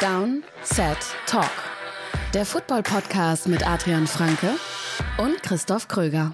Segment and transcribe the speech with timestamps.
[0.00, 1.50] Down, Set, Talk.
[2.32, 4.54] Der Football-Podcast mit Adrian Franke
[5.18, 6.32] und Christoph Kröger.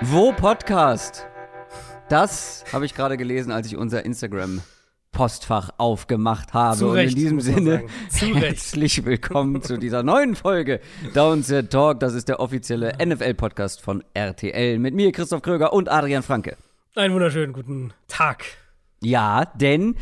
[0.00, 1.26] Wo Podcast?
[2.08, 4.60] Das habe ich gerade gelesen, als ich unser Instagram
[5.12, 6.78] Postfach aufgemacht habe.
[6.78, 7.84] Zu Recht, Und in diesem Sinne,
[8.34, 10.80] herzlich willkommen zu dieser neuen Folge
[11.12, 12.00] Downset Talk.
[12.00, 16.56] Das ist der offizielle NFL-Podcast von RTL mit mir, Christoph Kröger und Adrian Franke.
[16.94, 18.44] Einen wunderschönen guten Tag.
[19.02, 19.96] Ja, denn,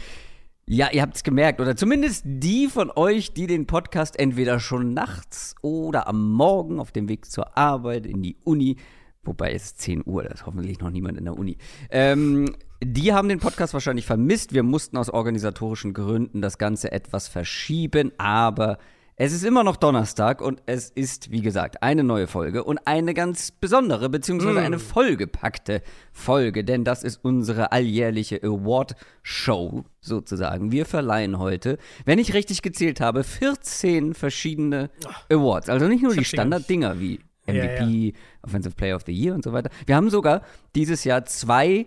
[0.66, 4.95] ja, ihr habt es gemerkt, oder zumindest die von euch, die den Podcast entweder schon
[4.95, 8.77] nachts oder am Morgen auf dem Weg zur Arbeit, in die Uni,
[9.24, 11.56] wobei es ist 10 Uhr, da ist hoffentlich noch niemand in der Uni,
[11.90, 14.54] ähm, die haben den Podcast wahrscheinlich vermisst.
[14.54, 18.78] Wir mussten aus organisatorischen Gründen das Ganze etwas verschieben, aber
[19.22, 23.12] es ist immer noch Donnerstag und es ist, wie gesagt, eine neue Folge und eine
[23.12, 30.72] ganz besondere, beziehungsweise eine vollgepackte Folge, denn das ist unsere alljährliche Award-Show sozusagen.
[30.72, 34.88] Wir verleihen heute, wenn ich richtig gezählt habe, 14 verschiedene
[35.30, 35.68] Awards.
[35.68, 36.24] Also nicht nur die.
[36.24, 39.68] Standarddinger wie Ja, MVP, Offensive Player of the Year und so weiter.
[39.84, 40.40] Wir haben sogar
[40.74, 41.84] dieses Jahr zwei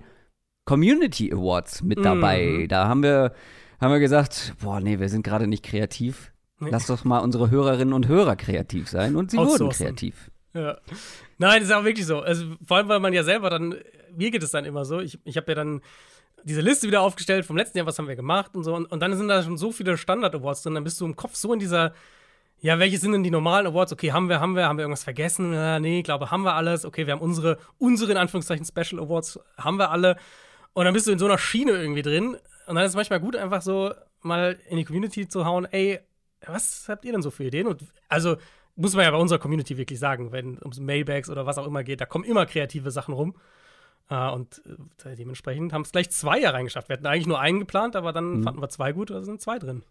[0.65, 2.03] Community Awards mit Mhm.
[2.03, 2.65] dabei.
[2.69, 3.33] Da haben wir,
[3.81, 6.31] haben wir gesagt, boah, nee, wir sind gerade nicht kreativ.
[6.59, 6.69] Nee.
[6.71, 9.15] Lass doch mal unsere Hörerinnen und Hörer kreativ sein.
[9.15, 10.31] Und sie wurden kreativ.
[10.53, 10.77] Ja.
[11.37, 12.19] Nein, das ist auch wirklich so.
[12.19, 13.75] Also, vor allem, weil man ja selber dann,
[14.15, 15.81] mir geht es dann immer so, ich, ich habe ja dann
[16.43, 18.75] diese Liste wieder aufgestellt vom letzten Jahr, was haben wir gemacht und so.
[18.75, 21.35] Und, und dann sind da schon so viele Standard-Awards drin, dann bist du im Kopf
[21.35, 21.93] so in dieser,
[22.59, 23.91] ja, welche sind denn die normalen Awards?
[23.91, 25.53] Okay, haben wir, haben wir, haben wir irgendwas vergessen?
[25.53, 26.85] Ja, nee, ich glaube, haben wir alles.
[26.85, 30.17] Okay, wir haben unsere, unsere in Anführungszeichen Special Awards, haben wir alle.
[30.73, 32.35] Und dann bist du in so einer Schiene irgendwie drin.
[32.67, 35.99] Und dann ist es manchmal gut, einfach so mal in die Community zu hauen, ey,
[36.45, 37.67] was habt ihr denn so für Ideen?
[37.67, 38.37] Und also
[38.75, 41.67] muss man ja bei unserer Community wirklich sagen, wenn es ums Mailbags oder was auch
[41.67, 43.35] immer geht, da kommen immer kreative Sachen rum.
[44.09, 44.61] Äh, und
[45.05, 46.89] äh, dementsprechend haben es gleich zwei ja reingeschafft.
[46.89, 48.43] Wir hatten eigentlich nur einen geplant, aber dann Mhm.
[48.43, 49.83] fanden wir zwei gut, also sind zwei drin.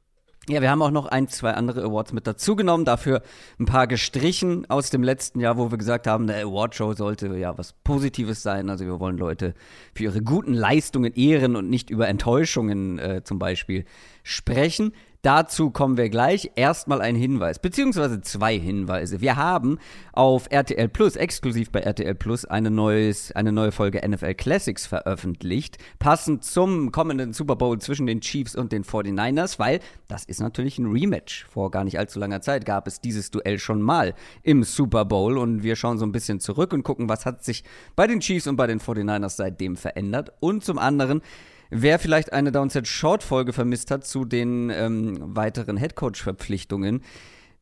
[0.49, 3.23] Ja, wir haben auch noch ein, zwei andere Awards mit dazugenommen, dafür
[3.61, 7.57] ein paar gestrichen aus dem letzten Jahr, wo wir gesagt haben, eine Awardshow sollte ja
[7.57, 8.69] was Positives sein.
[8.69, 9.55] Also wir wollen Leute
[9.95, 13.85] für ihre guten Leistungen ehren und nicht über Enttäuschungen äh, zum Beispiel
[14.25, 14.93] sprechen.
[15.25, 16.51] Dazu kommen wir gleich.
[16.57, 19.21] Erstmal ein Hinweis, beziehungsweise zwei Hinweise.
[19.21, 19.79] Wir haben
[20.13, 25.79] auf RTL Plus, exklusiv bei RTL Plus, eine, neues, eine neue Folge NFL Classics veröffentlicht,
[26.01, 29.79] passend zum kommenden Super Bowl zwischen den Chiefs und den 49ers, weil
[30.09, 31.47] das ist natürlich ein Rematch.
[31.49, 35.39] Vor gar nicht allzu langer Zeit gab es dieses Duell schon mal im Super Bowl
[35.39, 37.63] und wir schauen so ein bisschen zurück und gucken, was hat sich
[37.95, 40.33] bei den Chiefs und bei den 49ers seitdem verändert.
[40.41, 41.23] Und zum anderen
[41.75, 47.01] Wer vielleicht eine Downset Short Folge vermisst hat zu den ähm, weiteren Headcoach-Verpflichtungen,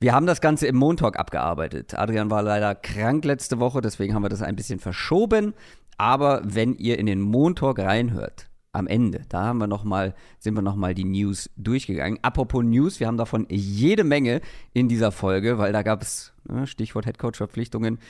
[0.00, 1.96] wir haben das Ganze im Montalk abgearbeitet.
[1.96, 5.54] Adrian war leider krank letzte Woche, deswegen haben wir das ein bisschen verschoben.
[5.96, 10.54] Aber wenn ihr in den Montalk reinhört, am Ende, da haben wir noch mal, sind
[10.54, 12.18] wir nochmal die News durchgegangen.
[12.22, 14.40] Apropos News, wir haben davon jede Menge
[14.72, 18.00] in dieser Folge, weil da gab es, ne, Stichwort Headcoach-Verpflichtungen,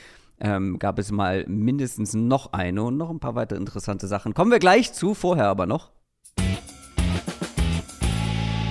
[0.41, 4.33] ähm, gab es mal mindestens noch eine und noch ein paar weitere interessante Sachen.
[4.33, 5.91] Kommen wir gleich zu, vorher aber noch.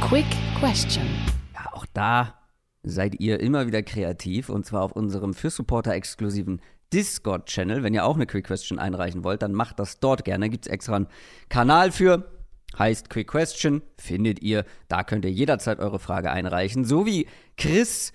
[0.03, 0.27] Quick
[0.59, 1.07] Question.
[1.55, 2.35] Ja, auch da
[2.83, 6.61] seid ihr immer wieder kreativ und zwar auf unserem für Supporter exklusiven
[6.93, 7.85] Discord-Channel.
[7.85, 10.51] Wenn ihr auch eine Quick Question einreichen wollt, dann macht das dort gerne.
[10.51, 11.07] Gibt es extra einen
[11.49, 12.33] Kanal für.
[12.77, 14.65] Heißt Quick Question, findet ihr.
[14.89, 16.85] Da könnt ihr jederzeit eure Frage einreichen.
[16.85, 18.13] So wie Chris,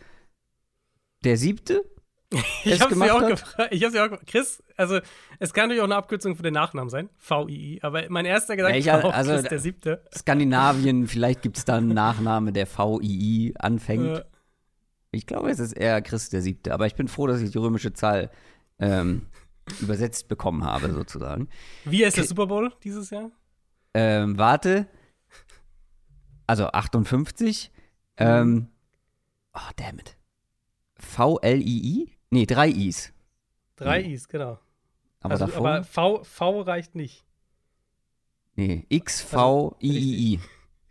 [1.24, 1.86] der siebte,
[2.64, 3.68] Ich gemacht dir auch gefragt.
[3.74, 4.28] Ich dir auch gefragt.
[4.28, 5.00] Chris, also
[5.40, 7.10] es kann natürlich auch eine Abkürzung für den Nachnamen sein.
[7.28, 7.80] VII.
[7.82, 10.04] Aber mein erster Gedanke Ja, ich- war auch also- Chris der siebte.
[10.16, 14.18] Skandinavien, vielleicht gibt es da einen Nachname, der VII anfängt.
[14.20, 14.24] Äh,
[15.12, 17.58] Ich glaube, es ist eher Chris der Siebte, aber ich bin froh, dass ich die
[17.58, 18.30] römische Zahl
[18.80, 19.28] ähm,
[19.80, 21.48] übersetzt bekommen habe, sozusagen.
[21.86, 23.32] wie ist der Super Bowl dieses Jahr?
[23.94, 24.88] Ähm, warte.
[26.48, 27.72] Also 58.
[28.18, 28.68] Ähm,
[29.54, 30.18] oh, damn it.
[30.98, 32.15] V-L-I-I?
[32.30, 33.14] Nee, drei Is.
[33.76, 34.12] Drei Hm.
[34.12, 34.60] Is, genau.
[35.22, 35.68] Aber also, davor?
[35.70, 37.26] aber v, v reicht nicht.
[38.56, 40.40] nee, X-V-I-I-I.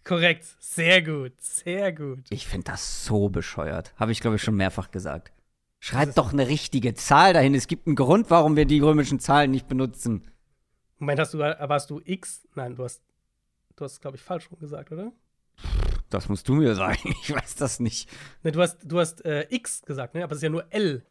[0.04, 0.44] Korrekt.
[0.58, 1.32] Sehr gut.
[1.40, 2.26] Sehr gut.
[2.30, 3.94] Ich finde das so bescheuert.
[3.96, 5.32] Habe ich, glaube ich, schon mehrfach gesagt.
[5.80, 7.54] Schreibt doch eine richtige Zahl dahin.
[7.54, 10.30] Es gibt einen Grund, warum wir die römischen Zahlen nicht benutzen.
[10.98, 12.46] Moment, hast du, aber hast du X?
[12.54, 13.02] Nein, du hast,
[13.76, 15.12] du hast, glaube ich, falsch rum gesagt, oder?
[16.10, 17.14] Das musst du mir sagen.
[17.22, 18.08] Ich weiß das nicht.
[18.42, 20.24] Ne, du hast, du hast äh, X gesagt, ne?
[20.24, 21.04] Aber es ist ja nur L.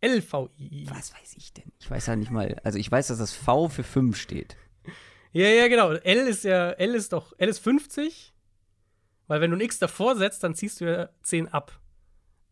[0.00, 0.88] L-V-I-I.
[0.90, 1.72] Was weiß ich denn?
[1.80, 2.60] Ich weiß ja nicht mal.
[2.64, 4.56] Also ich weiß, dass das V für 5 steht.
[5.32, 5.92] Ja, ja, genau.
[5.92, 8.34] L ist ja, L ist doch, L ist 50.
[9.26, 11.80] Weil wenn du ein X davor setzt, dann ziehst du ja 10 ab.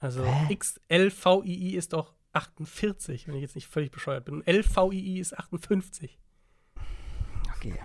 [0.01, 4.35] Also XLVII ist doch 48, wenn ich jetzt nicht völlig bescheuert bin.
[4.35, 6.19] Und LVII ist 58.
[7.57, 7.79] Okay.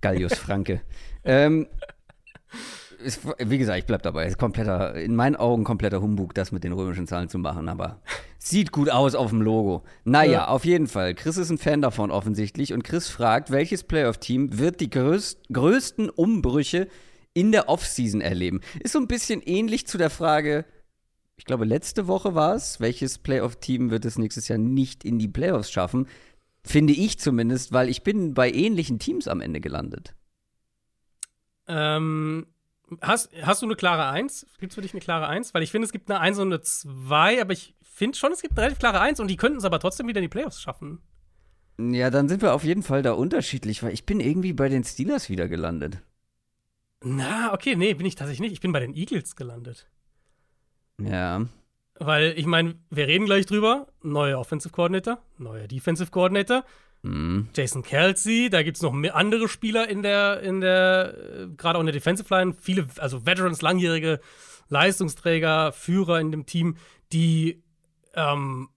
[0.00, 0.82] Gallius Franke.
[1.24, 1.68] ähm,
[3.02, 4.26] ist, wie gesagt, ich bleib dabei.
[4.26, 8.00] Ist kompletter, in meinen Augen kompletter Humbug, das mit den römischen Zahlen zu machen, aber
[8.38, 9.82] sieht gut aus auf dem Logo.
[10.04, 10.48] Naja, Ja.
[10.48, 11.14] auf jeden Fall.
[11.14, 16.08] Chris ist ein Fan davon offensichtlich und Chris fragt, welches Playoff-Team wird die größt, größten
[16.10, 16.88] Umbrüche
[17.34, 18.60] in der Offseason erleben?
[18.80, 20.64] Ist so ein bisschen ähnlich zu der Frage,
[21.36, 25.28] ich glaube, letzte Woche war es, welches Playoff-Team wird es nächstes Jahr nicht in die
[25.28, 26.06] Playoffs schaffen?
[26.64, 30.14] Finde ich zumindest, weil ich bin bei ähnlichen Teams am Ende gelandet.
[31.66, 32.46] Ähm,
[33.00, 34.46] hast, hast du eine klare Eins?
[34.58, 35.54] Gibt es für dich eine klare Eins?
[35.54, 38.42] Weil ich finde, es gibt eine Eins und eine Zwei, aber ich finde schon, es
[38.42, 40.60] gibt eine relativ klare Eins und die könnten es aber trotzdem wieder in die Playoffs
[40.60, 41.00] schaffen.
[41.78, 44.84] Ja, dann sind wir auf jeden Fall da unterschiedlich, weil ich bin irgendwie bei den
[44.84, 46.02] Steelers wieder gelandet.
[47.02, 48.52] Na, okay, nee, bin ich tatsächlich nicht.
[48.52, 49.88] Ich bin bei den Eagles gelandet.
[51.00, 51.46] Ja.
[51.98, 53.88] Weil, ich meine, wir reden gleich drüber.
[54.02, 56.64] Neuer Offensive Coordinator, neuer Defensive Coordinator,
[57.04, 57.48] Hm.
[57.54, 61.76] Jason Kelsey, da gibt es noch mehr andere Spieler in der, in der, äh, gerade
[61.76, 64.20] auch in der Defensive Line, viele, also Veterans, langjährige
[64.68, 66.76] Leistungsträger, Führer in dem Team,
[67.12, 67.62] die
[68.14, 68.68] ähm,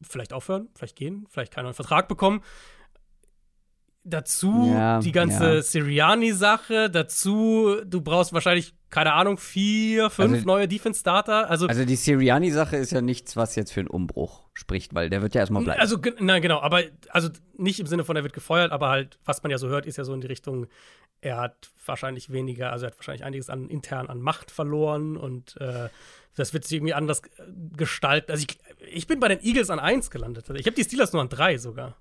[0.00, 2.42] vielleicht aufhören, vielleicht gehen, vielleicht keinen neuen Vertrag bekommen.
[4.02, 5.62] Dazu Ja, die ganze ja.
[5.62, 11.48] Sirianni-Sache, dazu, du brauchst wahrscheinlich, keine Ahnung, vier, fünf Also- neue Defense-Starter.
[11.48, 15.22] Also, Also die Sirianni-Sache ist ja nichts, was jetzt für einen Umbruch spricht, weil der
[15.22, 15.80] wird ja erstmal bleiben.
[15.80, 19.42] Also, nein, genau, aber also nicht im Sinne von, er wird gefeuert, aber halt, was
[19.42, 20.66] man ja so hört, ist ja so in die Richtung,
[21.20, 25.56] er hat wahrscheinlich weniger, also er hat wahrscheinlich einiges an intern an Macht verloren und
[25.60, 25.88] äh,
[26.36, 27.42] das wird sich irgendwie anders äh,
[27.76, 28.32] gestalten.
[28.32, 28.58] Also ich,
[28.92, 30.48] ich bin bei den Eagles an 1 gelandet.
[30.54, 31.96] Ich habe die Steelers nur an 3 sogar.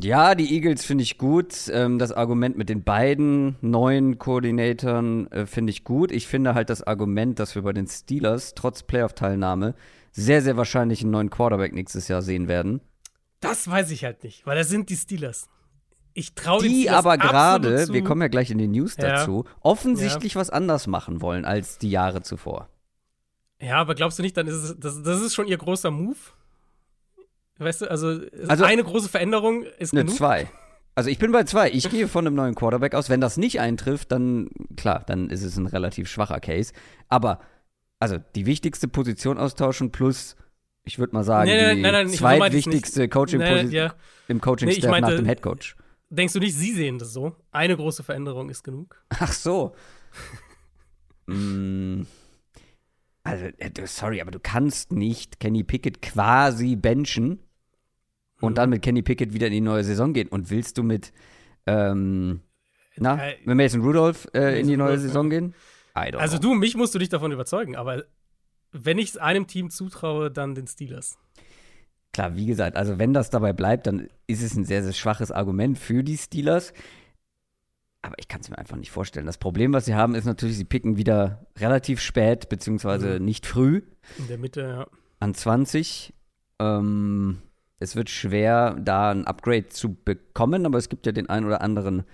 [0.00, 1.68] Ja, die Eagles finde ich gut.
[1.70, 6.10] Ähm, das Argument mit den beiden neuen Koordinatoren äh, finde ich gut.
[6.10, 9.74] Ich finde halt das Argument, dass wir bei den Steelers trotz Playoff-Teilnahme
[10.12, 12.80] sehr, sehr wahrscheinlich einen neuen Quarterback nächstes Jahr sehen werden.
[13.40, 15.48] Das weiß ich halt nicht, weil das sind die Steelers.
[16.14, 19.16] Ich traue Die Steelers aber gerade, wir kommen ja gleich in die News Ja.
[19.16, 22.68] dazu, offensichtlich was anders machen wollen als die Jahre zuvor.
[23.60, 26.16] Ja, aber glaubst du nicht, dann ist es, das, das ist schon ihr großer Move?
[27.58, 30.16] Weißt du, also, Also- eine große Veränderung ist Eine genug.
[30.16, 30.50] zwei.
[30.96, 31.70] Also ich bin bei zwei.
[31.70, 33.10] Ich gehe von einem neuen Quarterback aus.
[33.10, 36.72] Wenn das nicht eintrifft, dann klar, dann ist es ein relativ schwacher Case.
[37.08, 37.40] Aber
[37.98, 40.36] also die wichtigste Position austauschen plus,
[40.84, 43.94] ich würde mal sagen, Nee, nee, die nein, nein, zweitwichtigste Nee, Coaching-Position ja.
[44.28, 45.74] im Coaching-Staff Nee, nach dem Headcoach.
[46.10, 47.34] Denkst du nicht, sie sehen das so?
[47.50, 49.02] Eine große Veränderung ist genug?
[49.08, 49.74] Ach so.
[51.26, 52.02] mm.
[53.24, 57.40] Also, äh, sorry, aber du kannst nicht Kenny Pickett quasi benchen
[58.44, 58.56] und Mhm.
[58.56, 60.28] dann mit Kenny Pickett wieder in die neue Saison gehen.
[60.28, 61.12] Und willst du mit,
[61.66, 62.40] ähm,
[62.96, 65.54] na, Äh, mit Mason Rudolph äh, in die neue Rudolph, Saison gehen?
[65.96, 66.50] I don't Also know.
[66.50, 68.04] du, mich musst du dich davon überzeugen, aber
[68.72, 71.16] wenn ich es einem Team zutraue, dann den Steelers.
[72.12, 75.30] Klar, wie gesagt, also wenn das dabei bleibt, dann ist es ein sehr, sehr schwaches
[75.32, 76.72] Argument für die Steelers.
[78.02, 79.26] Aber ich kann es mir einfach nicht vorstellen.
[79.26, 83.24] Das Problem, was sie haben, ist natürlich, sie picken wieder relativ spät, beziehungsweise Mhm.
[83.24, 83.82] nicht früh.
[84.18, 84.86] In der Mitte, ja.
[85.20, 86.12] an 20.
[86.60, 87.38] Ähm,
[87.78, 91.60] es wird schwer, da ein Upgrade zu bekommen, aber es gibt ja den ein oder
[91.60, 92.04] anderen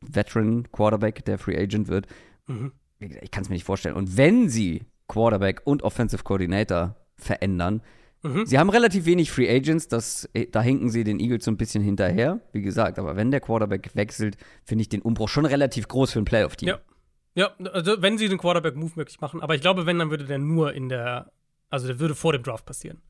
[0.00, 2.06] Veteran Quarterback, der Free Agent wird.
[2.46, 2.72] Mhm.
[3.00, 3.96] Gesagt, Ich kann es mir nicht vorstellen.
[3.96, 7.82] Und wenn sie Quarterback und Offensive Coordinator verändern,
[8.22, 8.46] Mhm.
[8.46, 11.82] sie haben relativ wenig Free Agents, das, da hinken sie den Eagles so ein bisschen
[11.82, 12.98] hinterher, wie gesagt.
[12.98, 16.68] Aber wenn der Quarterback wechselt, finde ich den Umbruch schon relativ groß für ein Playoff-Team.
[16.68, 16.78] Ja.
[17.36, 20.38] Ja, also wenn sie den Quarterback-Move möglich machen, aber ich glaube, wenn, dann würde der
[20.38, 21.32] nur in der,
[21.68, 23.02] also der würde vor dem Draft passieren.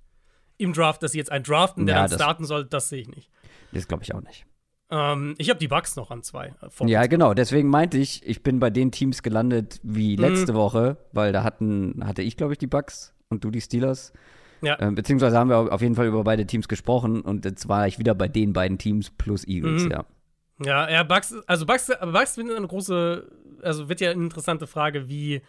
[0.57, 3.09] Im Draft, dass sie jetzt einen draften, der Ja, dann starten soll, das sehe ich
[3.09, 3.31] nicht.
[3.73, 4.47] Das glaube ich auch nicht.
[4.91, 6.55] Ähm, ich habe die Bucks noch an zwei.
[6.63, 7.35] äh, Ja, genau.
[7.35, 10.23] Deswegen meinte ich, ich bin bei den Teams gelandet wie Mhm.
[10.23, 14.13] letzte Woche, weil da hatten, hatte ich, glaube ich, die Bucks und du die Steelers.
[14.61, 14.79] Ja.
[14.81, 17.99] Ähm, beziehungsweise haben wir auf jeden Fall über beide Teams gesprochen und jetzt war ich
[17.99, 19.91] wieder bei den beiden Teams plus Eagles, Mhm.
[19.91, 20.05] ja.
[20.63, 23.29] Ja, ja, Bucks, also aber Bucks wird eine große,
[23.63, 25.43] also wird ja eine interessante Frage, wie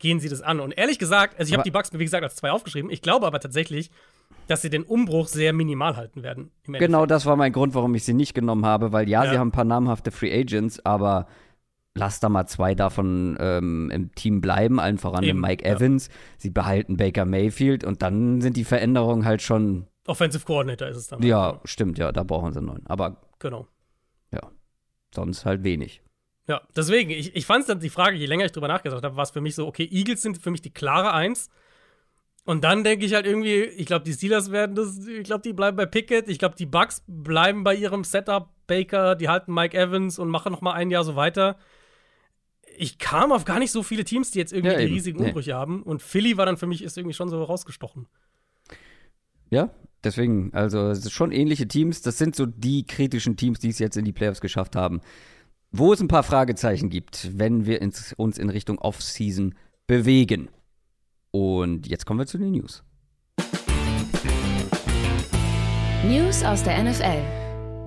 [0.00, 0.58] gehen sie das an?
[0.60, 2.90] Und ehrlich gesagt, also ich habe die Bucks, wie gesagt, als zwei aufgeschrieben.
[2.90, 3.90] Ich glaube aber tatsächlich,
[4.46, 6.50] dass sie den Umbruch sehr minimal halten werden.
[6.66, 9.30] Genau das war mein Grund, warum ich sie nicht genommen habe, weil ja, Ja.
[9.32, 11.26] sie haben ein paar namhafte Free Agents, aber
[11.94, 15.74] lass da mal zwei davon ähm, im Team bleiben, allen voran den Eben, Mike ja.
[15.74, 16.08] Evans.
[16.38, 21.08] Sie behalten Baker Mayfield und dann sind die Veränderungen halt schon, Offensive Coordinator ist es
[21.08, 21.20] dann.
[21.22, 22.86] ja, stimmt, ja, da brauchen sie einen neuen.
[22.86, 23.66] Aber Genau.
[25.14, 26.02] sonst halt wenig.
[26.48, 29.16] Ja, deswegen, ich, ich fand es dann die Frage, je länger ich drüber nachgedacht habe,
[29.16, 31.48] war es für mich so, okay, Eagles sind für mich die klare Eins.
[32.48, 35.52] Und dann denke ich halt irgendwie, ich glaube, die Steelers werden das, ich glaube, die
[35.52, 39.76] bleiben bei Pickett, ich glaube, die Bucks bleiben bei ihrem Setup, Baker, die halten Mike
[39.76, 41.58] Evans und machen noch mal ein Jahr so weiter.
[42.78, 45.26] ich kam auf gar nicht so viele Teams, die jetzt irgendwie Ja, die riesigen Nee.
[45.26, 45.82] Umbrüche haben.
[45.82, 48.06] Und Philly war dann für mich ist irgendwie schon so rausgestochen.
[49.50, 49.68] Ja,
[50.04, 52.00] deswegen, also es sind schon ähnliche Teams.
[52.00, 55.00] Das sind so die kritischen Teams, die es jetzt in die Playoffs geschafft haben.
[55.70, 59.54] Wo es ein paar Fragezeichen gibt, wenn wir ins, uns in Richtung Offseason
[59.86, 60.48] bewegen.
[61.30, 62.82] Und jetzt kommen wir zu den News.
[66.04, 67.38] News aus der NFL.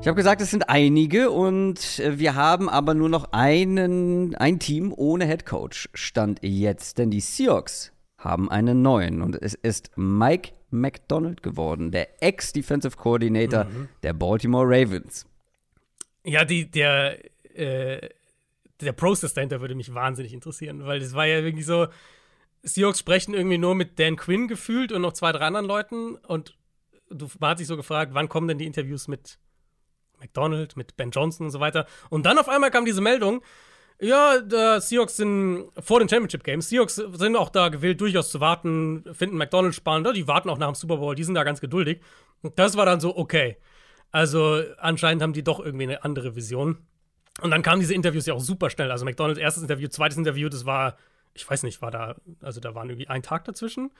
[0.02, 4.60] Ich habe gesagt, es sind einige und äh, wir haben aber nur noch einen, ein
[4.60, 5.90] Team ohne Headcoach.
[5.94, 12.22] Stand jetzt, denn die Seahawks haben einen neuen und es ist Mike McDonald geworden, der
[12.24, 13.68] Ex-Defensive Coordinator
[14.04, 15.28] der Baltimore Ravens.
[16.24, 17.18] Ja, die, der,
[17.56, 18.10] äh,
[18.80, 21.88] der Prozess dahinter würde mich wahnsinnig interessieren, weil das war ja irgendwie so,
[22.64, 26.58] Seahawks sprechen irgendwie nur mit Dan Quinn gefühlt und noch zwei, drei anderen Leuten und
[27.10, 29.40] du man hat sich so gefragt, wann kommen denn die Interviews mit
[30.20, 31.88] McDonald, mit Ben Johnson und so weiter.
[32.10, 33.42] Und dann auf einmal kam diese Meldung,
[34.00, 36.70] ja, der Seahawks sind vor den Championship Games.
[36.70, 40.72] Seahawks sind auch da gewillt, durchaus zu warten, finden McDonald spannend, die warten auch nach
[40.72, 42.02] dem Super Bowl, die sind da ganz geduldig.
[42.42, 43.58] Und das war dann so, okay.
[44.12, 46.80] Also anscheinend haben die doch irgendwie eine andere Vision.
[47.42, 48.92] Und dann kamen diese Interviews ja auch super schnell.
[48.92, 50.98] Also McDonalds erstes Interview, zweites Interview, das war,
[51.34, 53.92] ich weiß nicht, war da, also da waren irgendwie ein Tag dazwischen.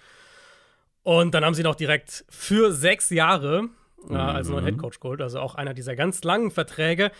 [1.04, 3.70] Und dann haben sie noch direkt für sechs Jahre
[4.10, 7.12] äh, als neuen Headcoach geholt, also auch einer dieser ganz langen Verträge.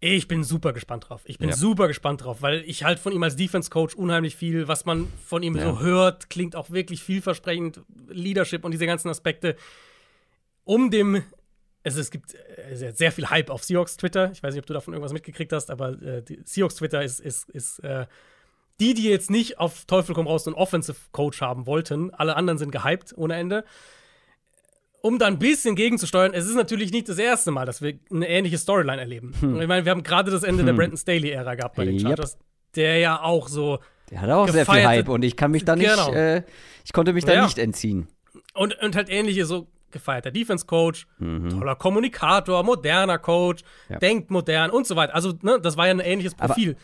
[0.00, 1.22] Ich bin super gespannt drauf.
[1.24, 1.56] Ich bin Ja.
[1.56, 5.42] super gespannt drauf, weil ich halt von ihm als Defense-Coach unheimlich viel, was man von
[5.42, 5.64] ihm Ja.
[5.64, 7.80] so hört, klingt auch wirklich vielversprechend.
[8.08, 9.56] Leadership und diese ganzen Aspekte.
[10.64, 11.22] Um dem,
[11.84, 14.30] also es gibt äh, sehr, viel Hype auf Seahawks Twitter.
[14.32, 17.48] Ich weiß nicht, ob du davon irgendwas mitgekriegt hast, aber äh, Seahawks Twitter ist, ist,
[17.50, 18.06] ist äh,
[18.80, 22.12] die, die jetzt nicht auf Teufel komm raus einen Offensive Coach haben wollten.
[22.14, 23.64] Alle anderen sind gehypt ohne Ende.
[25.00, 28.28] Um da ein bisschen gegenzusteuern, es ist natürlich nicht das erste Mal, dass wir eine
[28.28, 29.32] ähnliche Storyline erleben.
[29.60, 32.02] Ich meine, wir haben gerade das Ende der Brandon Staley-Ära gehabt bei den Yep.
[32.02, 32.38] Chargers,
[32.74, 33.78] der ja auch so
[34.10, 36.12] Der hat auch sehr viel Hype und ich kann mich da nicht, Genau.
[36.12, 36.42] äh,
[36.84, 37.44] ich konnte mich da Ja.
[37.44, 38.08] nicht entziehen.
[38.54, 41.48] und, und halt ähnliche, so gefeierter Defense-Coach, Mhm.
[41.50, 43.98] toller Kommunikator, moderner Coach, Ja.
[44.00, 45.14] denkt modern und so weiter.
[45.14, 46.76] Also, ne, das war ja ein ähnliches Aber- Profil.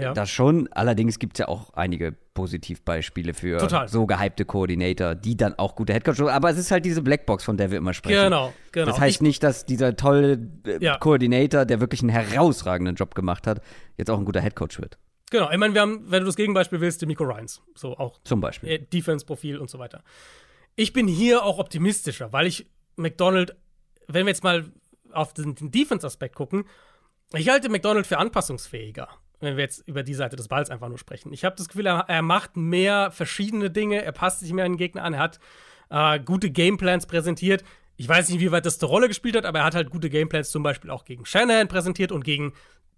[0.00, 0.12] Ja.
[0.14, 3.88] Das schon, allerdings gibt es ja auch einige Positivbeispiele für Total.
[3.88, 6.28] so gehypte Koordinator, die dann auch gute Headcoach sind.
[6.28, 8.24] Aber es ist halt diese Blackbox, von der wir immer sprechen.
[8.24, 8.86] Genau, genau.
[8.86, 10.98] Das heißt Ich- nicht, dass dieser tolle äh, Ja.
[10.98, 13.60] Koordinator, der wirklich einen herausragenden Job gemacht hat,
[13.96, 14.98] jetzt auch ein guter Headcoach wird.
[15.30, 17.62] Genau, ich meine, wir haben, wenn du das Gegenbeispiel willst, Miko Ryans.
[17.76, 18.68] So auch Zum Beispiel.
[18.68, 20.02] äh, Defense-Profil und so weiter.
[20.76, 22.66] Ich bin hier auch optimistischer, weil ich
[22.96, 23.54] McDonald,
[24.08, 24.64] wenn wir jetzt mal
[25.12, 26.64] auf den, den Defense-Aspekt gucken,
[27.34, 29.08] ich halte McDonald für anpassungsfähiger,
[29.40, 31.32] wenn wir jetzt über die Seite des Balls einfach nur sprechen.
[31.32, 34.72] Ich habe das Gefühl, er, er macht mehr verschiedene Dinge, er passt sich mehr an
[34.72, 35.40] den Gegner an, er hat
[35.88, 37.64] äh, gute Gameplans präsentiert.
[37.96, 40.08] Ich weiß nicht, wie weit das eine Rolle gespielt hat, aber er hat halt gute
[40.08, 42.52] Gameplans zum Beispiel auch gegen Shanahan präsentiert und gegen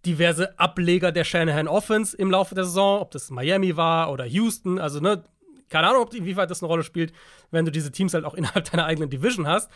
[0.04, 4.78] diverse Ableger der Shanahan Offense im Laufe der Saison, ob das Miami war oder Houston,
[4.78, 5.24] also ne,
[5.68, 7.12] keine Ahnung, ob, inwieweit das eine Rolle spielt,
[7.50, 9.70] wenn du diese Teams halt auch innerhalb deiner eigenen Division hast.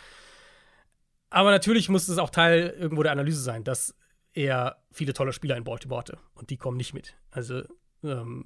[1.29, 3.95] Aber natürlich muss es auch Teil irgendwo der Analyse sein, dass
[4.37, 7.15] er viele tolle Spieler in Baltimore hatte und die kommen nicht mit.
[7.31, 7.63] Also
[8.03, 8.45] ähm,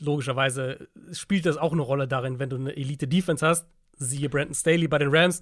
[0.00, 3.66] logischerweise spielt das auch eine Rolle darin, wenn du eine Elite-Defense hast,
[3.96, 5.40] siehe Brandon Staley bei den Rams,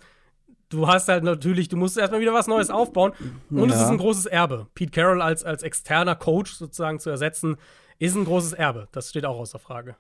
[0.69, 3.12] du hast halt natürlich, du musst erstmal wieder was Neues aufbauen.
[3.50, 3.85] Und es Ja.
[3.85, 4.67] ist ein großes Erbe.
[4.75, 7.57] Pete Carroll als, als externer Coach sozusagen zu ersetzen,
[7.99, 8.88] ist ein großes Erbe.
[8.93, 9.97] Das steht auch außer Frage.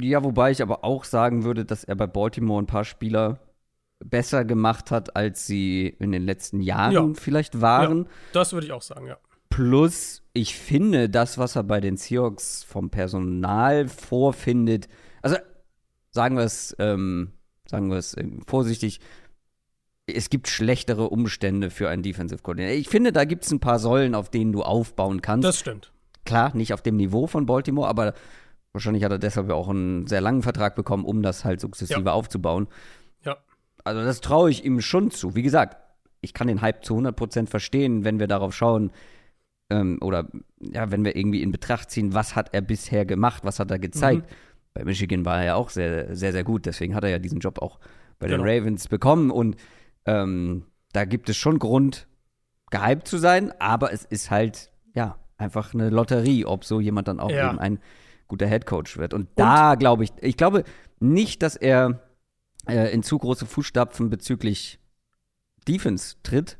[0.00, 3.40] Ja, wobei ich aber auch sagen würde, dass er bei Baltimore ein paar Spieler
[4.04, 7.08] besser gemacht hat, als sie in den letzten Jahren Ja.
[7.14, 8.08] vielleicht waren.
[8.32, 9.18] Das würde ich auch sagen, ja.
[9.50, 14.88] Plus, ich finde, das, was er bei den Seahawks vom Personal vorfindet,
[15.22, 15.36] also
[16.10, 17.32] sagen wir es, ähm,
[17.66, 19.00] sagen wir es ähm, vorsichtig,
[20.06, 22.76] es gibt schlechtere Umstände für einen Defensive Coordinator.
[22.78, 25.44] Ich finde, da gibt es ein paar Säulen, auf denen du aufbauen kannst.
[25.46, 25.92] Das stimmt.
[26.24, 28.14] Klar, nicht auf dem Niveau von Baltimore, aber
[28.72, 32.00] wahrscheinlich hat er deshalb ja auch einen sehr langen Vertrag bekommen, um das halt sukzessive
[32.06, 32.12] Ja.
[32.12, 32.68] aufzubauen.
[33.24, 33.36] Ja.
[33.84, 35.34] Also das traue ich ihm schon zu.
[35.34, 35.76] Wie gesagt,
[36.20, 38.90] ich kann den Hype zu 100% verstehen, wenn wir darauf schauen,
[39.70, 40.28] ähm, oder
[40.60, 43.78] ja, wenn wir irgendwie in Betracht ziehen, was hat er bisher gemacht, was hat er
[43.78, 44.28] gezeigt.
[44.30, 44.34] Mhm.
[44.74, 47.40] Bei Michigan war er ja auch sehr, sehr, sehr gut, deswegen hat er ja diesen
[47.40, 47.80] Job auch
[48.18, 48.50] bei den Genau.
[48.50, 49.56] Ravens bekommen und
[50.06, 52.06] ähm, da gibt es schon Grund,
[52.70, 57.18] gehypt zu sein, aber es ist halt, ja, einfach eine Lotterie, ob so jemand dann
[57.18, 57.48] auch Ja.
[57.48, 57.78] eben ein
[58.28, 59.12] guter Headcoach wird.
[59.14, 60.62] Und, da glaube ich, ich glaube
[61.00, 62.00] nicht, dass er
[62.68, 64.78] äh, in zu große Fußstapfen bezüglich
[65.66, 66.58] Defense tritt,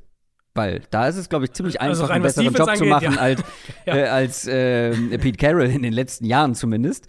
[0.55, 2.95] weil da ist es, glaube ich, ziemlich Also einfach, rein einen besseren Job Defense zu
[2.95, 3.21] angeht, machen ja.
[3.21, 3.45] als,
[3.87, 3.97] Ja.
[3.97, 7.07] äh, als äh, Pete Carroll in den letzten Jahren zumindest.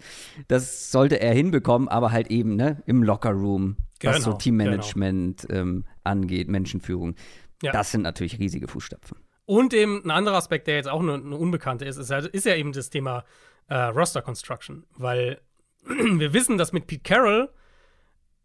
[0.48, 5.84] Das sollte er hinbekommen, aber halt eben ne, im Lockerroom, was so Genau, Teammanagement ähm,
[6.04, 7.16] angeht, Menschenführung.
[7.62, 7.72] Ja.
[7.72, 9.18] Das sind natürlich riesige Fußstapfen.
[9.44, 12.46] Und eben ein anderer Aspekt, der jetzt auch eine, eine Unbekannte ist, ist, halt, ist
[12.46, 13.24] ja eben das Thema
[13.68, 14.84] äh, Roster Construction.
[14.96, 15.40] Weil
[15.84, 17.50] wir wissen, dass mit Pete Carroll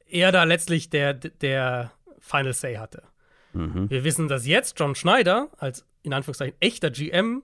[0.07, 3.03] er da letztlich der, der Final Say hatte.
[3.57, 3.89] Mhm.
[3.89, 7.43] Wir wissen, dass jetzt John Schneider als in Anführungszeichen echter GM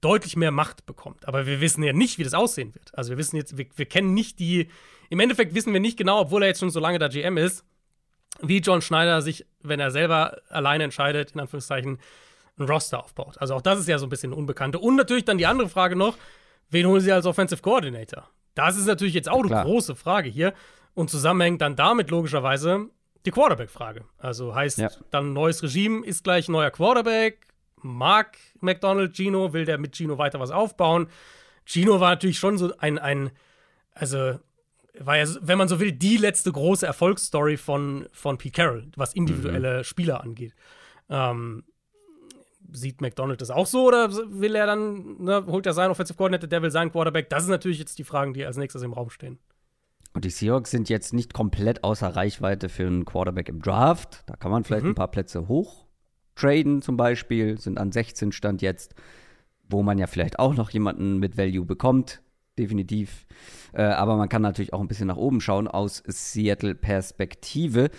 [0.00, 1.26] deutlich mehr Macht bekommt.
[1.26, 2.96] Aber wir wissen ja nicht, wie das aussehen wird.
[2.96, 4.68] Also wir wissen jetzt, wir, wir kennen nicht die,
[5.08, 7.64] im Endeffekt wissen wir nicht genau, obwohl er jetzt schon so lange da GM ist,
[8.40, 11.98] wie John Schneider sich, wenn er selber alleine entscheidet, in Anführungszeichen,
[12.58, 13.38] ein Roster aufbaut.
[13.38, 14.78] Also auch das ist ja so ein bisschen Unbekannte.
[14.78, 16.18] Und natürlich dann die andere Frage noch,
[16.70, 18.28] wen holen sie als Offensive Coordinator?
[18.54, 20.52] Das ist natürlich jetzt auch eine große Frage hier
[20.94, 22.88] und zusammenhängt dann damit logischerweise
[23.24, 24.04] die Quarterback-Frage.
[24.18, 24.90] Also heißt ja.
[25.10, 27.46] dann neues Regime ist gleich neuer Quarterback.
[27.82, 31.08] Mag McDonald Gino, will der mit Gino weiter was aufbauen?
[31.64, 33.30] Gino war natürlich schon so ein, ein
[33.92, 34.38] also
[34.98, 39.14] war ja, wenn man so will, die letzte große Erfolgsstory von, von Pete Carroll, was
[39.14, 39.84] individuelle mhm.
[39.84, 40.54] Spieler angeht.
[41.08, 41.64] Ähm,
[42.70, 46.48] sieht McDonald das auch so oder will er dann, ne, holt er seinen Offensive Coordinator,
[46.48, 47.28] der will seinen Quarterback?
[47.30, 49.38] Das ist natürlich jetzt die Fragen, die als nächstes im Raum stehen.
[50.14, 54.24] Und die Seahawks sind jetzt nicht komplett außer Reichweite für einen Quarterback im Draft.
[54.26, 54.90] Da kann man vielleicht mhm.
[54.90, 55.86] ein paar Plätze hoch
[56.34, 58.94] traden zum Beispiel, sind an 16 Stand jetzt,
[59.68, 62.22] wo man ja vielleicht auch noch jemanden mit Value bekommt,
[62.58, 63.26] definitiv.
[63.72, 67.90] Äh, aber man kann natürlich auch ein bisschen nach oben schauen aus Seattle-Perspektive.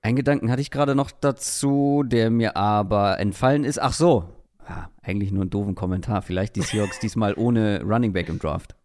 [0.00, 3.80] Ein Gedanken hatte ich gerade noch dazu, der mir aber entfallen ist.
[3.80, 4.24] Ach so,
[4.68, 6.22] ja, eigentlich nur einen doofen Kommentar.
[6.22, 8.77] Vielleicht die Seahawks diesmal ohne Running Back im Draft.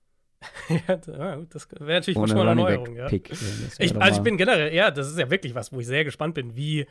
[0.87, 2.95] ja, das wäre natürlich Ohne schon mal eine Neuerung.
[2.95, 3.07] Ja.
[3.07, 3.31] Pick.
[3.79, 6.35] Ich, also ich bin generell, ja, das ist ja wirklich was, wo ich sehr gespannt
[6.35, 6.55] bin.
[6.55, 6.85] Wie,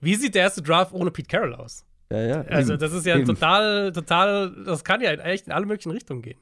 [0.00, 1.84] wie sieht der erste Draft ohne Pete Carroll aus?
[2.10, 2.40] Ja, ja.
[2.42, 3.24] Also, das ist ja eben.
[3.24, 6.38] total, total, das kann ja echt in alle möglichen Richtungen gehen.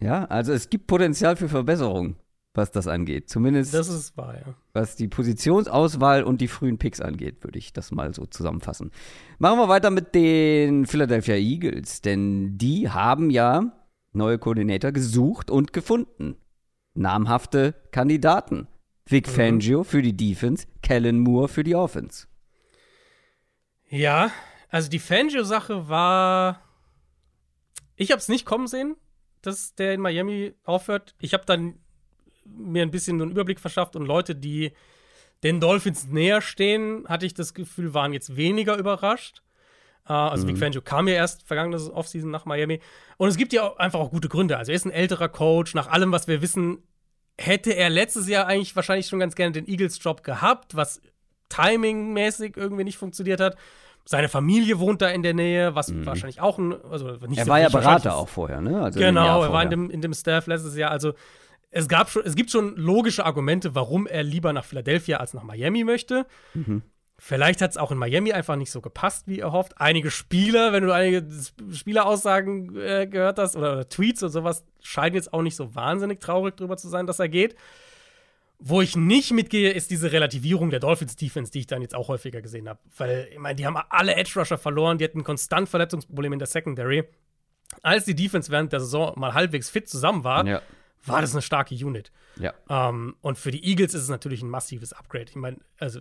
[0.00, 2.16] Ja, also es gibt Potenzial für Verbesserung,
[2.54, 3.28] was das angeht.
[3.30, 3.72] Zumindest.
[3.72, 4.54] Das wahr, ja.
[4.72, 8.90] Was die Positionsauswahl und die frühen Picks angeht, würde ich das mal so zusammenfassen.
[9.38, 13.72] Machen wir weiter mit den Philadelphia Eagles, denn die haben ja
[14.14, 16.36] neue Koordinator gesucht und gefunden.
[16.94, 18.68] Namhafte Kandidaten.
[19.06, 19.32] Vic mhm.
[19.32, 22.26] Fangio für die Defense, Kellen Moore für die Offense.
[23.88, 24.30] Ja,
[24.70, 26.60] also die Fangio-Sache war.
[27.96, 28.96] Ich habe es nicht kommen sehen,
[29.42, 31.14] dass der in Miami aufhört.
[31.20, 31.78] Ich habe dann
[32.44, 34.72] mir ein bisschen einen Überblick verschafft und Leute, die
[35.42, 39.42] den Dolphins näher stehen, hatte ich das Gefühl, waren jetzt weniger überrascht.
[40.08, 40.50] Uh, also mhm.
[40.50, 42.80] Vic Fangio kam ja erst vergangene Offseason nach Miami.
[43.16, 44.58] Und es gibt ja auch einfach auch gute Gründe.
[44.58, 45.74] Also er ist ein älterer Coach.
[45.74, 46.82] Nach allem, was wir wissen,
[47.38, 51.00] hätte er letztes Jahr eigentlich wahrscheinlich schon ganz gerne den Eagles-Job gehabt, was
[51.48, 53.56] timingmäßig irgendwie nicht funktioniert hat.
[54.06, 56.04] Seine Familie wohnt da in der Nähe, was mhm.
[56.04, 56.74] wahrscheinlich auch ein.
[56.84, 58.82] Also nicht er war ja Berater auch vorher, ne?
[58.82, 60.90] Also genau, er war in dem, in dem Staff letztes Jahr.
[60.90, 61.14] Also
[61.70, 65.42] es, gab schon, es gibt schon logische Argumente, warum er lieber nach Philadelphia als nach
[65.42, 66.26] Miami möchte.
[66.52, 66.82] Mhm.
[67.18, 69.80] Vielleicht hat es auch in Miami einfach nicht so gepasst, wie erhofft.
[69.80, 71.24] Einige Spieler, wenn du einige
[71.72, 76.20] Spieleraussagen äh, gehört hast oder, oder, Tweets und sowas, scheinen jetzt auch nicht so wahnsinnig
[76.20, 77.54] traurig drüber zu sein, dass er geht.
[78.58, 82.08] Wo ich nicht mitgehe, ist diese Relativierung der Dolphins Defense, die ich dann jetzt auch
[82.08, 82.80] häufiger gesehen habe.
[82.96, 86.48] Weil, ich meine, die haben alle Edge Rusher verloren, die hatten konstant Verletzungsprobleme in der
[86.48, 87.04] Secondary.
[87.82, 90.62] Als die Defense während der Saison mal halbwegs fit zusammen war, ja.
[91.04, 92.10] war das eine starke Unit.
[92.36, 92.54] Ja.
[92.68, 95.26] Um, und für die Eagles ist es natürlich ein massives Upgrade.
[95.28, 96.00] Ich meine, also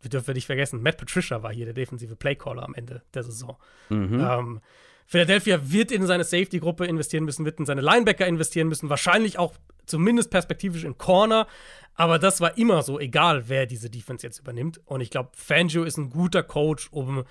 [0.00, 3.56] wir dürfen nicht vergessen, Matt Patricia war hier der defensive Playcaller am Ende der Saison.
[3.88, 4.20] Mhm.
[4.20, 4.60] Ähm,
[5.06, 9.54] Philadelphia wird in seine Safety-Gruppe investieren müssen, wird in seine Linebacker investieren müssen, wahrscheinlich auch
[9.86, 11.46] zumindest perspektivisch in Corner.
[11.94, 14.80] Aber das war immer so, egal wer diese Defense jetzt übernimmt.
[14.84, 17.24] Und ich glaube, Fangio ist ein guter Coach, um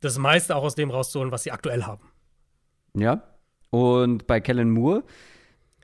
[0.00, 2.10] das meiste auch aus dem rauszuholen, was sie aktuell haben.
[2.96, 3.22] Ja.
[3.70, 5.02] Und bei Kellen Moore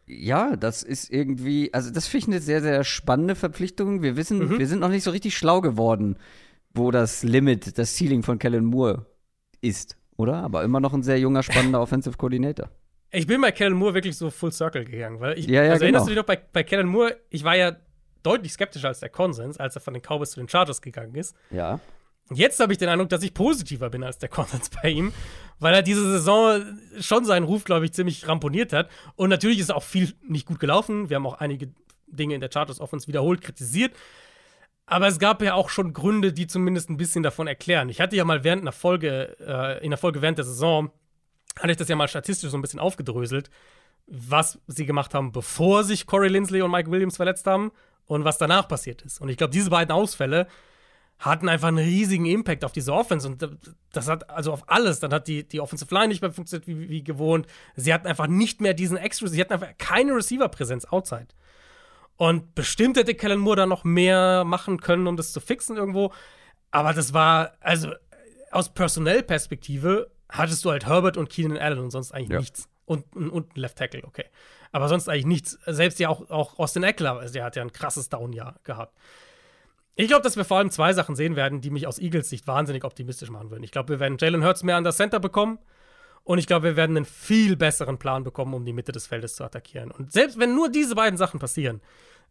[0.09, 4.03] ja, das ist irgendwie, also das finde ich eine sehr, sehr spannende Verpflichtung.
[4.03, 4.59] Wir wissen, mhm.
[4.59, 6.17] wir sind noch nicht so richtig schlau geworden,
[6.73, 9.07] wo das Limit, das Ceiling von Kellen Moore
[9.61, 10.37] ist, oder?
[10.37, 12.71] Aber immer noch ein sehr junger, spannender Offensive Coordinator.
[13.11, 15.81] Ich bin bei Kellen Moore wirklich so full circle gegangen, weil ich, ja, ja, also
[15.81, 15.85] genau.
[15.85, 17.77] erinnerst du dich noch bei, bei Kellen Moore, ich war ja
[18.23, 21.35] deutlich skeptischer als der Konsens, als er von den Cowboys zu den Chargers gegangen ist.
[21.51, 21.81] Ja.
[22.33, 25.13] Jetzt habe ich den Eindruck, dass ich positiver bin als der Konsens bei ihm,
[25.59, 26.63] weil er diese Saison
[27.01, 28.91] schon seinen Ruf, glaube ich, ziemlich ramponiert hat.
[29.17, 31.09] Und natürlich ist auch viel nicht gut gelaufen.
[31.09, 31.73] Wir haben auch einige
[32.07, 33.95] Dinge in der Chargers Offense wiederholt kritisiert.
[34.87, 37.91] Aber es gab ja auch schon Gründe, die zumindest ein bisschen davon erklären.
[37.91, 40.91] Ich hatte ja mal während einer Folge, äh, in der Folge während der Saison,
[41.59, 43.51] hatte ich das ja mal statistisch so ein bisschen aufgedröselt,
[44.07, 47.71] was sie gemacht haben, bevor sich Corey Lindsley und Mike Williams verletzt haben
[48.07, 49.21] und was danach passiert ist.
[49.21, 50.47] Und ich glaube, diese beiden Ausfälle
[51.19, 53.47] hatten einfach einen riesigen Impact auf diese Offense und
[53.93, 55.01] das hat also auf alles.
[55.01, 57.47] Dann hat die, die Offensive Line nicht mehr funktioniert wie, wie gewohnt.
[57.75, 61.29] Sie hatten einfach nicht mehr diesen Extra, sie hatten einfach keine Receiver-Präsenz outside.
[62.17, 66.13] Und bestimmt hätte Kellen Moore da noch mehr machen können, um das zu fixen irgendwo.
[66.71, 67.93] Aber das war, also,
[68.51, 72.39] aus Personellperspektive hattest du halt Herbert und Keenan Allen und sonst eigentlich Ja.
[72.41, 72.69] nichts.
[72.87, 74.25] Und, und, und ein Left Tackle, okay.
[74.73, 75.59] Aber sonst eigentlich nichts.
[75.67, 78.97] Selbst ja auch, auch Austin Eckler, also der hat ja ein krasses Down-Jahr gehabt.
[80.01, 82.47] Ich glaube, dass wir vor allem zwei Sachen sehen werden, die mich aus Eagles Sicht
[82.47, 83.65] wahnsinnig optimistisch machen würden.
[83.65, 85.59] Ich glaube, wir werden Jalen Hurts mehr an das Center bekommen.
[86.23, 89.35] Und ich glaube, wir werden einen viel besseren Plan bekommen, um die Mitte des Feldes
[89.35, 89.91] zu attackieren.
[89.91, 91.81] Und selbst wenn nur diese beiden Sachen passieren,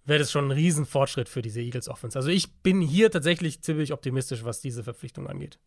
[0.05, 2.17] wäre das schon ein Riesenfortschritt für diese Eagles Offense.
[2.17, 5.59] Also ich bin hier tatsächlich ziemlich optimistisch, was diese Verpflichtung angeht.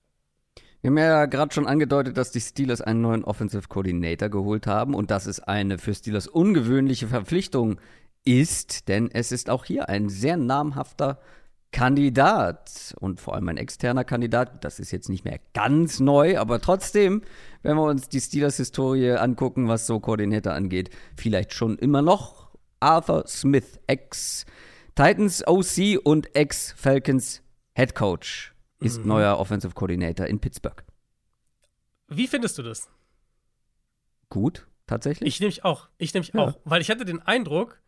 [0.81, 4.95] Wir haben ja gerade schon angedeutet, dass die Steelers einen neuen Offensive Coordinator geholt haben
[4.95, 7.79] und dass es eine für Steelers ungewöhnliche Verpflichtung
[8.25, 11.21] ist, denn es ist auch hier ein sehr namhafter
[11.73, 14.65] Kandidat und vor allem ein externer Kandidat.
[14.65, 17.23] Das ist jetzt nicht mehr ganz neu, aber trotzdem,
[17.63, 23.25] wenn wir uns die Steelers-Historie angucken, was so Koordinator angeht, vielleicht schon immer noch Arthur
[23.29, 27.43] Smith, Ex-Titans OC und Ex-Falcons
[27.77, 30.83] Head Coach, ist neuer Offensive Coordinator in Pittsburgh.
[32.09, 32.89] Wie findest du das?
[34.29, 35.29] Gut, tatsächlich.
[35.35, 35.89] Ich nehme mich auch.
[35.99, 36.41] Ich nehme mich Ja.
[36.41, 36.59] auch.
[36.65, 37.81] Weil ich hatte den Eindruck,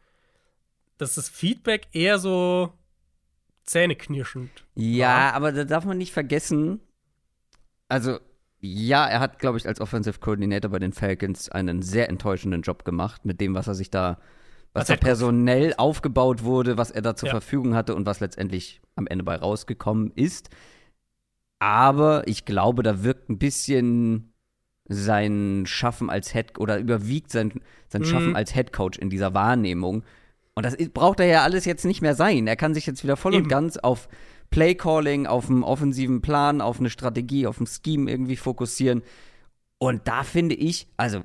[0.98, 2.72] dass das Feedback eher so
[3.64, 6.80] zähneknirschend ja, aber da darf man nicht vergessen,
[7.88, 8.18] also
[8.64, 12.84] ja, er hat, glaube ich, als Offensive Coordinator bei den Falcons einen sehr enttäuschenden Job
[12.84, 14.18] gemacht mit dem, was er sich da,
[14.72, 17.32] was Als da personell aufgebaut wurde, was er da zur Ja.
[17.34, 20.48] Verfügung hatte und was letztendlich am Ende bei rausgekommen ist.
[21.58, 24.32] Aber ich glaube, da wirkt ein bisschen
[24.88, 28.06] sein Schaffen als Head oder überwiegt sein, sein Mhm.
[28.06, 30.04] Schaffen als Head Coach in dieser Wahrnehmung.
[30.54, 32.46] Und das braucht er ja alles jetzt nicht mehr sein.
[32.46, 33.44] Er kann sich jetzt wieder voll Eben.
[33.44, 34.08] und ganz auf
[34.50, 39.02] Playcalling, auf einen offensiven Plan, auf eine Strategie, auf ein Scheme irgendwie fokussieren.
[39.78, 41.22] Und da finde ich, also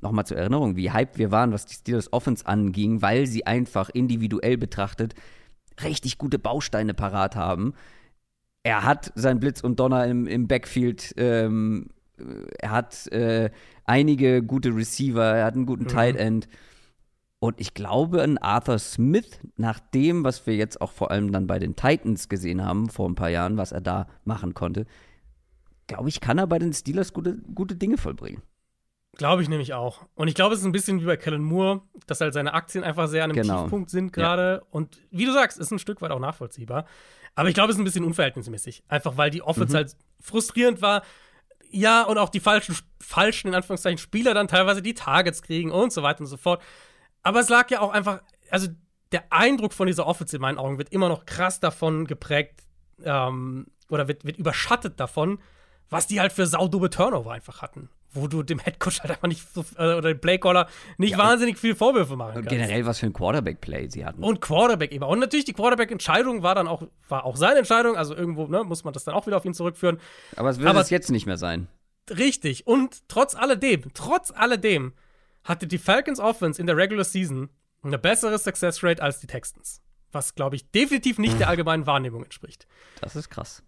[0.00, 3.88] nochmal zur Erinnerung, wie hyped wir waren, was die Steelers Offense anging, weil sie einfach
[3.90, 5.14] individuell betrachtet
[5.82, 7.74] richtig gute Bausteine parat haben.
[8.62, 11.88] Er hat sein Blitz und Donner im, im Backfield, ähm,
[12.60, 13.50] er hat äh,
[13.84, 15.88] einige gute Receiver, er hat einen guten Mhm.
[15.88, 16.48] Tight End.
[17.42, 21.48] Und ich glaube, ein Arthur Smith, nach dem, was wir jetzt auch vor allem dann
[21.48, 24.86] bei den Titans gesehen haben, vor ein paar Jahren, was er da machen konnte,
[25.88, 28.42] glaube ich, kann er bei den Steelers gute, gute Dinge vollbringen.
[29.16, 30.06] Glaube ich nämlich auch.
[30.14, 32.84] Und ich glaube, es ist ein bisschen wie bei Kellen Moore, dass halt seine Aktien
[32.84, 33.62] einfach sehr an einem Genau.
[33.62, 34.62] Tiefpunkt sind gerade.
[34.70, 36.86] Und wie du sagst, ist ein Stück weit auch nachvollziehbar.
[37.34, 38.84] Aber ich glaube, es ist ein bisschen unverhältnismäßig.
[38.86, 39.76] Einfach weil die Offense Mhm.
[39.78, 41.02] halt frustrierend war.
[41.72, 45.92] Ja, und auch die falschen, falschen, in Anführungszeichen, Spieler dann teilweise die Targets kriegen und
[45.92, 46.62] so weiter und so fort.
[47.22, 48.68] Aber es lag ja auch einfach, also
[49.12, 52.62] der Eindruck von dieser Offense in meinen Augen wird immer noch krass davon geprägt
[53.04, 55.38] ähm, oder wird, wird überschattet davon,
[55.90, 57.90] was die halt für saudumme Turnover einfach hatten.
[58.14, 61.74] Wo du dem Headcoach halt einfach nicht so, äh, oder dem Playcaller nicht wahnsinnig viel
[61.74, 62.50] Vorwürfe machen Und kannst.
[62.50, 64.22] generell, was für ein Quarterback-Play sie hatten.
[64.22, 65.08] Und Quarterback immer.
[65.08, 67.96] Und natürlich die Quarterback-Entscheidung war dann auch, war auch seine Entscheidung.
[67.96, 69.98] Also irgendwo ne, muss man das dann auch wieder auf ihn zurückführen.
[70.36, 71.68] aber es wird es jetzt nicht mehr sein.
[72.10, 72.66] Richtig.
[72.66, 74.92] Und trotz alledem, trotz alledem,
[75.44, 77.50] hatte die Falcons Offense in der Regular Season
[77.82, 79.82] eine bessere Success Rate als die Texans.
[80.12, 82.66] Was, glaube ich, definitiv nicht der allgemeinen Wahrnehmung entspricht.
[83.00, 83.62] Das ist krass.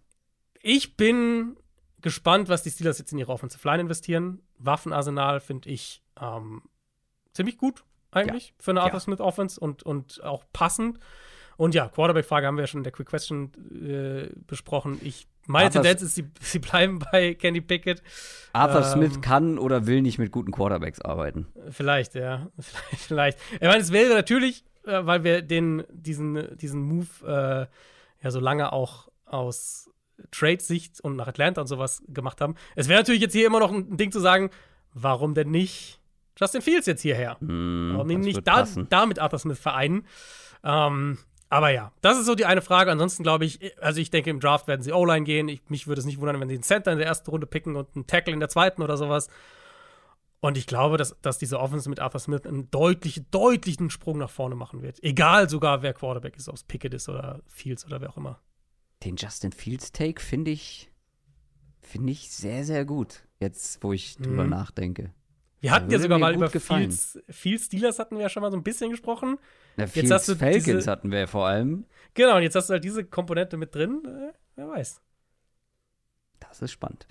[0.61, 1.57] Ich bin
[2.01, 4.41] gespannt, was die Steelers jetzt in ihre Offensive Line investieren.
[4.57, 6.61] Waffenarsenal finde ich ähm,
[7.33, 9.01] ziemlich gut, eigentlich, für eine Arthur Ja.
[9.01, 10.99] Smith Offense und, und auch passend.
[11.57, 14.99] Und ja, Quarterback-Frage haben wir ja schon in der Quick Question äh, besprochen.
[15.01, 18.01] Ich, meine Arthur- Tendenz ist, sie, sie bleiben bei Kenny Pickett.
[18.53, 21.47] Arthur Ähm, Smith kann oder will nicht mit guten Quarterbacks arbeiten.
[21.69, 22.47] Vielleicht, ja.
[22.59, 23.37] Vielleicht, vielleicht.
[23.53, 28.39] Ich meine, es wäre natürlich, äh, weil wir den, diesen, diesen Move äh, ja so
[28.39, 29.89] lange auch aus
[30.31, 32.55] Trade-Sicht und nach Atlanta und sowas gemacht haben.
[32.75, 34.49] Es wäre natürlich jetzt hier immer noch ein Ding zu sagen,
[34.93, 35.99] warum denn nicht
[36.39, 37.37] Justin Fields jetzt hierher?
[37.39, 40.05] Hm, Warum ihn nicht da, da mit Arthur Smith vereinen?
[40.63, 41.17] Ähm,
[41.49, 42.91] aber ja, das ist so die eine Frage.
[42.91, 45.47] Ansonsten glaube ich, also ich denke, im Draft werden sie O-Line gehen.
[45.47, 47.75] Ich, mich würde es nicht wundern, wenn sie einen Center in der ersten Runde picken
[47.75, 49.29] und einen Tackle in der zweiten oder sowas.
[50.41, 54.29] Und ich glaube, dass, dass diese Offense mit Arthur Smith einen deutlichen, deutlichen Sprung nach
[54.29, 55.01] vorne machen wird.
[55.03, 58.39] Egal sogar, wer Quarterback ist, ob es Pickett ist oder Fields oder wer auch immer.
[59.03, 60.91] Den Justin Fields Take finde ich,
[61.81, 63.23] finde ich sehr, sehr gut.
[63.39, 64.49] Jetzt, wo ich drüber Mhm.
[64.49, 65.13] nachdenke.
[65.61, 66.91] Wir hatten ja würde sogar mal über gefallen.
[66.91, 69.37] Fields, Fields Steelers hatten wir ja schon mal so ein bisschen gesprochen.
[69.77, 71.85] Na, Jetzt hast du Falcons diese- hatten wir ja vor allem.
[72.13, 74.01] Genau, und jetzt hast du halt diese Komponente mit drin.
[74.05, 75.01] Äh, wer weiß.
[76.39, 77.07] Das ist spannend.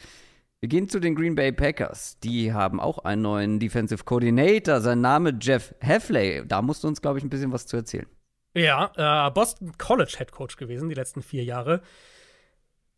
[0.60, 2.18] Wir gehen zu den Green Bay Packers.
[2.20, 4.80] Die haben auch einen neuen Defensive Coordinator.
[4.80, 6.42] Sein Name Jeff Heffley.
[6.46, 8.06] Da musst du uns, glaube ich, ein bisschen was zu erzählen.
[8.54, 11.82] Ja, äh, Boston College Head Coach gewesen, die letzten vier Jahre.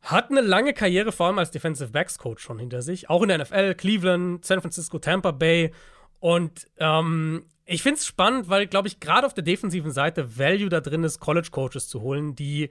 [0.03, 3.11] Hat eine lange Karriere, vor allem als Defensive Backs Coach schon hinter sich.
[3.11, 5.73] Auch in der NFL, Cleveland, San Francisco, Tampa Bay.
[6.21, 10.69] Und ähm, ich finde es spannend, weil, glaube ich, gerade auf der defensiven Seite Value
[10.69, 12.71] da drin ist, College Coaches zu holen, die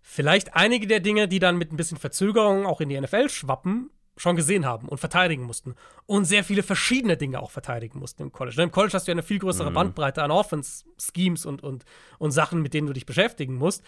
[0.00, 3.90] vielleicht einige der Dinge, die dann mit ein bisschen Verzögerung auch in die NFL schwappen,
[4.16, 5.74] schon gesehen haben und verteidigen mussten.
[6.06, 8.62] Und sehr viele verschiedene Dinge auch verteidigen mussten im College.
[8.62, 9.74] Im College hast du ja eine viel größere mhm.
[9.74, 11.84] Bandbreite an Offense-Schemes und, und,
[12.18, 13.82] und Sachen, mit denen du dich beschäftigen musst.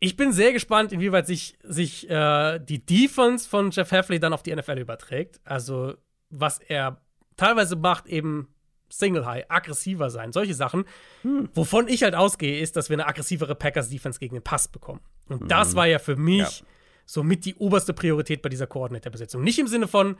[0.00, 4.42] Ich bin sehr gespannt, inwieweit sich, sich äh, die Defense von Jeff Heffley dann auf
[4.42, 5.40] die NFL überträgt.
[5.44, 5.94] Also,
[6.30, 7.00] was er
[7.36, 8.48] teilweise macht, eben
[8.90, 10.84] Single High, aggressiver sein, solche Sachen.
[11.22, 11.48] Hm.
[11.54, 15.00] Wovon ich halt ausgehe, ist, dass wir eine aggressivere Packers-Defense gegen den Pass bekommen.
[15.28, 15.48] Und mhm.
[15.48, 16.66] das war ja für mich ja.
[17.06, 19.42] somit die oberste Priorität bei dieser Koordinatorbesetzung.
[19.42, 20.16] Nicht im Sinne von,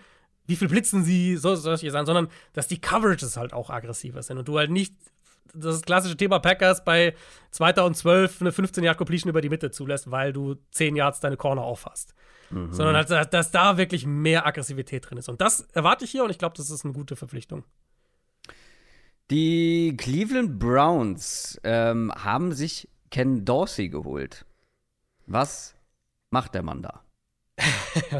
[0.46, 4.38] wie viel blitzen sie, soll solche sein, sondern dass die Coverages halt auch aggressiver sind
[4.38, 4.94] und du halt nicht
[5.54, 7.14] das klassische Thema Packers bei
[7.50, 11.62] 2012 eine 15 Yard Completion über die Mitte zulässt, weil du 10 Yards deine Corner
[11.62, 12.14] aufhast.
[12.50, 12.72] Mhm.
[12.72, 15.28] Sondern halt, dass da wirklich mehr Aggressivität drin ist.
[15.28, 17.64] Und das erwarte ich hier und ich glaube, das ist eine gute Verpflichtung.
[19.30, 24.44] Die Cleveland Browns ähm, haben sich Ken Dorsey geholt.
[25.26, 25.76] Was
[26.30, 27.04] macht der Mann da?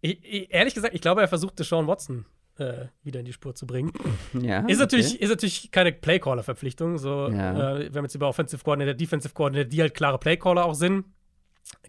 [0.00, 2.24] ich, ich, ehrlich gesagt, ich glaube, er versuchte Sean Watson
[2.56, 3.92] äh, wieder in die Spur zu bringen.
[4.40, 5.24] Ja, ist, natürlich, okay.
[5.24, 6.96] ist natürlich keine Playcaller-Verpflichtung.
[6.96, 7.76] So, ja.
[7.76, 11.04] äh, wir haben jetzt über Offensive Coordinator, Defensive Coordinator, die halt klare Playcaller auch sind.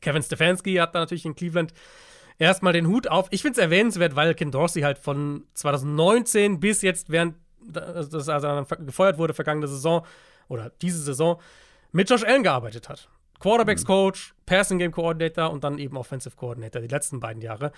[0.02, 1.74] Kevin Stefanski hat da natürlich in Cleveland
[2.38, 3.28] erstmal den Hut auf.
[3.32, 7.36] Ich finde es erwähnenswert, weil Ken Dorsey halt von 2019 bis jetzt während
[7.68, 10.06] dass er dann gefeuert wurde vergangene Saison
[10.48, 11.40] oder diese Saison,
[11.92, 13.10] mit Josh Allen gearbeitet hat.
[13.40, 13.88] Quarterbacks mhm.
[13.88, 17.72] Coach, Passing Game Coordinator und dann eben Offensive Coordinator die letzten beiden Jahre.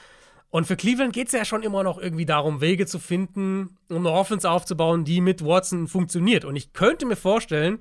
[0.50, 3.98] Und für Cleveland geht es ja schon immer noch irgendwie darum, Wege zu finden, um
[3.98, 6.46] eine Offense aufzubauen, die mit Watson funktioniert.
[6.46, 7.80] Und ich könnte mir vorstellen,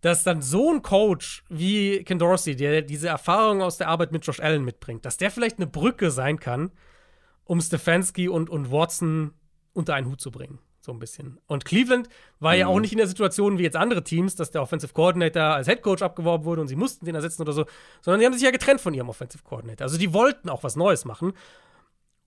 [0.00, 4.26] dass dann so ein Coach wie Ken Dorsey, der diese Erfahrung aus der Arbeit mit
[4.26, 6.72] Josh Allen mitbringt, dass der vielleicht eine Brücke sein kann,
[7.44, 9.34] um Stefanski und, und Watson
[9.74, 10.58] unter einen Hut zu bringen.
[10.84, 11.38] So ein bisschen.
[11.46, 12.08] Und Cleveland
[12.40, 12.58] war mhm.
[12.58, 12.80] ja auch mhm.
[12.80, 16.02] nicht in der Situation wie jetzt andere Teams, dass der Offensive Coordinator als Head Coach
[16.02, 17.66] abgeworben wurde und sie mussten den ersetzen oder so,
[18.00, 19.84] sondern die haben sich ja getrennt von ihrem Offensive Coordinator.
[19.84, 21.34] Also die wollten auch was Neues machen.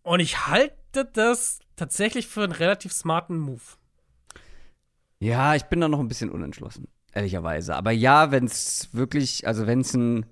[0.04, 3.60] Und ich halte das tatsächlich für einen relativ smarten Move.
[5.20, 7.76] Ja, ich bin da noch ein bisschen unentschlossen, ehrlicherweise.
[7.76, 10.26] Aber ja, wenn es wirklich, also wenn es ein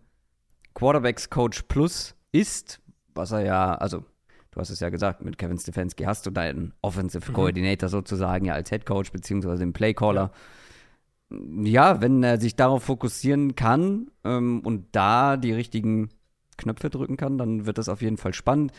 [0.75, 2.79] Quarterbacks Coach Plus ist,
[3.15, 4.05] was er ja, also
[4.53, 7.35] du hast es ja gesagt, mit Kevin Stefanski hast du deinen Offensive mhm.
[7.35, 10.31] Coordinator sozusagen ja als Head Coach beziehungsweise den Playcaller.
[11.31, 11.39] Ja.
[11.63, 16.09] ja, wenn er sich darauf fokussieren kann ähm, und da die richtigen
[16.57, 18.71] Knöpfe drücken kann, dann wird das auf jeden Fall spannend.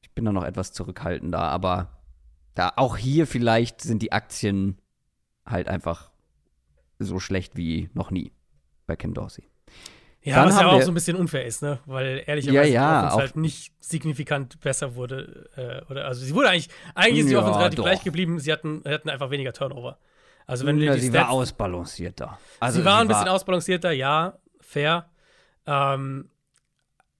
[0.00, 1.90] Ich bin da noch etwas zurückhaltender, aber
[2.54, 4.78] da auch hier vielleicht sind die Aktien
[5.46, 6.10] halt einfach
[6.98, 8.32] so schlecht wie noch nie
[8.86, 9.44] bei Ken Dorsey.
[10.24, 11.80] Ja, Dann was ja auch so ein bisschen unfair ist, ne?
[11.84, 15.50] Weil ehrlicherweise ja, ja, die halt nicht signifikant besser wurde.
[15.56, 17.84] Äh, oder, also sie wurde eigentlich, eigentlich ist die ja, Offense relativ doch.
[17.84, 19.98] gleich geblieben, sie hatten, hatten einfach weniger Turnover.
[20.46, 22.38] Also wenn ja, sie Stats, war ausbalancierter.
[22.60, 25.10] Also sie war ein bisschen war ausbalancierter, ja, fair.
[25.66, 26.30] Ähm,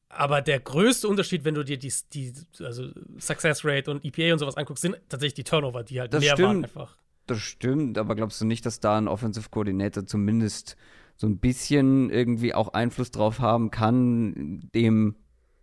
[0.09, 2.89] aber der größte Unterschied, wenn du dir die, die also
[3.19, 6.35] Success Rate und EPA und sowas anguckst, sind tatsächlich die Turnover, die halt das mehr
[6.35, 6.97] stimmt, waren einfach.
[7.27, 10.77] Das stimmt, aber glaubst du nicht, dass da ein Offensive Coordinator zumindest
[11.23, 15.15] so ein bisschen irgendwie auch Einfluss drauf haben kann, dem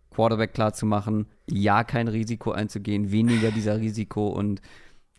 [0.08, 4.62] Quarterback klarzumachen, ja, kein Risiko einzugehen, weniger dieser Risiko und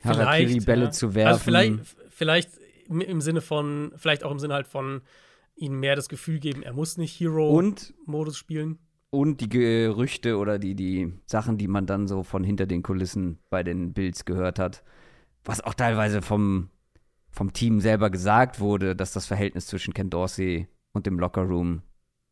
[0.03, 0.91] Harakiri-Bälle ja.
[0.91, 1.27] zu werfen.
[1.27, 1.73] Also vielleicht,
[2.09, 2.49] vielleicht
[2.89, 5.01] im Sinne von, vielleicht auch im Sinne halt von
[5.53, 8.79] ihnen mehr das Gefühl geben, er muss nicht Hero-Modus spielen.
[9.11, 13.37] Und die Gerüchte oder die, die Sachen, die man dann so von hinter den Kulissen
[13.51, 14.83] bei den Bills gehört hat,
[15.45, 16.71] was auch teilweise vom
[17.31, 21.81] vom Team selber gesagt wurde, dass das Verhältnis zwischen Ken Dorsey und dem Lockerroom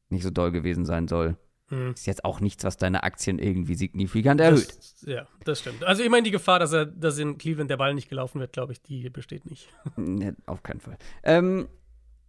[0.09, 1.37] nicht so doll gewesen sein soll.
[1.69, 1.91] Hm.
[1.93, 4.75] Ist jetzt auch nichts, was deine Aktien irgendwie signifikant erhöht.
[4.75, 5.83] Das, ja, das stimmt.
[5.83, 8.53] Also ich meine, die Gefahr, dass er, dass in Cleveland der Ball nicht gelaufen wird,
[8.53, 9.69] glaube ich, die besteht nicht.
[9.95, 10.97] Nee, auf keinen Fall.
[11.23, 11.67] Ähm,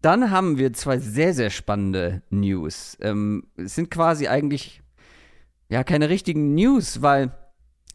[0.03, 2.97] dann haben wir zwei sehr, sehr spannende News.
[3.01, 4.83] Ähm, es sind quasi eigentlich
[5.69, 7.33] ja keine richtigen News, weil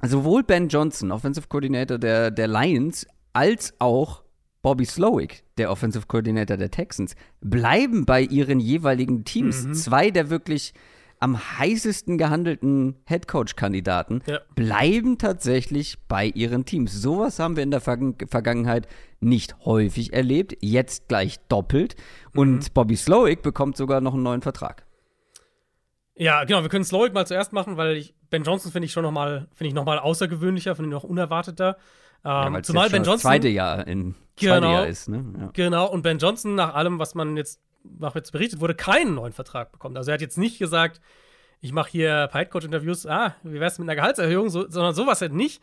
[0.01, 4.24] sowohl Ben Johnson, Offensive Coordinator der, der Lions, als auch
[4.65, 9.67] Bobby Slowick, der Offensive Coordinator der Texans, bleiben bei ihren jeweiligen Teams.
[9.67, 9.73] Mhm.
[9.75, 10.73] Zwei der wirklich
[11.19, 14.39] am heißesten gehandelten Headcoach-Kandidaten ja.
[14.55, 16.99] bleiben tatsächlich bei ihren Teams.
[16.99, 18.87] Sowas haben wir in der Vergangenheit
[19.19, 21.95] nicht häufig erlebt, jetzt gleich doppelt.
[22.33, 22.39] Mhm.
[22.39, 24.83] Und Bobby Slowick bekommt sogar noch einen neuen Vertrag.
[26.15, 29.03] Ja, genau, wir können Slowick mal zuerst machen, weil ich, Ben Johnson finde ich schon
[29.03, 31.77] noch mal, finde ich noch mal außergewöhnlicher, finde ich noch unerwarteter.
[32.25, 33.13] Ähm, ja, zumal Ben Johnson.
[33.13, 35.23] Das zweite Jahr in genau, Jahr ist, ne?
[35.39, 35.49] Ja.
[35.53, 39.31] Genau, und Ben Johnson, nach allem, was man jetzt, nach jetzt berichtet wurde, keinen neuen
[39.31, 39.95] Vertrag bekommt.
[39.95, 41.01] Also er hat jetzt nicht gesagt,
[41.61, 45.61] ich mache hier Headcoach-Interviews, ah, wie wär's mit einer Gehaltserhöhung, so, sondern sowas halt nicht.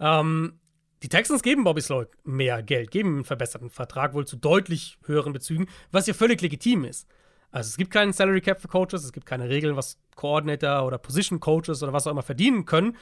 [0.00, 0.58] Ähm,
[1.02, 5.32] die Texans geben Bobby Sloyd mehr Geld, geben einen verbesserten Vertrag, wohl zu deutlich höheren
[5.32, 7.06] Bezügen, was ja völlig legitim ist.
[7.50, 10.98] Also es gibt keinen Salary Cap für Coaches, es gibt keine Regeln, was Coordinator oder
[10.98, 12.96] Position Coaches oder was auch immer verdienen können.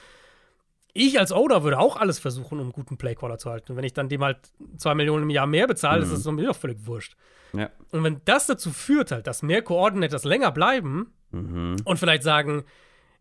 [0.97, 3.73] Ich als Owner würde auch alles versuchen, um einen guten Playcaller zu halten.
[3.73, 4.39] Und wenn ich dann dem halt
[4.77, 6.13] zwei Millionen im Jahr mehr bezahle, mhm.
[6.13, 7.17] ist das mir doch völlig wurscht.
[7.53, 7.71] Ja.
[7.93, 11.77] Und wenn das dazu führt halt, dass mehr Coordinators länger bleiben Mhm.
[11.85, 12.65] und vielleicht sagen,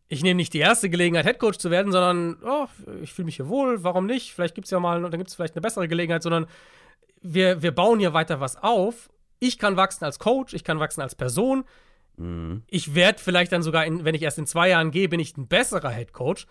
[0.07, 2.67] ich nehme nicht die erste Gelegenheit, Headcoach zu werden, sondern oh,
[3.01, 4.33] ich fühle mich hier wohl, warum nicht?
[4.33, 6.45] Vielleicht gibt es ja mal, dann gibt es vielleicht eine bessere Gelegenheit, sondern
[7.21, 9.09] wir, wir bauen hier weiter was auf.
[9.39, 11.65] Ich kann wachsen als Coach, ich kann wachsen als Person.
[12.17, 12.63] Mhm.
[12.67, 15.35] Ich werde vielleicht dann sogar, in, wenn ich erst in zwei Jahren gehe, bin ich
[15.37, 16.45] ein besserer Headcoach.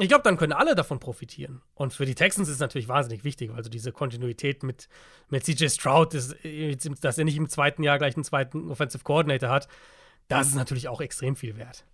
[0.00, 1.60] Ich glaube, dann können alle davon profitieren.
[1.74, 4.88] Und für die Texans ist es natürlich wahnsinnig wichtig, also diese Kontinuität mit,
[5.28, 6.34] mit CJ Stroud, ist,
[7.02, 9.68] dass er nicht im zweiten Jahr gleich einen zweiten Offensive Coordinator hat,
[10.28, 11.84] das ist natürlich auch extrem viel wert.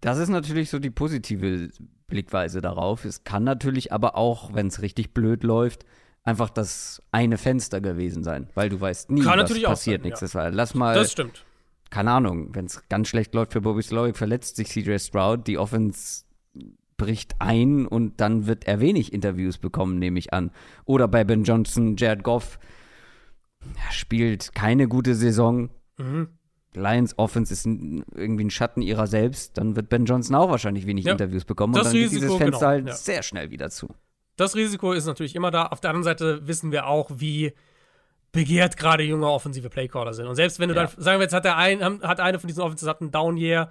[0.00, 1.70] Das ist natürlich so die positive
[2.08, 3.04] Blickweise darauf.
[3.04, 5.84] Es kann natürlich aber auch, wenn es richtig blöd läuft,
[6.24, 10.32] einfach das eine Fenster gewesen sein, weil du weißt nie, Kann was passiert sein, nächstes
[10.32, 10.50] Jahr.
[10.50, 11.44] Lass mal, Das stimmt.
[11.90, 15.58] keine Ahnung, wenn es ganz schlecht läuft für Bobby Slowick, verletzt sich CJ Stroud, die
[15.58, 16.23] Offense
[16.96, 20.50] bricht ein und dann wird er wenig Interviews bekommen, nehme ich an.
[20.84, 22.58] Oder bei Ben Johnson, Jared Goff
[23.86, 25.70] er spielt keine gute Saison.
[25.96, 26.28] Mhm.
[26.74, 30.86] Lions Offense ist ein, irgendwie ein Schatten ihrer selbst, dann wird Ben Johnson auch wahrscheinlich
[30.86, 31.12] wenig Ja.
[31.12, 32.94] Interviews bekommen Das und dann geht Risiko, dieses Fenster genau, halt ja.
[32.94, 33.88] sehr schnell wieder zu.
[34.36, 35.66] Das Risiko ist natürlich immer da.
[35.66, 37.52] Auf der anderen Seite wissen wir auch, wie
[38.32, 40.26] begehrt gerade junge offensive Playcaller sind.
[40.26, 40.86] Und selbst wenn du Ja.
[40.86, 43.70] dann, sagen wir jetzt, hat, der ein, hat eine von diesen Offenses hat einen Down-Year,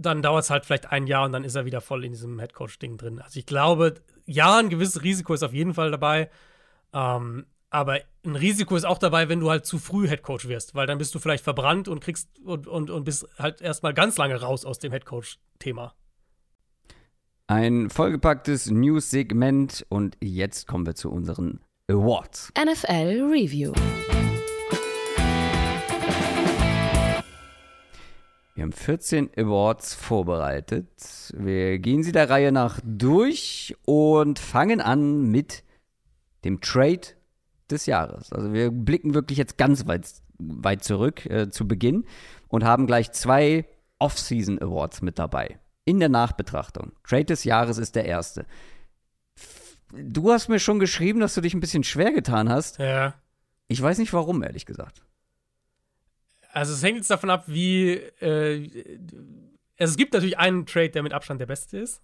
[0.00, 2.38] dann dauert es halt vielleicht ein Jahr und dann ist er wieder voll in diesem
[2.38, 3.20] Headcoach-Ding drin.
[3.20, 3.94] Also ich glaube,
[4.26, 6.30] ja, ein gewisses Risiko ist auf jeden Fall dabei.
[6.92, 10.86] Ähm, aber ein Risiko ist auch dabei, wenn du halt zu früh Headcoach wirst, weil
[10.86, 14.40] dann bist du vielleicht verbrannt und kriegst und, und, und bist halt erstmal ganz lange
[14.40, 15.94] raus aus dem Headcoach-Thema.
[17.46, 22.52] Ein vollgepacktes News-Segment und jetzt kommen wir zu unseren Awards.
[22.56, 23.72] NFL Review.
[28.60, 30.90] Wir haben 14 Awards vorbereitet.
[31.32, 35.64] Wir gehen sie der Reihe nach durch und fangen an mit
[36.44, 37.00] dem Trade
[37.70, 38.30] des Jahres.
[38.34, 42.04] Also wir blicken wirklich jetzt ganz weit, weit zurück äh, zu Beginn
[42.48, 43.64] und haben gleich zwei
[43.98, 45.58] Off-Season Awards mit dabei.
[45.86, 46.92] In der Nachbetrachtung.
[47.02, 48.44] Trade des Jahres ist der erste.
[49.90, 52.78] Du hast mir schon geschrieben, dass du dich ein bisschen schwer getan hast.
[52.78, 53.14] Ja.
[53.68, 55.00] Ich weiß nicht warum, ehrlich gesagt.
[56.52, 58.68] Also es hängt jetzt davon ab, wie äh,
[59.78, 62.02] also es gibt natürlich einen Trade, der mit Abstand der beste ist.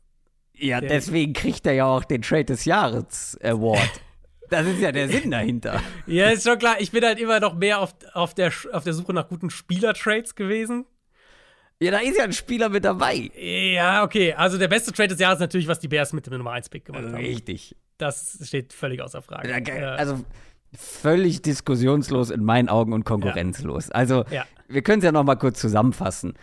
[0.55, 3.91] Ja, Der- deswegen kriegt er ja auch den Trade des Jahres Award.
[4.49, 5.83] Das ist ja der Sinn dahinter.
[6.07, 6.77] Ja, ist schon klar.
[6.79, 10.37] Ich bin halt immer noch mehr auf, auf, der, auf der Suche nach guten Spielertrades
[10.37, 10.87] gewesen.
[11.81, 13.29] Ja, da ist ja ein Spieler mit dabei.
[13.37, 14.35] Ja, okay.
[14.35, 16.69] Also der beste Trade des Jahres ist natürlich, was die Bears mit dem Nummer 1
[16.69, 17.17] Pick gemacht haben.
[17.17, 17.75] Richtig.
[17.99, 19.53] Das steht völlig außer Frage.
[19.99, 20.25] Also
[20.77, 23.91] völlig diskussionslos in meinen Augen und konkurrenzlos.
[23.91, 24.45] Also Ja.
[24.69, 26.35] wir können es ja noch mal kurz zusammenfassen.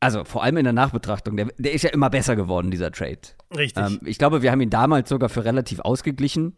[0.00, 3.18] Also vor allem in der Nachbetrachtung, der, der ist ja immer besser geworden, dieser Trade.
[3.56, 3.82] richtig.
[3.84, 6.56] Ähm, ich glaube, wir haben ihn damals sogar für relativ ausgeglichen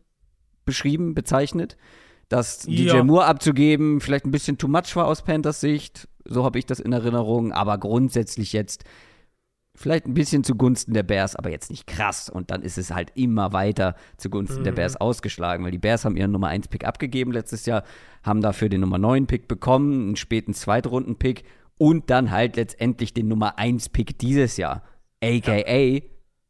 [0.64, 1.76] beschrieben, bezeichnet.
[2.28, 3.04] Dass DJ Ja.
[3.04, 6.08] Moore abzugeben vielleicht ein bisschen too much war aus Panthers Sicht.
[6.24, 7.52] So habe ich das in Erinnerung.
[7.52, 8.82] Aber grundsätzlich jetzt
[9.76, 12.28] vielleicht ein bisschen zugunsten der Bears, aber jetzt nicht krass.
[12.28, 14.76] Und dann ist es halt immer weiter zugunsten der Mhm.
[14.76, 17.84] Bears ausgeschlagen, weil die Bears haben ihren Nummer 1 Pick abgegeben letztes Jahr,
[18.22, 21.44] haben dafür den Nummer 9 Pick bekommen, einen späten Zweitrunden Pick
[21.78, 24.82] und dann halt letztendlich den Nummer 1 Pick dieses Jahr,
[25.22, 26.00] aka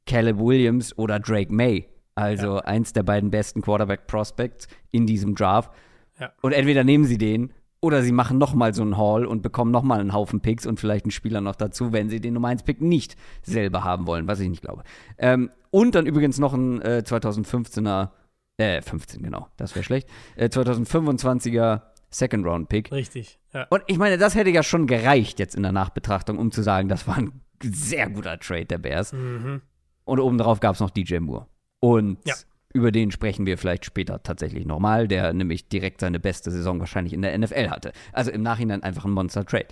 [0.06, 1.88] Caleb Williams oder Drake May.
[2.14, 5.70] Also eins der beiden besten Quarterback Prospects in diesem Draft.
[6.18, 6.32] Ja.
[6.40, 7.52] Und entweder nehmen sie den
[7.87, 11.05] oder sie machen nochmal so einen Haul und bekommen nochmal einen Haufen Picks und vielleicht
[11.05, 14.40] einen Spieler noch dazu, wenn sie den Nummer 1 Pick nicht selber haben wollen, was
[14.40, 14.83] ich nicht glaube.
[15.18, 18.11] Ähm, und dann übrigens noch ein äh, 2015er,
[18.59, 22.92] äh, 15 genau, das wäre schlecht, äh, 2025er Second Round Pick.
[22.92, 23.38] richtig.
[23.53, 23.66] Ja.
[23.70, 26.88] Und ich meine, das hätte ja schon gereicht jetzt in der Nachbetrachtung, um zu sagen,
[26.88, 29.12] das war ein sehr guter Trade der Bears.
[29.12, 29.62] Mhm.
[30.05, 31.46] Und obendrauf gab es noch DJ Moore.
[31.81, 32.35] Und Ja.
[32.76, 37.12] Über den sprechen wir vielleicht später tatsächlich nochmal, der nämlich direkt seine beste Saison wahrscheinlich
[37.14, 37.92] in der NFL hatte.
[38.12, 39.68] Also im Nachhinein einfach ein Monster-Trade.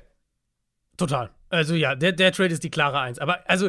[0.96, 1.30] Total.
[1.50, 3.18] Also ja, der, der Trade ist die klare Eins.
[3.18, 3.68] Aber also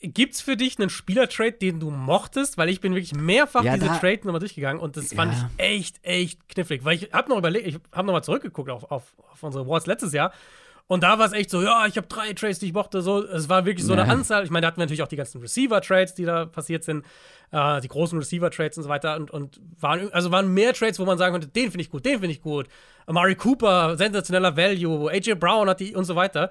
[0.00, 2.58] gibt's für dich einen Spielertrade, den du mochtest?
[2.58, 5.50] Weil ich bin wirklich mehrfach Ja, diese Trade nochmal durchgegangen und das fand Ja.
[5.56, 6.84] ich echt, echt knifflig.
[6.84, 10.12] Weil ich habe noch überlegt, ich habe nochmal zurückgeguckt auf, auf, auf unsere Awards letztes
[10.12, 10.32] Jahr.
[10.86, 13.00] Und da war es echt so, ja, ich habe drei Trades, die ich mochte.
[13.00, 14.02] So, es war wirklich so Ja.
[14.02, 14.42] eine Anzahl.
[14.42, 17.04] Ich meine, da hatten wir natürlich auch die ganzen Receiver-Trades, die da passiert sind,
[17.52, 19.16] äh, die großen Receiver-Trades und so weiter.
[19.16, 22.04] Und, und waren, also waren mehr Trades, wo man sagen konnte, den finde ich gut,
[22.04, 22.68] den finde ich gut.
[23.06, 26.50] Amari Cooper, sensationeller Value, AJ Brown hat die und so weiter.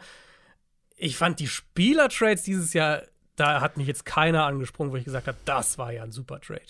[0.95, 3.04] Ich fand die Spieler-Trades dieses Jahr,
[3.36, 6.41] da hat mich jetzt keiner angesprungen, wo ich gesagt habe, das war ja ein super
[6.41, 6.62] Trade.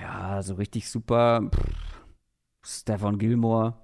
[0.00, 1.48] Ja, so richtig super.
[2.64, 3.74] Stefan Gilmore.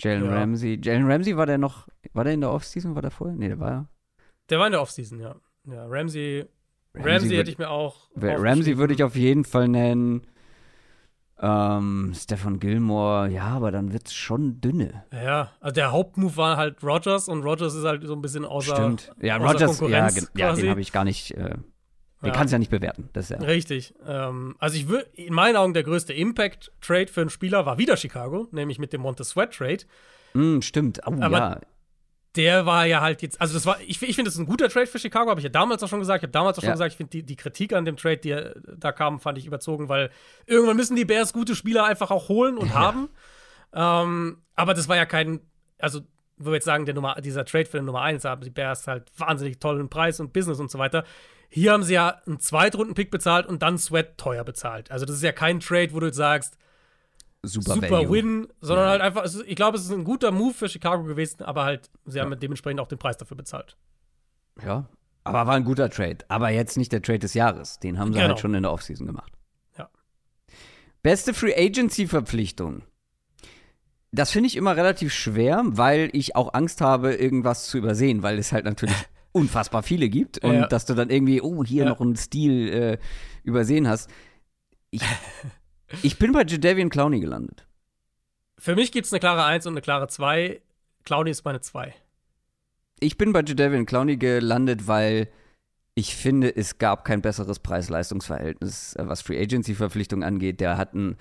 [0.00, 0.30] Jalen Ja.
[0.38, 0.80] Ramsey.
[0.82, 3.36] Jalen Ramsey war der noch, war der in der Offseason, war der vorher?
[3.36, 3.88] Nee, der war.
[4.48, 5.36] Der war in der Offseason, ja.
[5.64, 6.46] Ja, Ramsey,
[7.04, 8.08] Ramsey, hätte ich mir auch.
[8.16, 8.78] Ramsey aufgeschrieben.
[8.78, 10.22] würde ich auf jeden Fall nennen.
[11.40, 15.04] Ähm, Stefan Gilmore, ja, aber dann wird's schon dünne.
[15.12, 18.74] Ja, also der Hauptmove war halt Rogers und Rogers ist halt so ein bisschen außer.
[18.74, 19.12] Stimmt.
[19.20, 19.80] Ja, außer Rogers,
[20.34, 21.64] ja, ja den habe ich gar nicht, äh, den
[22.24, 22.30] Ja.
[22.32, 23.08] kannst du ja nicht bewerten.
[23.12, 23.46] Das ist ja.
[23.46, 23.94] Richtig.
[24.04, 27.96] Ähm, also ich würde, in meinen Augen der größte Impact-Trade für einen Spieler war wieder
[27.96, 29.84] Chicago, nämlich mit dem Monte Sweat-Trade.
[30.34, 31.00] Mm, stimmt.
[31.06, 31.60] Oh, Aber- ja.
[32.36, 34.68] Der war ja halt jetzt, also das war, ich, ich finde, das ist ein guter
[34.68, 36.18] Trade für Chicago, habe ich ja damals auch schon gesagt.
[36.18, 36.74] Ich habe damals auch schon Ja.
[36.74, 39.46] gesagt, ich finde die, die Kritik an dem Trade, die äh, da kam, fand ich
[39.46, 40.10] überzogen, weil
[40.46, 43.08] irgendwann müssen die Bears gute Spieler einfach auch holen und haben.
[43.72, 45.40] Ähm, aber das war ja kein,
[45.78, 46.00] also
[46.36, 48.86] wo wir jetzt sagen, der Nummer, dieser Trade für den Nummer 1 haben die Bears
[48.86, 51.04] halt wahnsinnig tollen Preis und Business und so weiter.
[51.50, 54.90] Hier haben sie ja einen Zweitrunden-Pick bezahlt und dann Sweat teuer bezahlt.
[54.90, 56.56] Also das ist ja kein Trade, wo du jetzt sagst,
[57.42, 58.10] Super, super Value.
[58.10, 58.90] Win, sondern Ja.
[58.90, 61.88] halt einfach, ist, ich glaube, es ist ein guter Move für Chicago gewesen, aber halt,
[62.04, 63.76] sie haben dementsprechend auch den Preis dafür bezahlt.
[64.64, 64.88] Ja.
[65.24, 66.18] Aber war ein guter Trade.
[66.28, 67.78] Aber jetzt nicht der Trade des Jahres.
[67.78, 68.30] Den haben sie Genau.
[68.30, 69.32] halt schon in der Offseason gemacht.
[69.76, 69.88] Ja.
[71.02, 72.82] Beste Free Agency-Verpflichtung.
[74.10, 78.38] Das finde ich immer relativ schwer, weil ich auch Angst habe, irgendwas zu übersehen, weil
[78.38, 78.94] es halt natürlich
[79.32, 80.66] unfassbar viele gibt und Ja.
[80.66, 81.90] dass du dann irgendwie, oh, hier Ja.
[81.90, 82.98] noch einen Stil äh,
[83.44, 84.10] übersehen hast.
[84.90, 85.02] Ich,
[86.02, 87.66] ich bin bei Jadavian Clowney gelandet.
[88.58, 90.60] Für mich gibt es eine klare 1 und eine klare 2.
[91.04, 91.94] Clowny ist meine 2.
[93.00, 95.28] Ich bin bei Jadavian Clowney gelandet, weil
[95.94, 100.60] ich finde, es gab kein besseres Preis-Leistungs-Verhältnis, äh, was Free Agency-Verpflichtung angeht.
[100.60, 101.16] Der hat einen,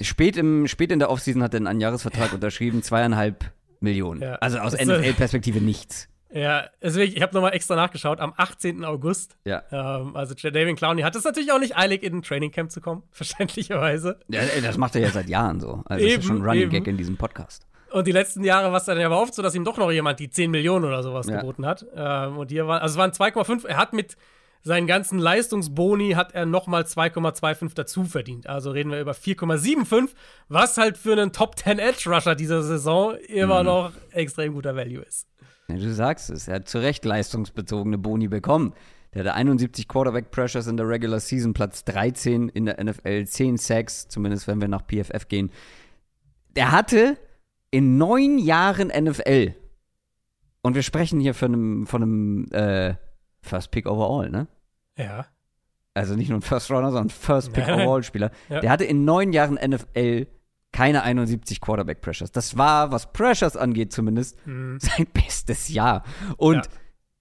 [0.00, 4.22] spät, im, spät in der Offseason hat er einen Jahresvertrag unterschrieben, zweieinhalb Millionen.
[4.22, 4.34] Ja.
[4.36, 6.08] Also aus NFL-Perspektive nichts.
[6.30, 8.84] Ja, deswegen, ich habe nochmal extra nachgeschaut, am 18.
[8.84, 9.36] August.
[9.44, 9.62] Ja.
[9.72, 13.02] Ähm, also Jadavian Clowney hat es natürlich auch nicht eilig, in ein Trainingcamp zu kommen,
[13.12, 14.18] verständlicherweise.
[14.28, 14.42] ja.
[14.62, 15.82] Das macht er ja seit Jahren so.
[15.86, 16.70] Also das ist Eben, schon ein Running eben.
[16.70, 17.66] Gag in diesem Podcast.
[17.90, 19.90] Und die letzten Jahre war es dann ja aber oft so, dass ihm doch noch
[19.90, 21.40] jemand die 10 Millionen oder sowas Ja.
[21.40, 21.86] geboten hat.
[21.96, 23.66] Ähm, und hier war, also es waren 2,5.
[23.66, 24.16] Er hat mit
[24.62, 28.46] seinen ganzen Leistungsboni hat er nochmal 2,25 dazu verdient.
[28.48, 30.10] Also reden wir über 4,75,
[30.48, 33.66] was halt für einen Top 10 Edge Rusher dieser Saison immer Mhm.
[33.66, 35.26] noch extrem guter Value ist.
[35.70, 38.72] Ja, du sagst es, er hat zu Recht leistungsbezogene Boni bekommen.
[39.14, 43.56] Der hatte 71 Quarterback Pressures in der Regular Season, Platz 13 in der NFL, 10
[43.56, 45.50] Sacks, zumindest wenn wir nach PFF gehen.
[46.56, 47.16] Der hatte
[47.70, 49.54] in neun Jahren NFL,
[50.62, 52.94] und wir sprechen hier von einem, von einem äh,
[53.40, 54.48] First Pick Overall, ne?
[54.96, 55.26] Ja.
[55.94, 57.64] Also nicht nur ein First Runner, sondern First Pick.
[57.64, 58.30] Overall Spieler.
[58.48, 58.60] Ja.
[58.60, 60.26] Der hatte in neun Jahren NFL
[60.72, 62.30] keine 71 Quarterback Pressures.
[62.32, 64.78] Das war, was Pressures angeht zumindest, Mhm.
[64.80, 66.04] sein bestes Jahr.
[66.36, 66.62] Und Ja.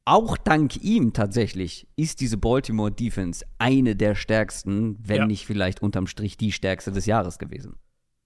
[0.05, 5.25] auch dank ihm tatsächlich ist diese Baltimore Defense eine der stärksten, wenn Ja.
[5.27, 7.75] nicht vielleicht unterm Strich die stärkste des Jahres gewesen.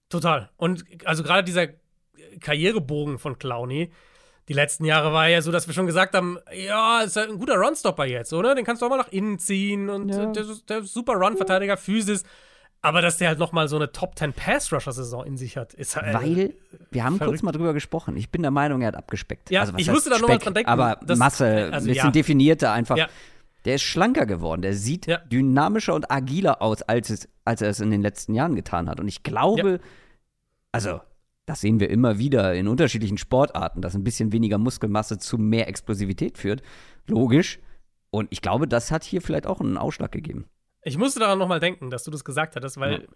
[0.08, 0.50] Total.
[0.56, 1.68] Und also gerade dieser
[2.40, 3.90] Karrierebogen von Clowney,
[4.48, 7.38] die letzten Jahre war ja so, dass wir schon gesagt haben, ja, ist halt ein
[7.38, 8.54] guter Runstopper jetzt, oder?
[8.54, 10.26] Den kannst du auch mal nach innen ziehen und Ja.
[10.26, 12.24] der, ist- der super Run-Verteidiger, Physis.
[12.84, 15.94] Aber dass der halt noch mal so eine Top 10 Pass-Rusher-Saison in sich hat, ist
[15.96, 16.14] halt.
[16.14, 16.54] Weil,
[16.90, 17.42] wir haben kurz verrückt.
[17.44, 18.16] mal drüber gesprochen.
[18.16, 19.50] Ich bin der Meinung, er hat abgespeckt.
[19.50, 20.44] Ja, also, ich musste da noch mal Speck?
[20.44, 22.10] dran denken, Aber Masse, also, ein bisschen ja.
[22.10, 22.96] definierter einfach.
[22.96, 23.08] Ja.
[23.64, 24.62] Der ist schlanker geworden.
[24.62, 25.18] Der sieht Ja.
[25.18, 28.98] dynamischer und agiler aus, als, es, als er es in den letzten Jahren getan hat.
[28.98, 29.78] Und ich glaube,
[30.72, 31.00] also,
[31.46, 35.68] das sehen wir immer wieder in unterschiedlichen Sportarten, dass ein bisschen weniger Muskelmasse zu mehr
[35.68, 36.62] Explosivität führt.
[37.06, 37.60] Logisch.
[38.10, 40.46] Und ich glaube, das hat hier vielleicht auch einen Ausschlag gegeben.
[40.84, 43.08] Ich musste daran noch mal denken, dass du das gesagt hattest, weil Ja.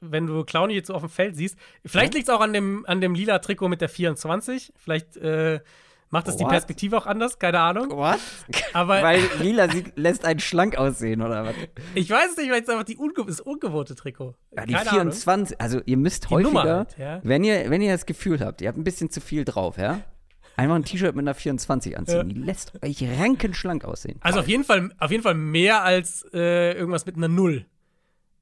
[0.00, 1.56] wenn du Clowney jetzt so auf dem Feld siehst,
[1.86, 4.72] vielleicht liegt es auch an dem, an dem lila Trikot mit der 24.
[4.76, 5.60] Vielleicht äh,
[6.10, 6.44] macht es die?
[6.44, 7.90] Perspektive auch anders, keine Ahnung.
[7.90, 8.18] What?
[8.72, 11.54] Aber Weil Lila sieht, lässt einen schlank aussehen, oder was?
[11.94, 14.34] ich weiß es nicht, weil es einfach die unge das ungewohnte Trikot.
[14.56, 17.20] Ja, die Keine 24, also ihr müsst Die häufiger, halt, ja.
[17.22, 20.00] wenn, ihr, wenn ihr das Gefühl habt, ihr habt ein bisschen zu viel drauf, ja?
[20.56, 22.16] Einfach ein T-Shirt mit einer 24 anziehen.
[22.16, 22.22] Ja.
[22.24, 24.18] Die lässt euch rankenschlank aussehen.
[24.20, 27.66] Also auf jeden Fall, auf jeden Fall mehr als äh, irgendwas mit einer Null.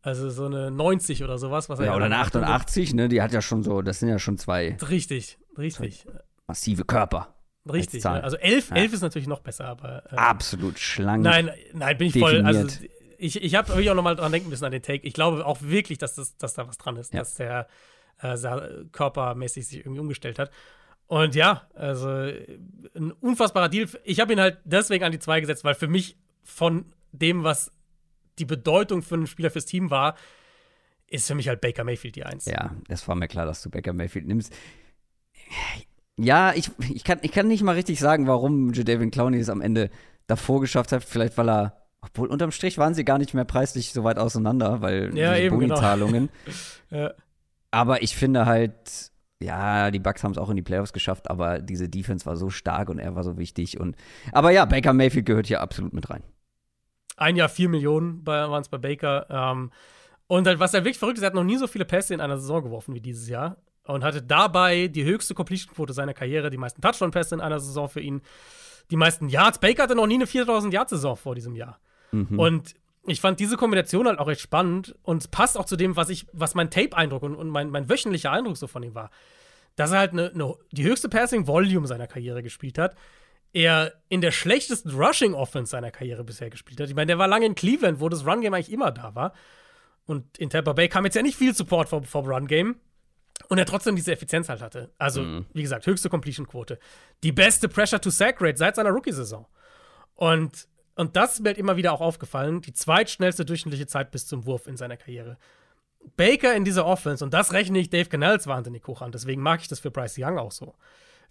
[0.03, 1.69] Also so eine 90 oder sowas.
[1.69, 3.09] Was ja, oder eine dann- 88, ne?
[3.09, 6.07] Die hat ja schon so, das sind ja schon zwei Richtig, richtig,
[6.47, 7.35] massive Körper.
[7.71, 8.03] richtig.
[8.05, 8.25] Ne?
[8.25, 8.77] Also 11, Ja.
[8.77, 10.11] 11 ist natürlich noch besser, aber.
[10.11, 11.23] Äh, Absolut schlank.
[11.23, 12.41] Nein, nein, bin ich voll.
[12.45, 12.91] Also, definiert.
[13.19, 15.07] ich ich habe auch noch mal dran denken müssen an den Take.
[15.07, 17.21] Ich glaube auch wirklich, dass, das, dass da was dran ist, Ja.
[17.21, 17.67] dass der
[18.23, 18.37] äh,
[18.93, 20.51] körpermäßig sich irgendwie umgestellt hat.
[21.11, 23.89] Und ja, also ein unfassbarer Deal.
[24.05, 27.73] Ich habe ihn halt deswegen an die 2 gesetzt, weil für mich von dem, was
[28.39, 30.15] die Bedeutung für einen Spieler fürs Team war,
[31.09, 32.45] ist für mich halt Baker Mayfield die 1.
[32.45, 34.55] Ja, es war mir klar, dass du Baker Mayfield nimmst.
[36.17, 39.63] Ja, ich, ich, kann, ich kann nicht mal richtig sagen, warum Jadavion Clowney es am
[39.63, 39.91] Ende
[40.29, 41.03] davor geschafft hat.
[41.03, 44.81] Vielleicht, weil er, obwohl unterm Strich waren sie gar nicht mehr preislich so weit auseinander,
[44.81, 45.57] weil Ja, genau.
[45.57, 46.29] Boni-Zahlungen.
[46.91, 47.15] Ja.
[47.73, 49.10] Aber ich finde halt,
[49.43, 52.51] ja, die Bucks haben es auch in die Playoffs geschafft, aber diese Defense war so
[52.51, 53.81] stark und er war so wichtig.
[53.81, 53.97] Und,
[54.33, 56.23] aber ja, Baker Mayfield gehört hier absolut mit rein.
[57.17, 59.27] Ein Jahr vier Millionen waren es bei Baker.
[59.31, 59.71] Ähm,
[60.27, 62.21] und halt, was er wirklich verrückt ist, er hat noch nie so viele Pässe in
[62.21, 63.57] einer Saison geworfen wie dieses Jahr.
[63.85, 68.01] Und hatte dabei die höchste Completion-Quote seiner Karriere, die meisten Touchdown-Pässe in einer Saison für
[68.01, 68.21] ihn,
[68.91, 69.59] die meisten Yards.
[69.59, 71.81] Baker hatte noch nie eine 4000-Yard-Saison vor diesem Jahr.
[72.13, 72.39] Mhm.
[72.39, 72.75] Und
[73.07, 76.27] ich fand diese Kombination halt auch echt spannend und passt auch zu dem, was ich,
[76.33, 79.11] was mein Tape-Eindruck und, und mein, mein wöchentlicher Eindruck so von ihm war.
[79.77, 82.97] Dass er halt ne, ne, die höchste Passing-Volume seiner Karriere gespielt hat.
[83.53, 86.89] Er in der schlechtesten Rushing-Offense seiner Karriere bisher gespielt hat.
[86.89, 89.33] Ich meine, der war lange in Cleveland, wo das Run-Game eigentlich immer da war.
[90.07, 92.77] Und in Tampa Bay kam jetzt ja nicht viel Support vom, vom Run-Game.
[93.49, 94.91] Und er trotzdem diese Effizienz halt hatte.
[94.99, 95.47] Also, mhm.
[95.55, 96.79] wie gesagt, höchste Completion-Quote.
[97.23, 99.47] Die beste Pressure-to-Sack-Rate seit seiner Rookie-Saison.
[100.15, 100.69] Und
[101.01, 104.45] und das ist mir halt immer wieder auch aufgefallen, die zweitschnellste durchschnittliche Zeit bis zum
[104.45, 105.39] Wurf in seiner Karriere.
[106.17, 109.61] Baker in dieser Offense, und das rechne ich Dave Canals wahnsinnig hoch an, deswegen mag
[109.63, 110.75] ich das für Bryce Young auch so,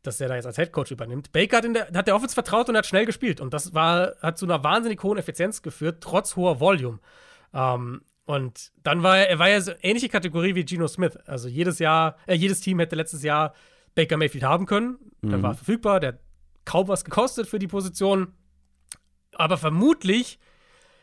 [0.01, 1.31] dass er da jetzt als Headcoach übernimmt.
[1.31, 3.41] Baker hat, der, hat der Offense vertraut und hat schnell gespielt.
[3.41, 6.99] Und das war, hat zu einer wahnsinnig hohen Effizienz geführt, trotz hoher Volume.
[7.53, 11.17] Ähm, und dann war er, er war ja so ähnliche Kategorie wie Geno Smith.
[11.25, 13.53] Also jedes Jahr, äh, jedes Team hätte letztes Jahr
[13.95, 14.97] Baker Mayfield haben können.
[15.21, 15.29] Mhm.
[15.29, 16.19] Der war verfügbar, der hat
[16.63, 18.33] kaum was gekostet für die Position.
[19.39, 20.39] Aber vermutlich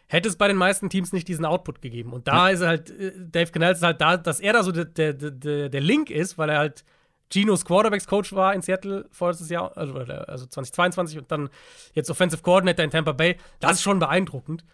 [0.08, 2.12] hätte es bei den meisten Teams nicht diesen Output gegeben.
[2.12, 2.54] Und da ja.
[2.54, 5.68] ist halt, äh, Dave Canales ist halt da, dass er da so der, der, der,
[5.68, 6.84] der Link ist, weil er halt
[7.28, 11.48] Genos Quarterbacks-Coach war in Seattle vorletztes Jahr, also, also 2022 und dann
[11.92, 13.36] jetzt Offensive Coordinator in Tampa Bay.
[13.58, 14.64] Das ist schon beeindruckend.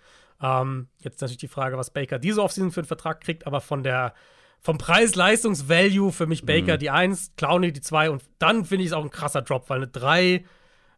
[0.42, 3.82] Ähm, jetzt natürlich die Frage, was Baker diese Offseason für einen Vertrag kriegt, aber von
[3.82, 4.12] der
[4.60, 6.78] vom Preis-Leistungs-Value für mich Baker mhm.
[6.78, 9.78] die 1, Clowney die 2 und dann finde ich es auch ein krasser Drop, weil
[9.78, 10.44] eine 3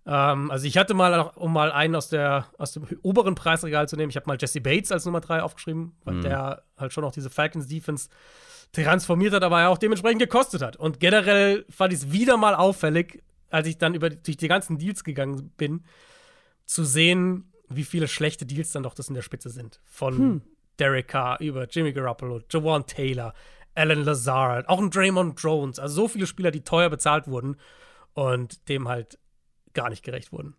[0.06, 3.96] ähm, also ich hatte mal, um mal einen aus, der, aus dem oberen Preisregal zu
[3.96, 6.22] nehmen, ich habe mal Jesse Bates als Nummer 3 aufgeschrieben, weil mhm.
[6.22, 8.08] der halt schon auch diese Falcons-Defense
[8.72, 10.76] transformiert hat, aber er auch dementsprechend gekostet hat.
[10.76, 14.78] Und generell fand ich es wieder mal auffällig, als ich dann über, durch die ganzen
[14.78, 15.84] Deals gegangen bin,
[16.66, 19.80] zu sehen, wie viele schlechte Deals dann doch das in der Spitze sind.
[19.84, 20.42] Von hm.
[20.78, 23.32] Derek Carr über Jimmy Garoppolo, Jawan Taylor,
[23.74, 25.78] Alan Lazard, auch ein Draymond Jones.
[25.78, 27.56] Also so viele Spieler, die teuer bezahlt wurden
[28.14, 29.18] und dem halt
[29.74, 30.54] gar nicht gerecht wurden.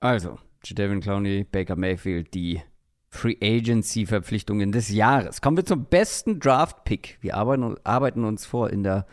[0.00, 2.60] Also, Jadavion Clowney, Baker Mayfield, die
[3.08, 5.40] Free Agency Verpflichtungen des Jahres.
[5.40, 7.18] Kommen wir zum besten Draft Pick.
[7.20, 9.06] Wir arbeiten, arbeiten uns vor in der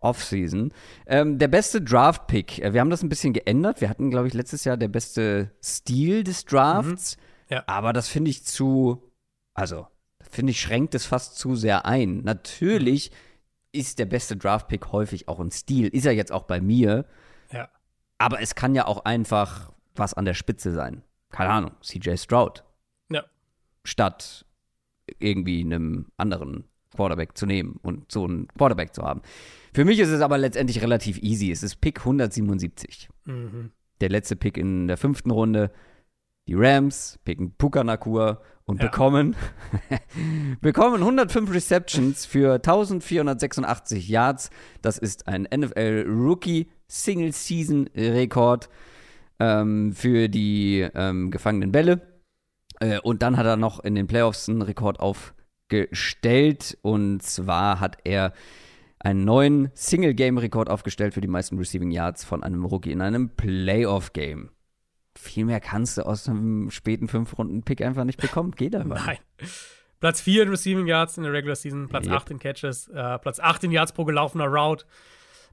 [0.00, 0.72] Offseason.
[1.06, 2.58] Ähm, der beste Draft Pick.
[2.58, 3.80] Äh, wir haben das ein bisschen geändert.
[3.80, 7.16] Wir hatten, glaube ich, letztes Jahr der beste Stil des Drafts.
[7.16, 7.54] Mhm.
[7.54, 7.64] Ja.
[7.66, 9.12] Aber das finde ich zu,
[9.54, 9.86] also,
[10.30, 12.22] finde ich, schränkt es fast zu sehr ein.
[12.22, 13.14] Natürlich mhm.
[13.72, 15.88] ist der beste Draft Pick häufig auch ein Stil.
[15.88, 17.06] Ist er jetzt auch bei mir.
[18.22, 21.02] Aber es kann ja auch einfach was an der Spitze sein.
[21.30, 22.62] Keine Ahnung, CJ Stroud.
[23.10, 23.24] Ja.
[23.84, 24.46] Statt
[25.18, 26.64] irgendwie einem anderen
[26.94, 29.22] Quarterback zu nehmen und so einen Quarterback zu haben.
[29.74, 31.50] Für mich ist es aber letztendlich relativ easy.
[31.50, 33.08] Es ist Pick 177.
[33.24, 33.72] Mhm.
[34.00, 35.72] Der letzte Pick in der fünften Runde.
[36.46, 38.88] Die Rams picken Puka Nakur und ja.
[38.88, 39.34] bekommen,
[40.60, 44.50] bekommen 105 Receptions für 1486 Yards.
[44.80, 48.68] Das ist ein NFL-Rookie Single-Season-Rekord
[49.40, 52.20] ähm, für die ähm, gefangenen Bälle.
[52.80, 56.78] Äh, und dann hat er noch in den Playoffs einen Rekord aufgestellt.
[56.82, 58.34] Und zwar hat er
[58.98, 64.50] einen neuen Single-Game-Rekord aufgestellt für die meisten Receiving Yards von einem Rookie in einem Playoff-Game.
[65.18, 68.52] Viel mehr kannst du aus einem späten Fünf-Runden-Pick einfach nicht bekommen.
[68.52, 68.94] Geht aber.
[68.96, 69.18] Nein.
[70.00, 72.16] Platz 4 in Receiving Yards in der Regular Season, Platz yep.
[72.16, 74.84] 8 in Catches, äh, Platz 8 in Yards pro gelaufener Route.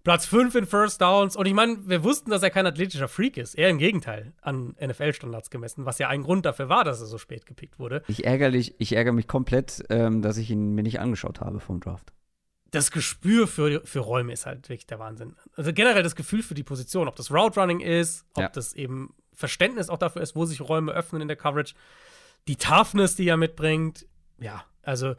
[0.04, 1.36] Platz 5 in First Downs.
[1.36, 3.56] Und ich meine, wir wussten, dass er kein athletischer Freak ist.
[3.56, 7.18] Eher im Gegenteil, an NFL-Standards gemessen, was ja ein Grund dafür war, dass er so
[7.18, 8.04] spät gepickt wurde.
[8.08, 11.80] Ich ärgere, ich ärgere mich komplett, ähm, dass ich ihn mir nicht angeschaut habe vom
[11.80, 12.14] Draft.
[12.72, 15.36] Das Gespür für, für Räume ist halt wirklich der Wahnsinn.
[15.56, 18.50] Also generell das Gefühl für die Position, ob das Route Running ist, ob ja.
[18.50, 21.74] das eben Verständnis auch dafür ist, wo sich Räume öffnen in der Coverage,
[22.48, 24.06] die Toughness, die er mitbringt.
[24.40, 25.16] Ja, also,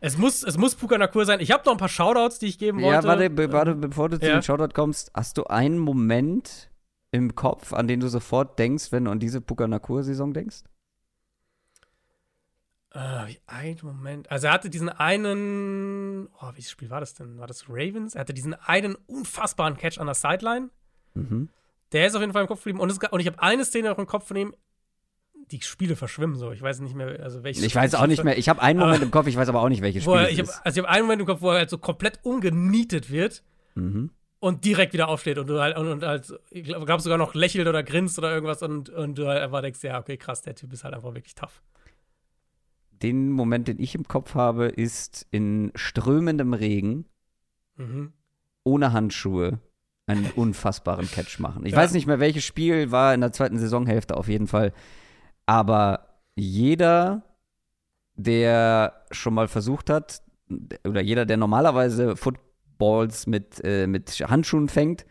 [0.00, 1.40] es muss, es muss Puka Nakur sein.
[1.40, 2.94] Ich habe noch ein paar Shoutouts, die ich geben wollte.
[2.94, 6.70] Ja, warte, be warte bevor du zu den Shoutout kommst, hast du einen Moment
[7.10, 10.64] im Kopf, an den du sofort denkst, wenn du an diese Puka Nakur-Saison denkst?
[12.94, 14.30] Uh, ein Moment.
[14.30, 17.38] Also er hatte diesen einen, oh, welches Spiel war das denn?
[17.38, 18.14] War das Ravens?
[18.14, 20.70] Er hatte diesen einen unfassbaren Catch an der Sideline.
[21.14, 21.50] Mhm.
[21.92, 22.80] Der ist auf jeden Fall im Kopf geblieben.
[22.80, 24.54] Und, es, und ich habe eine Szene noch im Kopf von ihm
[25.48, 26.52] die Spiele verschwimmen so.
[26.52, 27.64] Ich weiß nicht mehr, also welche.
[27.64, 28.38] Ich weiß auch nicht mehr.
[28.38, 30.22] Ich habe einen Moment im Kopf, ich weiß aber auch nicht, welche Spiele.
[30.22, 32.20] Er, ich hab, also ich habe einen Moment im Kopf, wo er halt so komplett
[32.22, 33.42] ungenietet wird
[33.74, 34.10] mhm.
[34.38, 37.66] und direkt wieder aufsteht und du halt, und, und halt, ich glaube sogar noch lächelt
[37.66, 40.72] oder grinst oder irgendwas und, und du halt einfach denkst, ja, okay, krass, der Typ
[40.72, 41.62] ist halt einfach wirklich tough.
[42.90, 47.04] Den Moment, den ich im Kopf habe, ist in strömendem Regen.
[47.76, 48.12] Mhm
[48.68, 49.58] ohne Handschuhe
[50.06, 51.66] einen unfassbaren Catch machen.
[51.66, 51.78] Ich Ja.
[51.78, 54.72] weiß nicht mehr, welches Spiel war in der zweiten Saisonhälfte auf jeden Fall.
[55.48, 57.22] Aber jeder,
[58.16, 60.22] der schon mal versucht hat,
[60.86, 65.06] oder jeder, der normalerweise Footballs mit, äh, mit Handschuhen fängt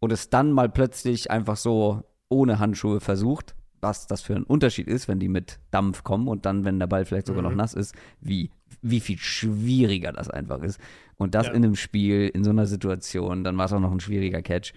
[0.00, 4.88] und es dann mal plötzlich einfach so ohne Handschuhe versucht, was das für ein Unterschied
[4.88, 7.50] ist, wenn die mit Dampf kommen und dann, wenn der Ball vielleicht sogar Mhm.
[7.50, 8.50] noch nass ist, wie,
[8.82, 10.80] wie viel schwieriger das einfach ist.
[11.16, 11.52] Und das Ja.
[11.52, 14.72] in einem Spiel, in so einer Situation, dann war es auch noch ein schwieriger Catch.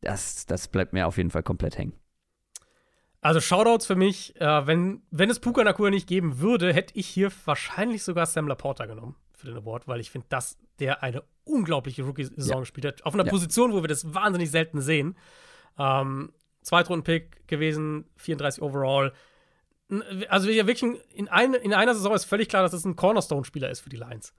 [0.00, 1.92] Das, das bleibt mir auf jeden Fall komplett hängen.
[3.20, 7.06] Also Shoutouts für mich, äh, wenn, wenn es Puka Nakua nicht geben würde, hätte ich
[7.08, 11.22] hier wahrscheinlich sogar Sam Laporta genommen für den Award, weil ich finde, dass der eine
[11.44, 12.60] unglaubliche Rookie-Saison Ja.
[12.60, 13.04] gespielt hat.
[13.04, 13.30] Auf einer Ja.
[13.30, 15.16] Position, wo wir das wahnsinnig selten sehen.
[15.78, 19.12] Ähm, Zweitrunden-Pick gewesen, 34 overall.
[20.28, 23.70] Also ja, wirklich in, ein, in einer Saison ist völlig klar, dass es ein Cornerstone-Spieler
[23.70, 24.34] ist für die Lions.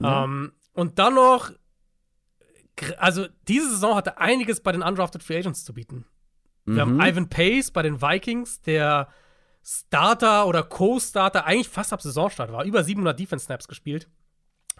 [0.00, 0.24] Ja.
[0.24, 1.50] Ähm, und dann noch,
[2.98, 6.04] also diese Saison hatte einiges bei den Undrafted Free Agents zu bieten.
[6.66, 7.00] Wir haben Mhm.
[7.00, 9.08] Ivan Pace bei den Vikings, der
[9.62, 12.64] Starter oder Co-Starter eigentlich fast ab Saisonstart war.
[12.64, 14.08] Über 700 Defense-Snaps gespielt.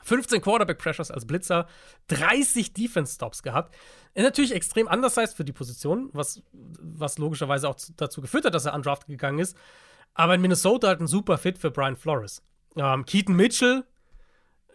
[0.03, 1.67] 15 Quarterback-Pressures als Blitzer,
[2.09, 3.75] 30 Defense-Stops gehabt.
[4.13, 8.55] Ist natürlich extrem undersized für die Position, was, was logischerweise auch zu, dazu geführt hat,
[8.55, 9.57] dass er undrafted gegangen ist.
[10.13, 12.43] Aber in Minnesota halt ein super Fit für Brian Flores.
[12.77, 13.85] Ähm, Keaton Mitchell,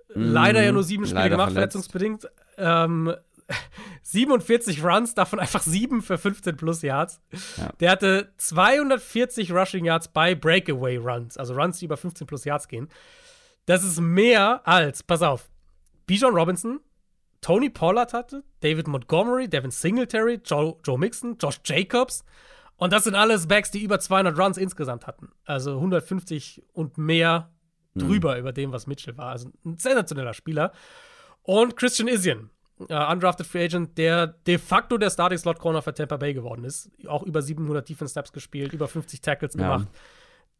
[0.10, 1.74] leider ja nur sieben Spiele gemacht, verletzt.
[1.88, 2.28] verletzungsbedingt.
[2.57, 3.14] Ähm,
[4.04, 7.22] 47 Runs, davon einfach 7 für 15 plus Yards.
[7.58, 7.72] Ja.
[7.80, 12.68] Der hatte 240 Rushing Yards bei Breakaway Runs, also Runs, die über 15 plus Yards
[12.68, 12.89] gehen.
[13.66, 15.50] Das ist mehr als, pass auf,
[16.06, 16.80] Bijan Robinson,
[17.41, 22.24] Tony Pollard hatte, David Montgomery, Devin Singletary, Joe, Joe Mixon, Josh Jacobs.
[22.78, 25.30] Und das sind alles Backs, die über 200 Runs insgesamt hatten.
[25.45, 27.52] Also 150 und mehr
[27.95, 29.32] drüber über dem, was Mitchell war.
[29.32, 30.72] Also ein sensationeller Spieler.
[31.43, 32.50] Und Christian Isian,
[32.88, 36.63] äh, undrafted Free Agent, der de facto der Starting Slot Corner für Tampa Bay geworden
[36.63, 36.89] ist.
[37.07, 39.61] Auch über 700 Defense Snaps gespielt, über 50 Tackles Ja.
[39.77, 39.88] gemacht.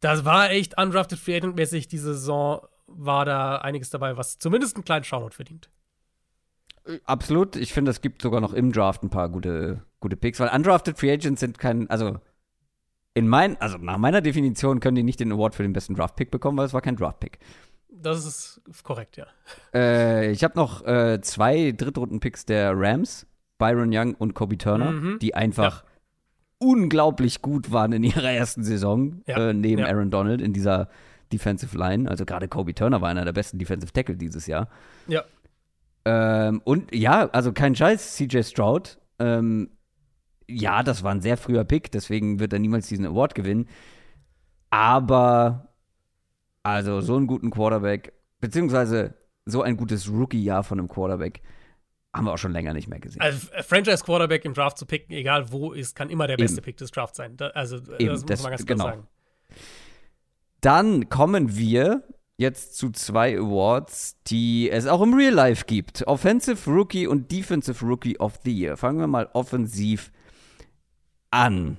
[0.00, 1.88] Das war echt undrafted Free Agent mäßig.
[1.88, 5.70] Diese Saison war da einiges dabei, was zumindest einen kleinen Shoutout verdient.
[7.04, 7.56] Absolut.
[7.56, 10.98] Ich finde, es gibt sogar noch im Draft ein paar gute, gute Picks, weil undrafted
[10.98, 12.18] Free Agents sind kein, also
[13.14, 16.30] in mein, also nach meiner Definition können die nicht den Award für den besten Draft-Pick
[16.30, 17.38] bekommen, weil es war kein Draft-Pick.
[18.02, 19.26] Das ist korrekt, ja.
[19.74, 23.26] Äh, ich habe noch äh, zwei Drittrunden-Picks der Rams,
[23.58, 25.18] Byron Young und Kobe Turner, Mhm.
[25.20, 25.84] die einfach
[26.58, 29.50] unglaublich gut waren in ihrer ersten Saison, Ja.
[29.50, 29.88] äh, neben Ja.
[29.88, 30.88] Aaron Donald in dieser
[31.32, 32.08] Defensive Line.
[32.10, 34.68] Also gerade Kobe Turner war einer der besten Defensive Tackle dieses Jahr.
[35.06, 35.24] Ja.
[36.04, 38.98] Ähm, und ja, also kein Scheiß, CJ Stroud.
[39.18, 39.70] Ähm,
[40.48, 43.68] ja, das war ein sehr früher Pick, deswegen wird er niemals diesen Award gewinnen.
[44.70, 45.68] Aber,
[46.62, 49.14] also so einen guten Quarterback, beziehungsweise
[49.46, 51.42] so ein gutes Rookie-Jahr von einem Quarterback,
[52.14, 53.22] haben wir auch schon länger nicht mehr gesehen.
[53.22, 56.58] Also äh, Franchise Quarterback im Draft zu picken, egal wo ist, kann immer der beste
[56.58, 56.64] Eben.
[56.64, 57.36] Pick des Drafts sein.
[57.36, 58.88] Da, also Eben, das muss das- man ganz klar genau.
[58.88, 59.06] sagen.
[60.60, 62.02] Dann kommen wir
[62.36, 66.06] jetzt zu zwei Awards, die es auch im Real Life gibt.
[66.06, 68.76] Offensive Rookie und Defensive Rookie of the Year.
[68.76, 70.10] Fangen wir mal offensiv
[71.30, 71.78] an.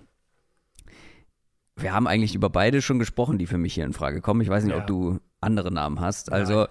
[1.78, 4.41] Wir haben eigentlich über beide schon gesprochen, die für mich hier in Frage kommen.
[4.41, 4.82] Ich weiß nicht, Ja.
[4.82, 6.32] ob du andere Namen hast.
[6.32, 6.67] Also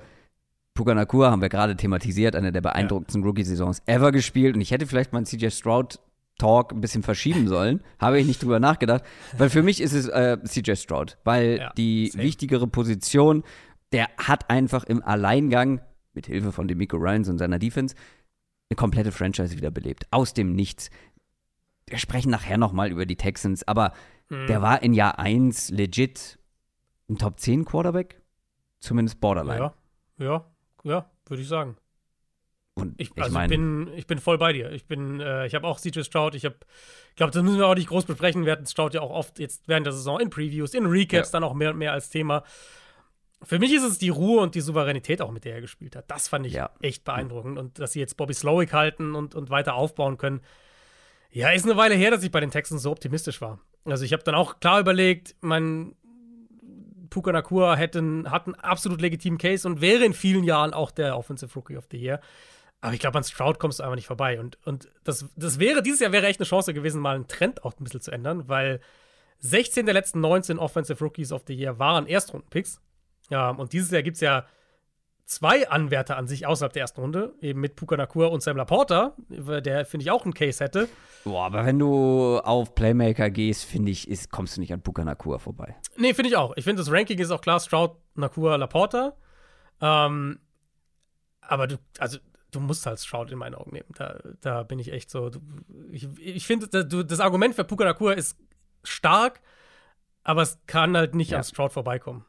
[0.74, 4.54] Puka Nakua haben wir gerade thematisiert, eine der beeindruckendsten Rookie-Saisons ever gespielt.
[4.54, 5.98] Und ich hätte vielleicht meinen CJ Stroud
[6.38, 7.82] Talk ein bisschen verschieben sollen.
[7.98, 9.02] Habe ich nicht drüber nachgedacht.
[9.36, 11.18] Weil für mich ist es äh, CJ Stroud.
[11.24, 12.24] Weil Ja, die same.
[12.24, 13.42] wichtigere Position,
[13.92, 15.80] der hat einfach im Alleingang,
[16.14, 17.94] mit Hilfe von Demico Ryans und seiner Defense,
[18.70, 20.06] eine komplette Franchise wiederbelebt.
[20.12, 20.90] Aus dem Nichts.
[21.88, 23.92] Wir sprechen nachher nochmal über die Texans, aber
[24.30, 24.46] Mhm.
[24.46, 26.38] der war in Jahr 1 legit
[27.08, 28.20] ein Top 10 Quarterback.
[28.78, 29.58] Zumindest Borderline.
[30.18, 30.44] Ja, ja,
[30.84, 31.76] ja, würde ich sagen.
[32.74, 34.70] Und Ich, ich, also ich, bin, ich bin voll bei dir.
[34.70, 36.34] Ich bin, äh, ich habe auch CJ Stroud.
[36.34, 36.56] Ich habe,
[37.16, 38.46] glaube, das müssen wir auch nicht groß besprechen.
[38.46, 41.32] Wir hatten Stroud ja auch oft jetzt während der Saison in Previews, in Recaps Ja.
[41.40, 42.42] dann auch mehr und mehr als Thema.
[43.42, 46.10] Für mich ist es die Ruhe und die Souveränität auch, mit der er gespielt hat.
[46.10, 46.70] Das fand ich Ja.
[46.80, 47.58] echt beeindruckend.
[47.58, 50.40] Und dass sie jetzt Bobby Slowick halten und, und weiter aufbauen können.
[51.32, 53.58] Ja, ist eine Weile her, dass ich bei den Texans so optimistisch war.
[53.84, 55.94] Also ich habe dann auch klar überlegt, mein
[57.08, 60.90] Puka Nakua hätte, einen- hat einen absolut legitimen Case und wäre in vielen Jahren auch
[60.90, 62.20] der Offensive Rookie of the Year.
[62.82, 64.38] Aber ich glaube, an Stroud kommst du einfach nicht vorbei.
[64.40, 67.64] Und, und das, das wäre, dieses Jahr wäre echt eine Chance gewesen, mal einen Trend
[67.64, 68.80] auch ein bisschen zu ändern, weil
[69.40, 72.80] 16 der letzten 19 Offensive Rookies of the Year waren Erstrundenpicks.
[73.28, 74.46] Ja, und dieses Jahr gibt es ja
[75.30, 79.14] zwei Anwärter an sich außerhalb der ersten Runde, eben mit Puka Nakua und Sam Laporta,
[79.28, 80.88] der, finde ich, auch einen Case hätte.
[81.22, 85.04] boah, aber wenn du auf Playmaker gehst, finde ich, ist, kommst du nicht an Puka
[85.04, 85.76] Nakua vorbei.
[85.96, 86.52] Nee, finde ich auch.
[86.56, 89.14] Ich finde, das Ranking ist auch klar: Stroud, Nakua, Laporta.
[89.80, 90.40] Ähm,
[91.40, 92.18] aber du, also
[92.50, 93.88] du musst halt Stroud in meinen Augen nehmen.
[93.96, 95.30] Da, da bin ich echt so.
[95.30, 95.38] Du,
[95.92, 98.36] ich ich finde, das, das Argument für Puka Nakua ist
[98.82, 99.40] stark,
[100.24, 101.38] aber es kann halt nicht Ja.
[101.38, 102.24] an Stroud vorbeikommen.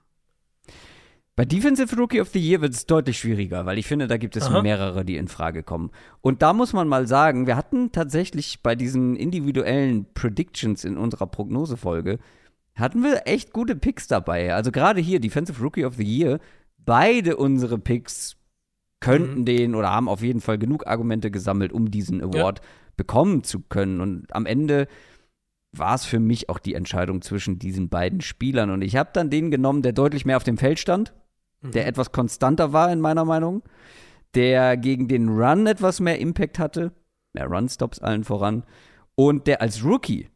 [1.42, 4.36] Bei Defensive Rookie of the Year wird es deutlich schwieriger, weil ich finde, da gibt
[4.38, 4.62] es Aha.
[4.62, 5.90] mehrere, die in Frage kommen.
[6.22, 11.26] Und da muss man mal sagen, wir hatten tatsächlich bei diesen individuellen Predictions in unserer
[11.26, 12.20] Prognosefolge,
[12.76, 14.54] hatten wir echt gute Picks dabei.
[14.54, 16.40] Also gerade hier, Defensive Rookie of the Year,
[16.78, 18.38] beide unsere Picks
[19.00, 19.46] könnten Mhm.
[19.46, 22.62] den oder haben auf jeden Fall genug Argumente gesammelt, um diesen Award
[22.98, 24.00] bekommen zu können.
[24.00, 24.88] Und am Ende
[25.76, 28.70] war es für mich auch die Entscheidung zwischen diesen beiden Spielern.
[28.70, 31.14] Und ich habe dann den genommen, der deutlich mehr auf dem Feld stand,
[31.62, 33.64] der etwas konstanter war in meiner Meinung,
[34.36, 36.92] der gegen den Run etwas mehr Impact hatte,
[37.34, 38.64] mehr Run-Stops allen voran,
[39.16, 40.30] und der als Rookie,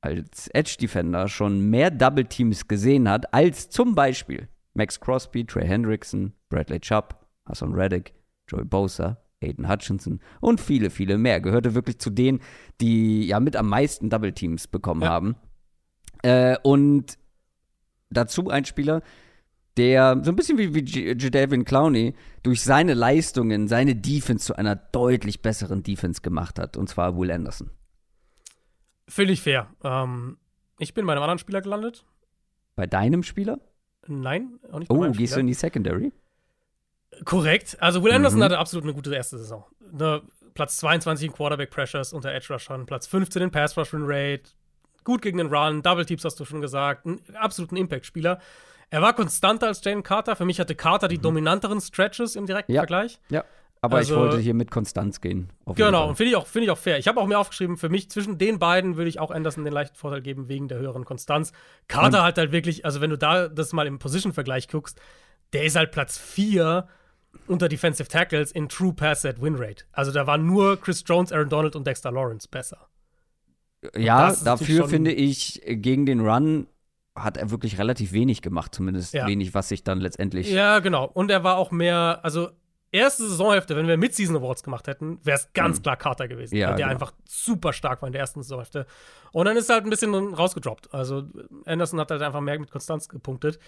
[0.00, 6.80] als Edge-Defender schon mehr Double-Teams gesehen hat, als zum Beispiel Max Crosby, Trey Hendrickson, Bradley
[6.80, 7.14] Chubb,
[7.46, 8.14] Hassan Reddick,
[8.48, 11.40] Joey Bosa, Aiden Hutchinson und viele, viele mehr.
[11.40, 12.40] Gehörte wirklich zu denen,
[12.80, 15.10] die ja mit am meisten Double Teams bekommen Ja.
[15.10, 15.36] haben.
[16.22, 17.18] Äh, und
[18.10, 19.02] dazu ein Spieler,
[19.76, 24.56] der so ein bisschen wie, wie J- Jadavion Clowney durch seine Leistungen seine Defense zu
[24.56, 26.76] einer deutlich besseren Defense gemacht hat.
[26.76, 27.70] Und zwar Will Anderson.
[29.08, 29.68] Finde ich fair.
[29.82, 30.38] Ähm,
[30.78, 32.04] ich bin bei einem anderen Spieler gelandet.
[32.76, 33.58] Bei deinem Spieler?
[34.06, 35.38] Nein, auch nicht bei Oh, gehst du Spieler.
[35.40, 36.12] in die Secondary?
[37.24, 37.76] Korrekt.
[37.80, 38.44] Also Will Anderson Mhm.
[38.44, 39.64] hatte absolut eine gute erste Saison.
[39.92, 40.22] Ne,
[40.54, 44.42] Platz 22 in Quarterback Pressures unter Edge Rushern, Platz 15 in Pass Rush Rate,
[45.04, 48.40] gut gegen den Run, Double Teams hast du schon gesagt, ein absoluten Impact-Spieler.
[48.92, 50.36] Er war konstanter als Jalen Carter.
[50.36, 52.76] Für mich hatte Carter die dominanteren Stretches im direkten Mhm.
[52.76, 52.80] Ja.
[52.82, 53.18] Vergleich.
[53.30, 53.44] Ja.
[53.80, 55.50] Aber Also- ich wollte hier mit Konstanz gehen.
[55.74, 56.98] Genau, und finde ich, auch- finde ich auch fair.
[56.98, 59.72] Ich habe auch mir aufgeschrieben, für mich zwischen den beiden würde ich auch Anderson den
[59.72, 61.52] leichten Vorteil geben, wegen der höheren Konstanz.
[61.88, 65.00] Carter hat halt wirklich, also wenn du da das mal im Position-Vergleich guckst,
[65.54, 66.86] der ist halt Platz 4
[67.46, 69.84] unter Defensive Tackles in True Pass Set Win Rate.
[69.90, 72.88] Also da waren nur Chris Jones, Aaron Donald und Dexter Lawrence besser.
[73.96, 76.68] Ja, dafür finde ich, gegen den Run
[77.14, 79.26] hat er wirklich relativ wenig gemacht, zumindest Ja.
[79.26, 80.50] wenig, was sich dann letztendlich.
[80.50, 81.04] Ja, genau.
[81.04, 82.50] Und er war auch mehr, also
[82.90, 86.60] erste Saisonhälfte, wenn wir Mid-Season Awards gemacht hätten, wäre es ganz klar Carter gewesen, Mhm.
[86.60, 86.88] Ja, der genau.
[86.90, 88.86] einfach super stark war in der ersten Saisonhälfte.
[89.32, 90.92] Und dann ist er halt ein bisschen rausgedroppt.
[90.94, 91.24] Also
[91.66, 93.58] Anderson hat halt einfach mehr mit Konstanz gepunktet.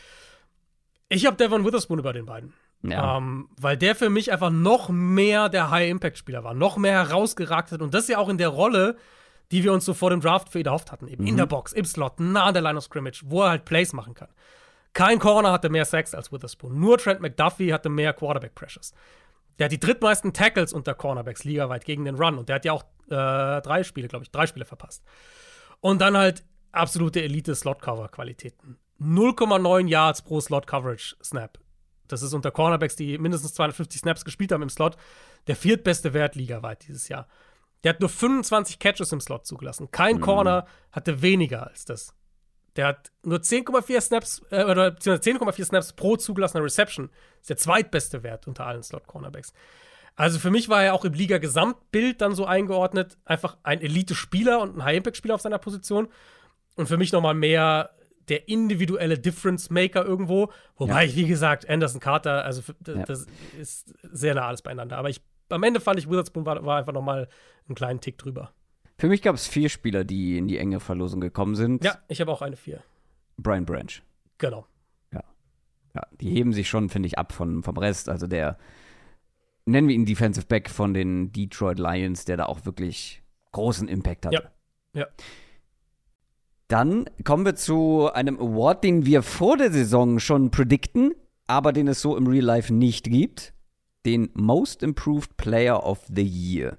[1.08, 2.52] Ich habe Devon Witherspoon über den beiden.
[2.82, 3.16] Ja.
[3.16, 7.80] Ähm, weil der für mich einfach noch mehr der High-Impact-Spieler war, noch mehr herausgeragt hat.
[7.80, 8.96] Und das ja auch in der Rolle,
[9.52, 11.08] die wir uns so vor dem Draft für ihn erhofft hatten.
[11.08, 11.28] Eben Mhm.
[11.28, 13.92] in der Box, im Slot, nah an der Line of Scrimmage, wo er halt Plays
[13.92, 14.28] machen kann.
[14.92, 16.78] Kein Corner hatte mehr Sacks als Witherspoon.
[16.78, 18.92] Nur Trent McDuffie hatte mehr Quarterback-Pressures.
[19.58, 22.38] Der hat die drittmeisten Tackles unter Cornerbacks ligaweit gegen den Run.
[22.38, 25.04] Und der hat ja auch äh, drei Spiele, glaube ich, drei Spiele verpasst.
[25.80, 28.78] Und dann halt absolute Elite-Slot-Cover-Qualitäten.
[29.00, 31.58] 0,9 Yards pro Slot-Coverage-Snap.
[32.08, 34.96] Das ist unter Cornerbacks, die mindestens 250 Snaps gespielt haben im Slot,
[35.46, 37.26] der viertbeste Wert ligaweit dieses Jahr.
[37.84, 39.90] Der hat nur 25 Catches im Slot zugelassen.
[39.90, 42.14] Kein Corner hatte weniger als das.
[42.76, 47.08] Der hat nur 10,4 Snaps, äh, oder beziehungsweise 10,4 Snaps pro zugelassener Reception.
[47.08, 49.52] Das ist der zweitbeste Wert unter allen Slot-Cornerbacks.
[50.16, 54.76] Also für mich war er auch im Liga-Gesamtbild dann so eingeordnet, einfach ein Elite-Spieler und
[54.76, 56.08] ein High-Impact-Spieler auf seiner Position.
[56.76, 57.90] Und für mich nochmal mehr
[58.28, 60.50] der individuelle Difference-Maker irgendwo.
[60.76, 63.04] Wobei ich, wie gesagt, Anderson Carter, also für- d- Ja.
[63.04, 63.26] das
[63.60, 64.96] ist sehr nah alles beieinander.
[64.96, 67.28] Aber ich, am Ende fand ich, Witherspoon war, war einfach nochmal
[67.68, 68.52] einen kleinen Tick drüber.
[68.98, 71.84] Für mich gab es vier Spieler, die in die enge Verlosung gekommen sind.
[71.84, 72.82] Ja, ich habe auch eine 4.
[73.36, 74.02] Brian Branch.
[74.38, 74.66] Genau.
[75.94, 78.08] Ja, die heben sich schon, finde ich, ab von, vom Rest.
[78.08, 78.58] Also der,
[79.64, 83.22] nennen wir ihn Defensive Back von den Detroit Lions, der da auch wirklich
[83.52, 84.50] großen Impact hatte.
[84.92, 85.00] Ja.
[85.00, 85.06] Ja.
[86.68, 91.14] Dann kommen wir zu einem Award, den wir vor der Saison schon predikten,
[91.46, 93.53] aber den es so im Real Life nicht gibt.
[94.06, 96.76] Den Most Improved Player of the Year.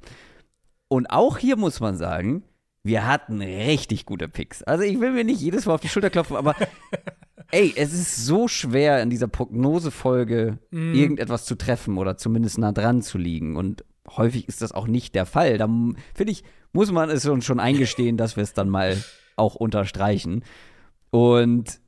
[0.87, 2.43] Und auch hier muss man sagen,
[2.83, 4.61] wir hatten richtig gute Picks.
[4.61, 6.55] Also ich will mir nicht jedes Mal auf die Schulter klopfen, aber
[7.51, 13.01] ey, es ist so schwer in dieser Prognosefolge irgendetwas zu treffen oder zumindest nah dran
[13.01, 13.55] zu liegen.
[13.55, 13.83] Und
[14.15, 15.57] häufig ist das auch nicht der Fall.
[15.57, 15.67] Da
[16.13, 19.01] finde ich, muss man es uns schon eingestehen, dass wir es dann mal
[19.35, 20.43] auch unterstreichen.
[21.09, 21.79] Und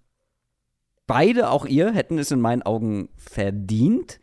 [1.05, 4.19] beide, auch ihr, hätten es in meinen Augen verdient.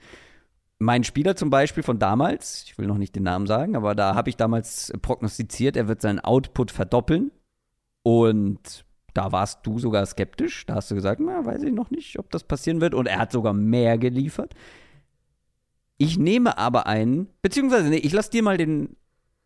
[0.78, 4.14] Mein Spieler zum Beispiel von damals, ich will noch nicht den Namen sagen, aber da
[4.14, 7.30] habe ich damals prognostiziert, er wird seinen Output verdoppeln.
[8.02, 10.66] Und da warst du sogar skeptisch.
[10.66, 12.94] Da hast du gesagt, na, weiß ich noch nicht, ob das passieren wird.
[12.94, 14.54] Und er hat sogar mehr geliefert.
[15.96, 18.96] Ich nehme aber einen, beziehungsweise, nee, ich lass dir mal den.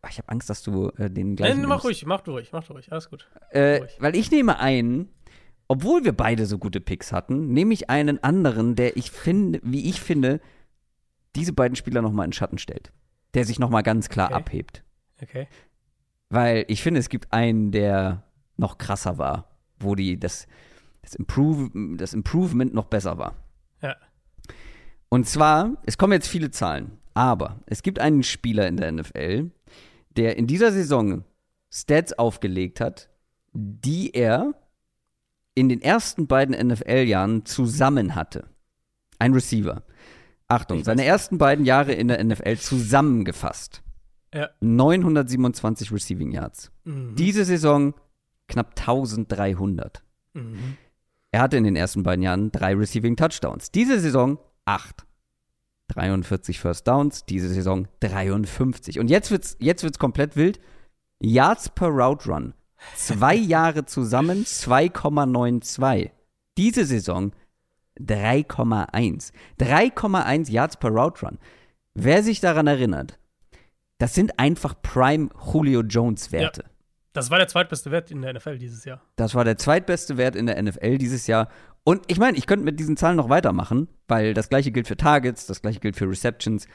[0.01, 1.59] Ach, ich habe Angst, dass du äh, den gleichen.
[1.59, 3.29] Nein, mach ruhig, mach du ruhig, mach du ruhig, alles gut.
[3.51, 3.97] Äh, ruhig.
[3.99, 5.09] weil ich nehme einen,
[5.67, 9.87] obwohl wir beide so gute Picks hatten, nehme ich einen anderen, der ich finde, wie
[9.89, 10.39] ich finde,
[11.35, 12.91] diese beiden Spieler nochmal in Schatten stellt.
[13.35, 14.35] der sich noch mal ganz klar Okay.
[14.35, 14.83] abhebt.
[15.21, 15.47] Okay.
[16.29, 18.23] Weil ich finde, es gibt einen, der
[18.57, 19.49] noch krasser war,
[19.79, 20.47] wo die das,
[21.03, 23.35] das, Improve, das Improvement noch besser war.
[23.81, 23.95] Ja.
[25.09, 29.51] Und zwar, es kommen jetzt viele Zahlen, aber es gibt einen Spieler in der NFL,
[30.17, 31.23] der in dieser Saison
[31.71, 33.09] Stats aufgelegt hat,
[33.53, 34.53] die er
[35.53, 38.47] in den ersten beiden NFL-Jahren zusammen hatte.
[39.19, 39.83] Ein Receiver.
[40.49, 43.83] Achtung, seine ersten beiden Jahre in der NFL zusammengefasst.
[44.33, 44.49] Ja.
[44.61, 46.71] 927 Receiving Yards.
[46.83, 47.15] Mhm.
[47.15, 47.93] Diese Saison
[48.47, 50.03] knapp 1300.
[50.33, 50.77] Mhm.
[51.31, 53.71] Er hatte in den ersten beiden Jahren drei Receiving Touchdowns.
[53.71, 55.05] Diese Saison acht.
[55.89, 58.99] 43 First Downs, diese Saison 53.
[58.99, 60.59] Und jetzt wird's, jetzt wird's komplett wild.
[61.19, 62.53] Yards per Route Run.
[62.95, 66.11] Zwei Jahre zusammen 2,92.
[66.57, 67.31] Diese Saison
[67.99, 69.31] 3,1.
[69.59, 71.39] 3,1 Yards per Route Run.
[71.93, 73.19] Wer sich daran erinnert,
[73.97, 76.63] das sind einfach Prime Julio Jones Werte.
[77.13, 79.01] Das war der zweitbeste Wert in der NFL dieses Jahr.
[79.15, 81.49] Das war der zweitbeste Wert in der NFL dieses Jahr.
[81.83, 84.95] Und ich meine, ich könnte mit diesen Zahlen noch weitermachen, weil das gleiche gilt für
[84.95, 86.67] Targets, das gleiche gilt für Receptions.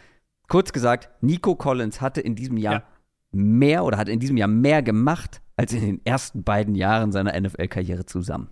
[0.48, 2.82] Kurz gesagt, Nico Collins hatte in diesem Jahr Ja.
[3.30, 7.32] mehr oder hat in diesem Jahr mehr gemacht als in den ersten beiden Jahren seiner
[7.40, 8.50] NFL-Karriere zusammen.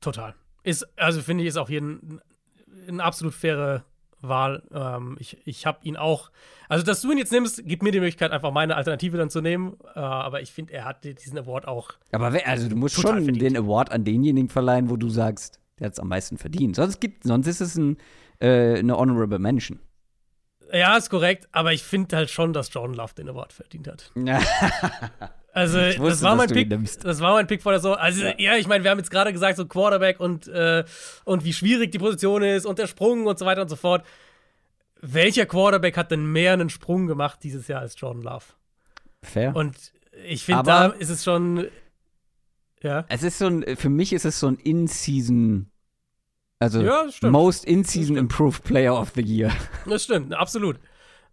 [0.00, 0.34] Total.
[0.64, 2.20] Ist, also finde ich, ist auch hier ein,
[2.88, 3.84] eine absolut faire
[4.20, 4.62] Wahl.
[4.72, 6.30] Ähm, ich ich habe ihn auch.
[6.68, 9.40] Also, dass du ihn jetzt nimmst, gibt mir die Möglichkeit, einfach meine Alternative dann zu
[9.40, 9.76] nehmen.
[9.94, 11.90] Äh, aber ich finde, er hat diesen Award auch.
[12.10, 13.42] Aber wer, also du musst schon verdient.
[13.42, 16.76] den Award an denjenigen verleihen, wo du sagst, der hat es am meisten verdient.
[16.76, 17.98] Sonst, gibt, sonst ist es ein,
[18.40, 19.80] äh, eine Honorable Mention.
[20.72, 24.10] Ja, ist korrekt, aber ich finde halt schon, dass Jordan Love den Award verdient hat.
[25.54, 26.68] Also, wusste, das war mein Pick.
[27.02, 27.96] Das war mein Pick vor der Saison.
[27.96, 30.84] Also, ja, ich meine, wir haben jetzt gerade gesagt, so Quarterback und, äh,
[31.24, 34.04] und wie schwierig die Position ist und der Sprung und so weiter und so fort.
[35.00, 38.44] Welcher Quarterback hat denn mehr einen Sprung gemacht dieses Jahr als Jordan Love?
[39.22, 39.54] Fair.
[39.54, 39.76] Und
[40.26, 41.68] ich finde, da ist es schon.
[42.82, 43.04] Ja.
[43.08, 45.70] Es ist so ein, für mich ist es so ein In-Season,
[46.58, 47.06] also Ja.
[47.22, 48.16] Most In-Season.
[48.16, 49.52] Improved Player of the Year.
[49.86, 50.78] Das stimmt, absolut.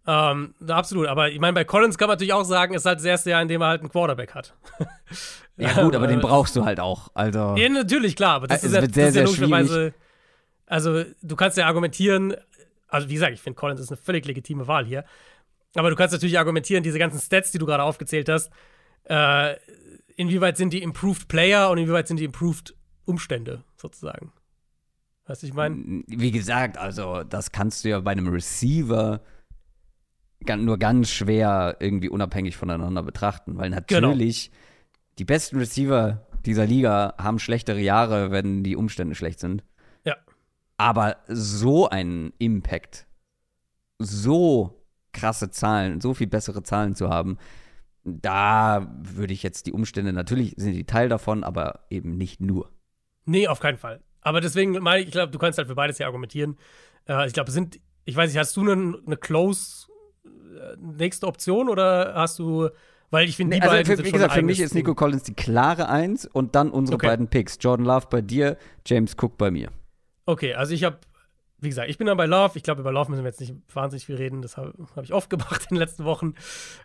[0.06, 1.06] Ähm, absolut.
[1.06, 3.30] Aber ich meine, bei Collins kann man natürlich auch sagen, es ist halt das erste
[3.30, 4.54] Jahr, in dem er halt einen Quarterback hat.
[5.58, 7.10] Ja gut, aber den Äh, brauchst du halt auch.
[7.12, 9.26] Also Ja, natürlich, klar, aber das Äh, ist ja, wird das sehr, ist ja sehr
[9.26, 9.94] logischerweise.
[10.66, 12.34] Also, du kannst ja argumentieren,
[12.88, 15.04] also wie gesagt, ich finde Collins ist eine völlig legitime Wahl hier.
[15.74, 18.50] Aber du kannst natürlich argumentieren, diese ganzen Stats, die du gerade aufgezählt hast,
[19.04, 19.56] äh,
[20.16, 22.74] inwieweit sind die Improved Player und inwieweit sind die Improved
[23.04, 24.32] Umstände, sozusagen.
[25.26, 26.02] Weißt du, ich meine?
[26.06, 29.20] wie gesagt, also das kannst du ja bei einem Receiver
[30.64, 34.08] nur ganz schwer irgendwie unabhängig voneinander betrachten, weil Genau.
[34.08, 34.50] natürlich
[35.18, 39.62] die besten Receiver dieser Liga haben schlechtere Jahre, wenn die Umstände schlecht sind.
[40.04, 40.16] Ja.
[40.76, 43.06] Aber so einen Impact,
[43.98, 44.82] so
[45.12, 47.38] krasse Zahlen, so viel bessere Zahlen zu haben,
[48.04, 52.70] da würde ich jetzt die Umstände, natürlich sind die Teil davon, aber eben nicht nur.
[53.24, 54.00] Nee, auf keinen Fall.
[54.22, 56.56] Aber deswegen ich, glaube, du kannst halt für beides hier argumentieren.
[57.08, 59.86] Äh, ich glaube, es sind, ich weiß nicht, hast du eine, eine close
[60.80, 62.68] nächste Option oder hast du,
[63.10, 64.94] weil ich finde, die also beiden für, wie gesagt, für mich ist Nico.
[64.94, 67.06] Collins die klare Eins und dann unsere Okay.
[67.08, 67.58] beiden Picks.
[67.60, 69.70] Jordan Love bei dir, James Cook bei mir.
[70.26, 70.98] Okay, also ich habe,
[71.58, 72.52] wie gesagt, ich bin dann bei Love.
[72.56, 74.40] Ich glaube, über Love müssen wir jetzt nicht wahnsinnig viel reden.
[74.42, 76.34] Das habe hab ich oft gemacht in den letzten Wochen.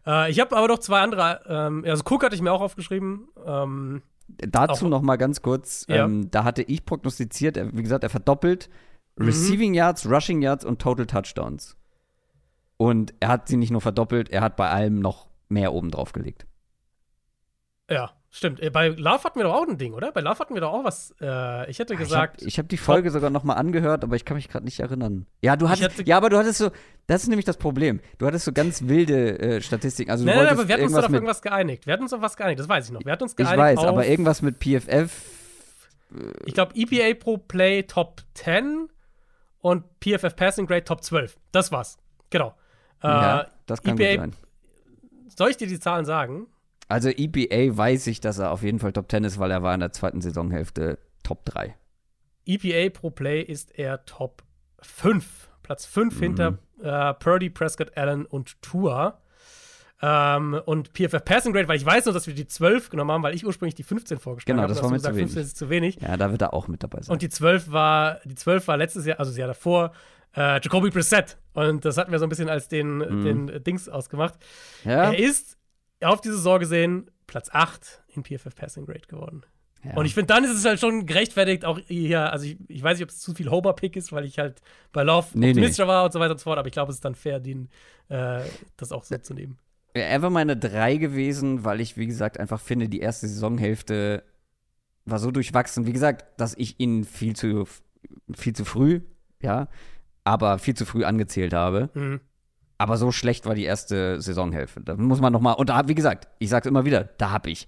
[0.05, 1.41] Äh, ich habe aber noch zwei andere.
[1.47, 3.27] Ähm, also Cook hatte ich mir auch aufgeschrieben.
[3.45, 6.03] Ähm, Dazu Auch- noch mal ganz kurz, Ja.
[6.03, 8.69] ähm, da hatte ich prognostiziert, er, wie gesagt, er verdoppelt
[9.15, 9.25] Mhm.
[9.25, 11.77] Receiving Yards, Rushing Yards und Total Touchdowns.
[12.77, 16.13] Und er hat sie nicht nur verdoppelt, er hat bei allem noch mehr oben drauf
[16.13, 16.45] gelegt.
[17.89, 18.59] ja, stimmt.
[18.61, 20.11] Äh, Bei Love hatten wir doch auch ein Ding, oder?
[20.11, 21.15] Bei Love hatten wir doch auch was.
[21.21, 22.35] Äh, ich hätte gesagt.
[22.41, 24.65] Ich habe ich hab die Folge sogar noch mal angehört, aber ich kann mich gerade
[24.65, 25.25] nicht erinnern.
[25.41, 26.69] Ja, du hattest, hatte- ja, aber du hattest so,
[27.07, 27.99] das ist nämlich das Problem.
[28.17, 30.11] Du hattest so ganz wilde äh, Statistiken.
[30.11, 31.87] Also Nein, nein, aber wir hatten uns doch auf irgendwas geeinigt.
[31.87, 33.03] Wir hatten uns auf was geeinigt, das weiß ich noch.
[33.05, 35.11] Wir hatten uns ich geeinigt weiß, auf, aber irgendwas mit PFF.
[36.45, 38.89] ich glaube, EPA pro Play Top 10
[39.59, 41.37] und PFF Passing Grade Top 12.
[41.53, 41.97] Das war's.
[42.29, 42.53] Genau.
[43.03, 44.35] Äh, ja, das kann EPA gut sein.
[45.35, 46.47] Soll ich dir die Zahlen sagen?
[46.87, 49.73] Also EPA weiß ich, dass er auf jeden Fall Top 10 ist, weil er war
[49.73, 51.75] in der zweiten Saisonhälfte Top 3.
[52.45, 54.43] EPA E pro Play ist er Top
[54.81, 55.49] 5.
[55.63, 56.19] Platz 5 Mhm.
[56.23, 59.19] hinter äh, Purdy, Prescott, Allen und Tua.
[60.01, 63.23] Ähm, und PFF Passing Grade, weil ich weiß noch, dass wir die 12 genommen haben,
[63.23, 64.69] weil ich ursprünglich die 15 vorgeschlagen Genau, habe.
[64.69, 65.97] das Da war mir zu gesagt, 15 ist zu wenig.
[65.99, 67.11] Ja, da wird er auch mit dabei sein.
[67.13, 69.91] Und die 12 war, die 12 war letztes Jahr, also das Jahr davor,
[70.37, 71.37] äh, Jacoby Brissett.
[71.53, 73.47] Und das hatten wir so ein bisschen als den, Mhm.
[73.47, 74.35] den Dings ausgemacht.
[74.85, 75.11] ja?
[75.11, 75.57] Er ist
[76.01, 79.41] auf die Saison gesehen Platz 8 in PFF Passing Grade geworden.
[79.83, 79.95] Ja.
[79.95, 82.97] Und ich finde, dann ist es halt schon gerechtfertigt, auch hier, also ich, ich weiß
[82.97, 84.61] nicht, ob es zu viel Homer-Pick ist, weil ich halt
[84.91, 85.89] bei Love nee, optimistischer nee.
[85.89, 87.69] war und so weiter und so fort, aber ich glaube, es ist dann fair, den,
[88.09, 88.41] äh,
[88.75, 89.57] das auch so zu nehmen.
[89.93, 94.23] Er war meine drei gewesen, weil ich, wie gesagt, einfach finde, die erste Saisonhälfte
[95.05, 97.65] war so durchwachsen, wie gesagt, dass ich ihn viel zu,
[98.35, 99.01] viel zu früh,
[99.41, 99.67] ja,
[100.27, 101.89] aber viel zu früh angezählt habe.
[101.93, 102.19] Mhm.
[102.77, 104.81] Aber so schlecht war die erste Saisonhälfte.
[104.81, 107.49] Da muss man noch mal, und da, wie gesagt, ich sag's immer wieder, da habe
[107.49, 107.67] ich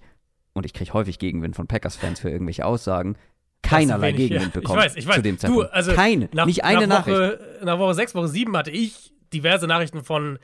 [0.52, 3.16] und ich kriege häufig Gegenwind von Packers-Fans für irgendwelche Aussagen,
[3.62, 4.60] keinerlei wenig, Gegenwind ja.
[4.60, 4.78] bekommen.
[4.78, 5.16] Ich weiß, ich weiß.
[5.16, 5.70] Zu dem Zeitpunkt.
[5.70, 7.64] Du, also Keine, nach, nicht eine nach Nachricht.
[7.64, 10.38] nach Woche 6, Woche 7 hatte ich diverse Nachrichten von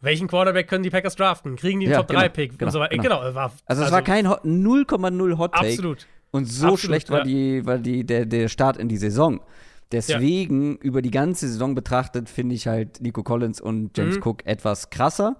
[0.00, 1.56] welchen Quarterback können die Packers draften?
[1.56, 2.96] Kriegen die einen ja, Top-3-Pick genau, genau, und so weiter.
[2.96, 3.20] Genau.
[3.20, 5.66] genau war, also, es war also kein 0,0 Hot-Take.
[5.66, 6.06] Absolut.
[6.30, 7.24] Und so absolut, schlecht war, ja.
[7.24, 9.40] die, war die, der, der Start in die Saison.
[9.92, 10.78] Deswegen, ja.
[10.82, 14.22] über die ganze Saison betrachtet, finde ich halt Nico Collins und James mhm.
[14.22, 15.36] Cook etwas krasser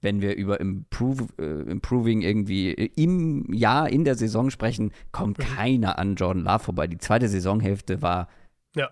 [0.00, 5.38] wenn wir über Improve, äh, Improving irgendwie äh, im Jahr, in der Saison sprechen, kommt
[5.38, 5.42] mhm.
[5.42, 6.86] keiner an Jordan Love vorbei.
[6.86, 8.28] Die zweite Saisonhälfte war
[8.76, 8.90] ja.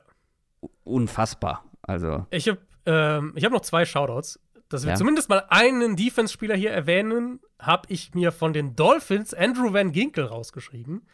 [0.84, 1.64] unfassbar.
[1.82, 2.26] Also.
[2.30, 4.40] Ich habe ähm, hab noch zwei Shoutouts.
[4.68, 4.96] Dass wir ja.
[4.96, 10.24] zumindest mal einen Defense-Spieler hier erwähnen, habe ich mir von den Dolphins Andrew Van Ginkel
[10.24, 11.06] rausgeschrieben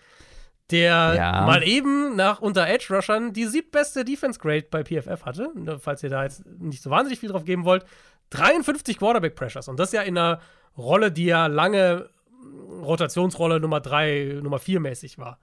[0.72, 1.46] der ja.
[1.46, 5.50] mal eben nach unter Edge Rushern die siebtbeste Defense Grade bei PFF hatte.
[5.78, 7.84] Falls ihr da jetzt nicht so wahnsinnig viel drauf geben wollt.
[8.30, 9.68] 53 Quarterback Pressures.
[9.68, 10.40] Und das ja in einer
[10.76, 12.08] Rolle, die ja lange
[12.80, 15.38] Rotationsrolle Nummer 3, Nummer 4 mäßig war.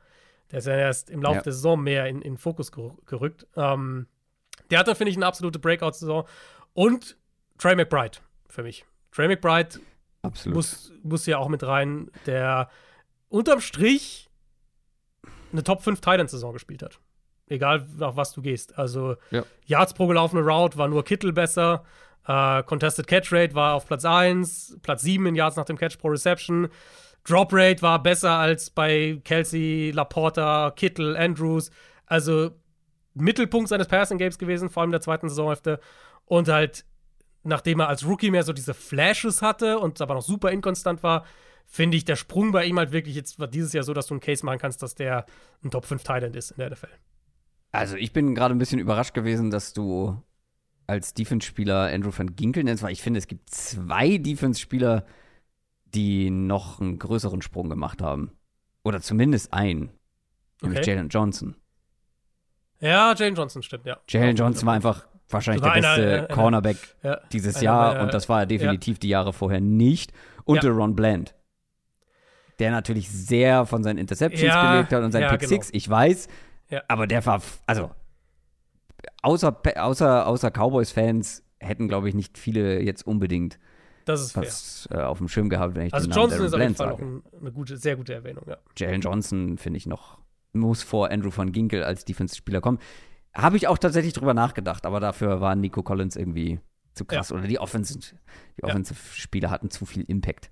[0.51, 1.41] Der ist ja erst im Laufe ja.
[1.43, 3.45] der Saison mehr in, in Fokus gerückt.
[3.55, 4.07] Ähm,
[4.71, 6.25] der hatte, finde ich, eine absolute Breakout-Saison.
[6.73, 7.17] Und
[7.57, 8.17] Trey McBride
[8.47, 8.85] für mich.
[9.11, 9.79] Trey McBride
[10.45, 12.69] muss, muss hier auch mit rein, der
[13.29, 14.28] unterm Strich
[15.51, 16.99] eine Top 5 Titan-Saison gespielt hat.
[17.47, 18.77] Egal, nach was du gehst.
[18.77, 19.43] Also, ja.
[19.65, 21.83] Yards pro gelaufene Route war nur Kittel besser.
[22.27, 25.97] Uh, Contested Catch Rate war auf Platz 1, Platz 7 in Yards nach dem Catch
[25.97, 26.69] pro Reception.
[27.23, 31.71] Drop Rate war besser als bei Kelsey, Laporta, Kittel, Andrews.
[32.05, 32.51] Also
[33.15, 35.79] Mittelpunkt seines Passing Games gewesen, vor allem in der zweiten Saisonhälfte.
[36.25, 36.85] Und halt,
[37.43, 41.25] nachdem er als Rookie mehr so diese Flashes hatte und aber noch super inkonstant war,
[41.69, 44.15] finde ich der Sprung bei ihm halt wirklich jetzt war dieses Jahr so, dass du
[44.15, 45.25] einen Case machen kannst, dass der
[45.63, 46.89] ein Top 5 Thailand ist in der NFL.
[47.71, 50.21] Also ich bin gerade ein bisschen überrascht gewesen, dass du
[50.87, 55.05] als Defense-Spieler Andrew van Ginkel nennst, weil ich finde, es gibt zwei Defense-Spieler,
[55.85, 58.31] die noch einen größeren Sprung gemacht haben.
[58.83, 59.91] Oder zumindest einen.
[60.63, 60.95] Nämlich okay.
[60.95, 61.55] Jalen Johnson.
[62.79, 63.99] Ja, Jalen Johnson stimmt, ja.
[64.07, 68.01] Jalen Johnson war einfach wahrscheinlich war der beste einer, einer, Cornerback ja, dieses einer, Jahr
[68.01, 68.99] und das war er definitiv ja.
[68.99, 70.11] die Jahre vorher nicht.
[70.45, 70.61] Und ja.
[70.61, 71.35] der Ron Bland.
[72.59, 75.49] Der natürlich sehr von seinen Interceptions gelebt hat und seinen Pick genau.
[75.49, 76.27] Six, ich weiß.
[76.87, 77.91] Aber der war, also
[79.21, 83.59] außer, außer, außer Cowboys-Fans hätten, glaube ich, nicht viele jetzt unbedingt
[84.05, 86.73] das ist was äh, auf dem Schirm gehabt, wenn ich Also Johnson ist auf jeden
[86.75, 88.57] Fall auch ein, eine gute, sehr gute Erwähnung, ja.
[88.75, 90.17] Jalen Johnson, finde ich noch,
[90.51, 92.79] muss vor Andrew van Ginkel als Defense-Spieler kommen.
[93.35, 96.59] Habe ich auch tatsächlich drüber nachgedacht, aber dafür war Nico Collins irgendwie
[96.93, 97.29] zu krass.
[97.29, 97.35] Ja.
[97.35, 98.15] Oder die Offensive,
[98.57, 100.49] die Offensive-Spieler hatten zu viel Impact.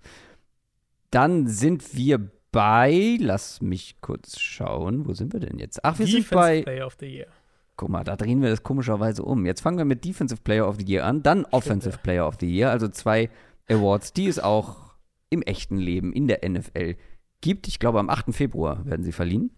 [1.11, 5.83] Dann sind wir bei, lass mich kurz schauen, wo sind wir denn jetzt?
[5.83, 7.27] Ach, wir Defense sind bei Player of the Year.
[7.75, 9.45] Guck mal, da drehen wir das komischerweise um.
[9.45, 12.01] Jetzt fangen wir mit Defensive Player of the Year an, dann Offensive Stimmt, ja.
[12.01, 13.29] Player of the Year, also zwei
[13.69, 14.95] Awards, die es auch
[15.29, 16.95] im echten Leben in der NFL
[17.41, 17.67] gibt.
[17.67, 18.33] Ich glaube, am 8.
[18.33, 19.51] Februar werden sie verliehen.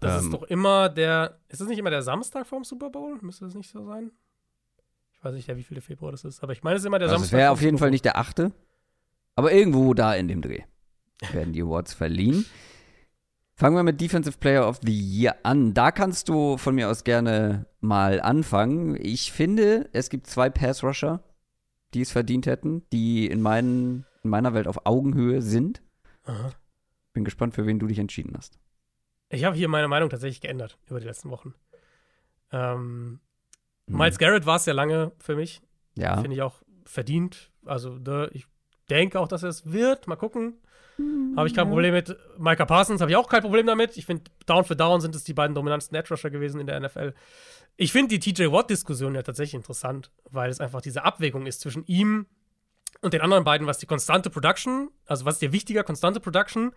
[0.00, 1.38] Das ähm, ist doch immer der.
[1.48, 3.18] Ist das nicht immer der Samstag vorm Super Bowl?
[3.22, 4.10] Müsste das nicht so sein?
[5.14, 7.08] Ich weiß nicht, wie viel Februar das ist, aber ich meine, es ist immer der
[7.08, 7.36] also Samstag.
[7.36, 8.52] Es wäre auf jeden Fall nicht der 8.
[9.36, 10.62] Aber irgendwo da in dem Dreh
[11.32, 12.44] werden die Awards verliehen.
[13.56, 15.74] Fangen wir mit Defensive Player of the Year an.
[15.74, 18.96] Da kannst du von mir aus gerne mal anfangen.
[19.00, 21.22] Ich finde, es gibt zwei Pass-Rusher,
[21.94, 25.82] die es verdient hätten, die in, meinen, in meiner Welt auf Augenhöhe sind.
[26.24, 26.50] Aha.
[27.12, 28.58] Bin gespannt, für wen du dich entschieden hast.
[29.28, 31.54] Ich habe hier meine Meinung tatsächlich geändert über die letzten Wochen.
[32.50, 33.20] Ähm,
[33.88, 33.96] hm.
[33.96, 35.62] Miles Garrett war es ja lange für mich.
[35.96, 36.20] Ja.
[36.20, 37.52] Finde ich auch verdient.
[37.64, 37.98] Also,
[38.32, 38.46] ich
[38.90, 40.06] denke auch, dass er es wird.
[40.06, 40.58] Mal gucken.
[41.36, 42.16] Habe ich kein Problem mit.
[42.38, 43.96] Micah Parsons habe ich auch kein Problem damit.
[43.96, 46.78] Ich finde, Down für Down sind es die beiden dominantesten Edge Rusher gewesen in der
[46.78, 47.14] NFL.
[47.76, 51.84] Ich finde die TJ Watt-Diskussion ja tatsächlich interessant, weil es einfach diese Abwägung ist zwischen
[51.86, 52.26] ihm
[53.00, 56.72] und den anderen beiden, was die konstante Production, also was ist dir wichtiger, konstante Production,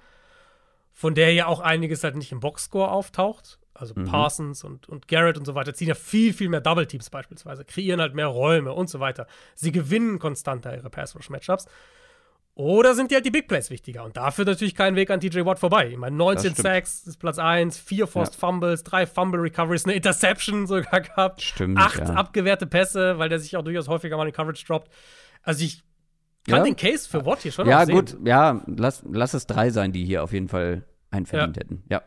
[0.91, 3.59] von der ja auch einiges halt nicht im Boxscore auftaucht.
[3.75, 4.05] Also mhm.
[4.05, 7.63] Parsons und, und Garrett und so weiter ziehen ja viel, viel mehr Double Teams beispielsweise,
[7.63, 9.27] kreieren halt mehr Räume und so weiter.
[9.53, 11.67] Sie gewinnen konstanter ihre Pass-Rush-Matchups.
[12.57, 14.03] Oder sind dir halt die Big Plays wichtiger?
[14.03, 15.89] Und dafür natürlich kein Weg an TJ Watt vorbei.
[15.91, 18.39] Ich meine, 19 Sacks ist Platz 1, 4 Forced ja.
[18.39, 21.43] Fumbles, 3 Fumble Recoveries, eine Interception sogar gehabt.
[21.43, 21.77] Stimmt.
[21.77, 22.05] 8 ja.
[22.15, 24.91] abgewehrte Pässe, weil der sich auch durchaus häufiger mal in Coverage droppt.
[25.43, 25.83] Also ich
[26.47, 26.63] kann ja.
[26.63, 30.03] den Case für Watt hier schon Ja, gut, ja, lass, lass es drei sein, die
[30.03, 31.83] hier auf jeden Fall einen verdient hätten.
[31.91, 32.01] Ja.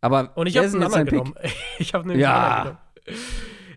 [0.00, 1.34] Aber Und ich habe einen anderen genommen.
[1.78, 2.56] Ich habe nämlich Ja.
[2.56, 3.22] anderen genommen.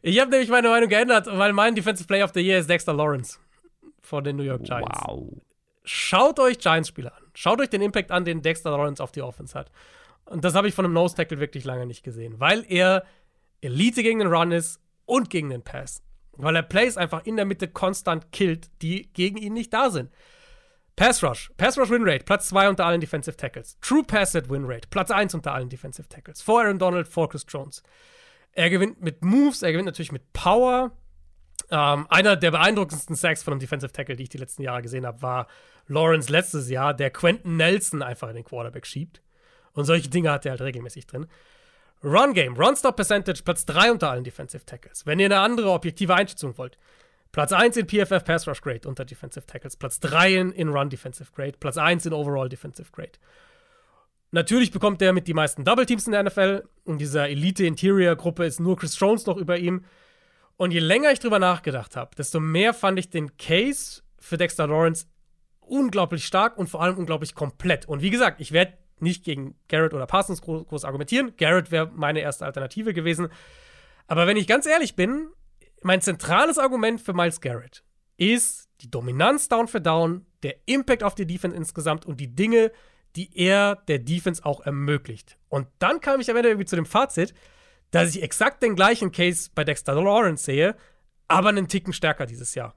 [0.01, 2.93] Ich habe nämlich meine Meinung geändert, weil mein Defensive Player of the Year ist Dexter
[2.93, 3.37] Lawrence
[3.99, 5.01] von den New York Giants.
[5.05, 5.41] Wow.
[5.85, 7.23] Schaut euch Giants-Spieler an.
[7.33, 9.71] Schaut euch den Impact an, den Dexter Lawrence auf die Offense hat.
[10.25, 13.05] Und das habe ich von einem Nose-Tackle wirklich lange nicht gesehen, weil er
[13.61, 16.01] Elite gegen den Run ist und gegen den Pass.
[16.33, 20.11] Weil er Plays einfach in der Mitte konstant killt, die gegen ihn nicht da sind.
[20.95, 21.51] Pass Rush.
[21.57, 23.77] Pass Rush Win Rate, Platz 2 unter allen Defensive Tackles.
[23.81, 26.41] True Pass Set Win Platz 1 unter allen Defensive Tackles.
[26.41, 27.83] Vor Aaron Donald, vor Chris Jones.
[28.53, 30.91] Er gewinnt mit Moves, er gewinnt natürlich mit Power.
[31.69, 35.05] Ähm, einer der beeindruckendsten Sacks von einem Defensive Tackle, die ich die letzten Jahre gesehen
[35.05, 35.47] habe, war
[35.87, 39.21] Lawrence letztes Jahr, der Quentin Nelson einfach in den Quarterback schiebt.
[39.73, 41.27] Und solche Dinge hat er halt regelmäßig drin.
[42.03, 45.05] Run Game, Run Stop Percentage, Platz 3 unter allen Defensive Tackles.
[45.05, 46.77] Wenn ihr eine andere objektive Einschätzung wollt.
[47.31, 51.31] Platz 1 in PFF Pass Rush Grade unter Defensive Tackles, Platz 3 in, Run Defensive
[51.35, 53.11] Grade, Platz 1 in Overall Defensive Grade.
[54.31, 56.63] Natürlich bekommt er mit die meisten Double Teams in der NFL.
[56.85, 59.83] In dieser Elite Interior Gruppe ist nur Chris Jones noch über ihm.
[60.55, 64.67] Und je länger ich drüber nachgedacht habe, desto mehr fand ich den Case für Dexter
[64.67, 65.07] Lawrence
[65.67, 67.87] unglaublich stark und vor allem unglaublich komplett.
[67.87, 71.33] Und wie gesagt, ich werde nicht gegen Garrett oder Parsons groß, groß argumentieren.
[71.37, 73.29] Garrett wäre meine erste Alternative gewesen.
[74.07, 75.29] Aber wenn ich ganz ehrlich bin,
[75.81, 77.83] mein zentrales Argument für Miles Garrett
[78.17, 82.71] ist die Dominanz Down für Down, der Impact auf die Defense insgesamt und die Dinge,
[83.15, 85.37] die er der Defense auch ermöglicht.
[85.49, 87.33] Und dann kam ich am Ende irgendwie zu dem Fazit,
[87.91, 90.75] dass ich exakt den gleichen Case bei Dexter Lawrence sehe,
[91.27, 92.75] aber einen Ticken stärker dieses Jahr.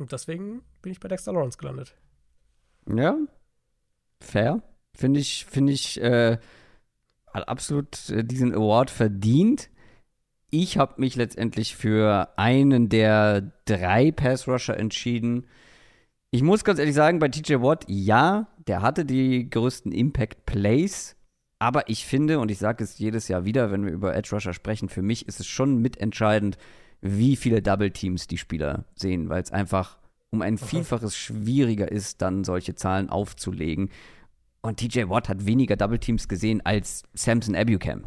[0.00, 1.94] Und deswegen bin ich bei Dexter Lawrence gelandet.
[2.88, 3.16] Ja.
[4.20, 4.62] Fair.
[4.94, 6.38] Finde ich, finde ich, äh,
[7.26, 9.68] absolut äh, diesen Award verdient.
[10.50, 15.46] Ich habe mich letztendlich für einen der drei Pass-Rusher entschieden.
[16.30, 21.16] Ich muss ganz ehrlich sagen, bei TJ Watt, ja, der hatte die größten Impact-Plays.
[21.58, 24.54] Aber ich finde, und ich sage es jedes Jahr wieder, wenn wir über Edge Rusher
[24.54, 26.56] sprechen, für mich ist es schon mitentscheidend,
[27.02, 29.98] wie viele Double Teams die Spieler sehen, weil es einfach
[30.30, 33.90] um ein Vielfaches schwieriger ist, dann solche Zahlen aufzulegen.
[34.62, 38.04] Und TJ Watt hat weniger Double Teams gesehen als Samson Abucam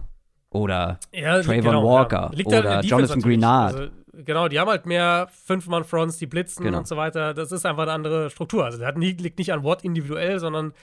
[0.52, 3.22] oder Ja, Trayvon Walker Liegt halt in oder Jonathan.
[3.22, 3.76] Greenard.
[3.76, 3.92] Also,
[4.24, 6.78] genau, die haben halt mehr Fünf-Mann-Fronts, die blitzen Genau.
[6.78, 7.34] und so weiter.
[7.34, 8.66] Das ist einfach eine andere Struktur.
[8.66, 10.74] Also, nie, liegt nicht an Watt individuell, sondern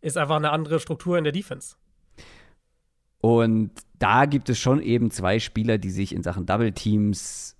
[0.00, 1.76] ist einfach eine andere Struktur in der Defense.
[3.20, 7.56] Und da gibt es schon eben zwei Spieler, die sich in Sachen Double Teams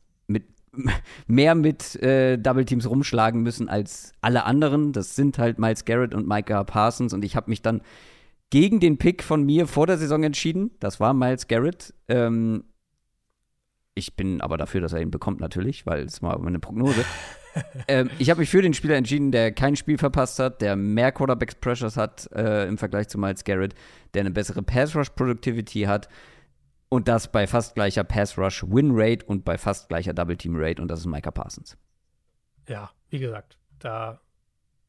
[1.26, 4.92] mehr mit äh, Double Teams rumschlagen müssen als alle anderen.
[4.92, 7.12] Das sind halt Miles Garrett und Micah Parsons.
[7.12, 7.82] Und ich habe mich dann
[8.50, 10.70] gegen den Pick von mir vor der Saison entschieden.
[10.80, 11.94] Das war Miles Garrett.
[12.08, 12.64] Ähm,
[13.94, 17.04] ich bin aber dafür, dass er ihn bekommt, natürlich, weil es war meine Prognose.
[17.88, 21.10] ähm, ich habe mich für den Spieler entschieden, der kein Spiel verpasst hat, der mehr
[21.12, 23.74] Quarterback Pressures hat äh, im Vergleich zu Miles Garrett,
[24.14, 26.08] der eine bessere Pass Rush Productivity hat
[26.89, 30.55] und das bei fast gleicher Pass Rush Win Rate und bei fast gleicher Double Team
[30.57, 31.76] Rate und das ist Micah Parsons.
[32.68, 34.20] Ja, wie gesagt, da.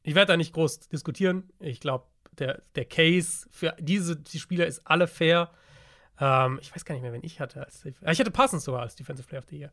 [0.04, 1.52] Ich werde da nicht groß diskutieren.
[1.60, 2.06] Ich glaube,
[2.38, 5.52] der, der Case für diese die Spieler ist alle fair.
[6.20, 7.66] Ähm, ich weiß gar nicht mehr, wen ich hatte.
[7.66, 9.72] Als, Ah, ich hatte Parsons sogar als Defensive Player of the Year.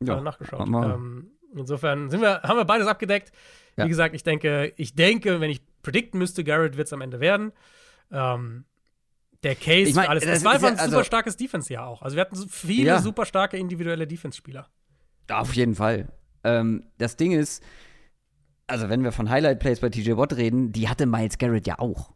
[0.00, 0.66] Ich Ja, habe nachgeschaut.
[0.66, 3.32] Ähm, insofern sind wir, haben wir beides abgedeckt.
[3.76, 3.84] Ja.
[3.84, 7.20] Wie gesagt, ich denke, ich denke, wenn ich predikten müsste, Garrett wird es am Ende
[7.20, 7.52] werden.
[8.10, 8.64] Ähm,
[9.44, 10.24] der Case Ich mein, alles.
[10.24, 12.02] das Es war einfach ja- ein also- super starkes Defense-Jahr auch.
[12.02, 13.00] Also wir hatten viele Ja.
[13.00, 14.68] super starke individuelle Defense-Spieler.
[15.30, 16.08] Auf jeden Fall.
[16.42, 17.62] Ähm, das Ding ist,
[18.66, 21.78] also wenn wir von Highlight Plays bei TJ Watt reden, die hatte Miles Garrett ja
[21.78, 22.12] auch.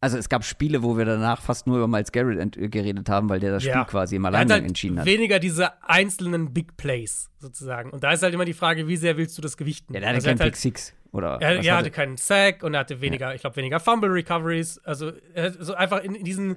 [0.00, 3.40] Also es gab Spiele, wo wir danach fast nur über Miles Garrett geredet haben, weil
[3.40, 3.84] der das Spiel Ja.
[3.84, 5.06] quasi im hat Alleingang halt entschieden hat.
[5.06, 7.90] weniger diese einzelnen Big Plays sozusagen.
[7.90, 9.94] Und da ist halt immer die Frage, wie sehr willst du das gewichten?
[9.94, 10.92] Ja, der hatte Also keinen Pick halt, Six.
[11.16, 14.10] Oder er, er hatte- hatte keinen Sack und er hatte weniger, ich glaube, weniger Fumble
[14.10, 14.78] Recoveries.
[14.84, 16.56] Also er hat so einfach in, in diesen,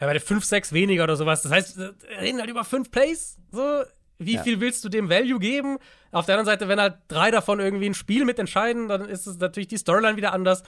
[0.00, 1.42] ja, bei der 5, 6 weniger oder sowas.
[1.42, 3.38] Das heißt, wir reden halt über fünf Plays.
[3.52, 3.82] So,
[4.18, 4.42] wie Ja.
[4.42, 5.78] viel willst du dem Value geben?
[6.12, 9.38] Auf der anderen Seite, wenn halt drei davon irgendwie ein Spiel mitentscheiden, dann ist es
[9.38, 10.62] natürlich die Storyline wieder anders.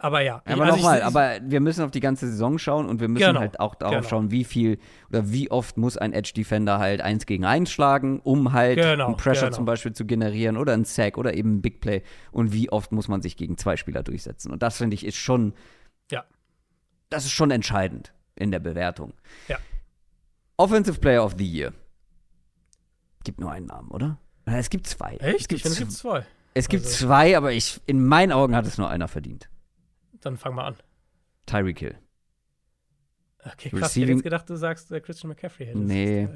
[0.00, 0.42] Aber ja.
[0.44, 3.08] Aber also ich- nochmal, ich- aber wir müssen auf die ganze Saison schauen und wir
[3.08, 4.08] müssen Genau, halt auch darauf genau.
[4.08, 4.78] schauen, wie viel
[5.10, 9.06] oder wie oft muss ein Edge Defender halt eins gegen eins schlagen, um halt Genau,
[9.06, 9.56] einen Pressure genau.
[9.56, 12.92] zum Beispiel zu generieren oder einen Sack oder eben ein Big Play und wie oft
[12.92, 14.52] muss man sich gegen zwei Spieler durchsetzen.
[14.52, 15.52] Und das finde ich ist schon,
[16.12, 16.24] Ja.
[17.10, 19.14] das ist schon entscheidend in der Bewertung.
[19.48, 19.56] Ja.
[20.58, 21.72] Offensive Player of the Year.
[23.24, 24.18] Gibt nur einen Namen, oder?
[24.46, 25.16] Äh, Es gibt zwei.
[25.20, 25.40] Es Echt?
[25.40, 26.24] Ich gibt, finde, es gibt zwei.
[26.54, 29.48] es gibt also- zwei, aber ich, in meinen Augen hat es nur einer verdient.
[30.20, 30.76] Dann fang mal an.
[31.46, 31.98] Tyreek Hill.
[33.40, 33.60] Okay, krass.
[33.60, 35.66] Ich hätte Receiving- jetzt gedacht, du sagst äh, Christian McCaffrey.
[35.66, 35.78] hätte.
[35.78, 36.28] Nee.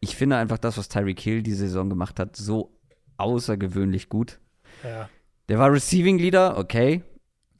[0.00, 2.78] Ich finde einfach das, was Tyreek Hill diese Saison gemacht hat, so
[3.16, 4.40] außergewöhnlich gut.
[4.82, 5.08] Ja.
[5.48, 7.02] Der war Receiving Leader, okay.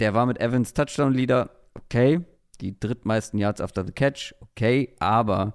[0.00, 2.20] Der war mit Evans Touchdown Leader, okay.
[2.60, 5.54] die drittmeisten Yards after the catch, okay, aber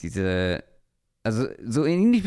[0.00, 0.64] diese,
[1.22, 2.24] also so ähnlich,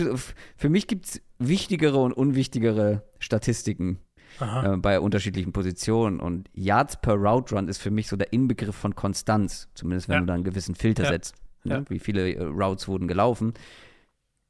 [0.56, 3.99] für mich gibt es wichtigere und unwichtigere Statistiken
[4.40, 8.76] äh, bei unterschiedlichen Positionen und Yards per Route Run ist für mich so der Inbegriff
[8.76, 10.20] von Konstanz, zumindest wenn Ja.
[10.22, 11.10] du da einen gewissen Filter Ja.
[11.10, 11.36] setzt.
[11.64, 11.74] Ne?
[11.76, 11.84] Ja.
[11.90, 13.54] Wie viele äh, Routes wurden gelaufen.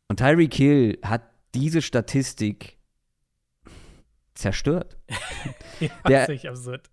[0.08, 1.22] Und Tyreek Hill hat
[1.56, 2.78] diese Statistik
[4.36, 4.98] zerstört.
[5.80, 6.90] Ja, Der- das ist absurd.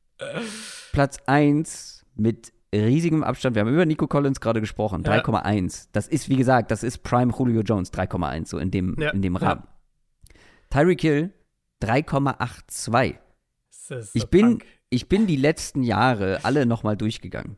[0.93, 3.57] Platz 1 mit riesigem Abstand.
[3.57, 5.03] Wir haben über Nico Collins gerade gesprochen.
[5.05, 5.11] Ja.
[5.21, 5.89] 3,1.
[5.93, 7.93] Das ist, wie gesagt, das ist Prime Julio Jones.
[7.93, 9.41] 3,1, so in dem, Ja, in dem ja.
[9.41, 9.65] Rahmen.
[10.71, 11.33] Tyreek Hill
[11.82, 13.16] 3,82.
[13.89, 17.57] Das ist so Ich bin, ich bin die letzten Jahre alle nochmal durchgegangen.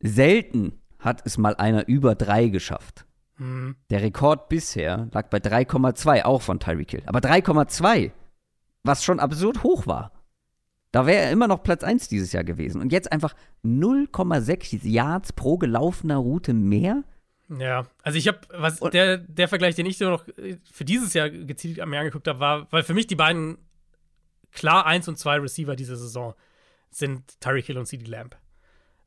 [0.00, 3.06] Selten hat es mal einer über 3 geschafft.
[3.38, 3.76] Mhm.
[3.90, 7.02] Der Rekord bisher lag bei 3,2, auch von Tyreek Hill.
[7.06, 8.12] Aber 3,2,
[8.84, 10.12] was schon absurd hoch war.
[10.92, 12.80] Da wäre er immer noch Platz 1 dieses Jahr gewesen.
[12.80, 13.34] Und jetzt einfach
[13.64, 17.02] 0,6 Yards pro gelaufener Route mehr.
[17.58, 20.84] Ja, also ich habe, was Und- der, der Vergleich, den ich so noch äh, für
[20.84, 23.58] dieses Jahr gezielt mir angeguckt habe, war, weil für mich die beiden
[24.52, 26.34] klar 1 und 2 Receiver dieser Saison
[26.90, 28.36] sind Tyreek Hill und CD Lamb.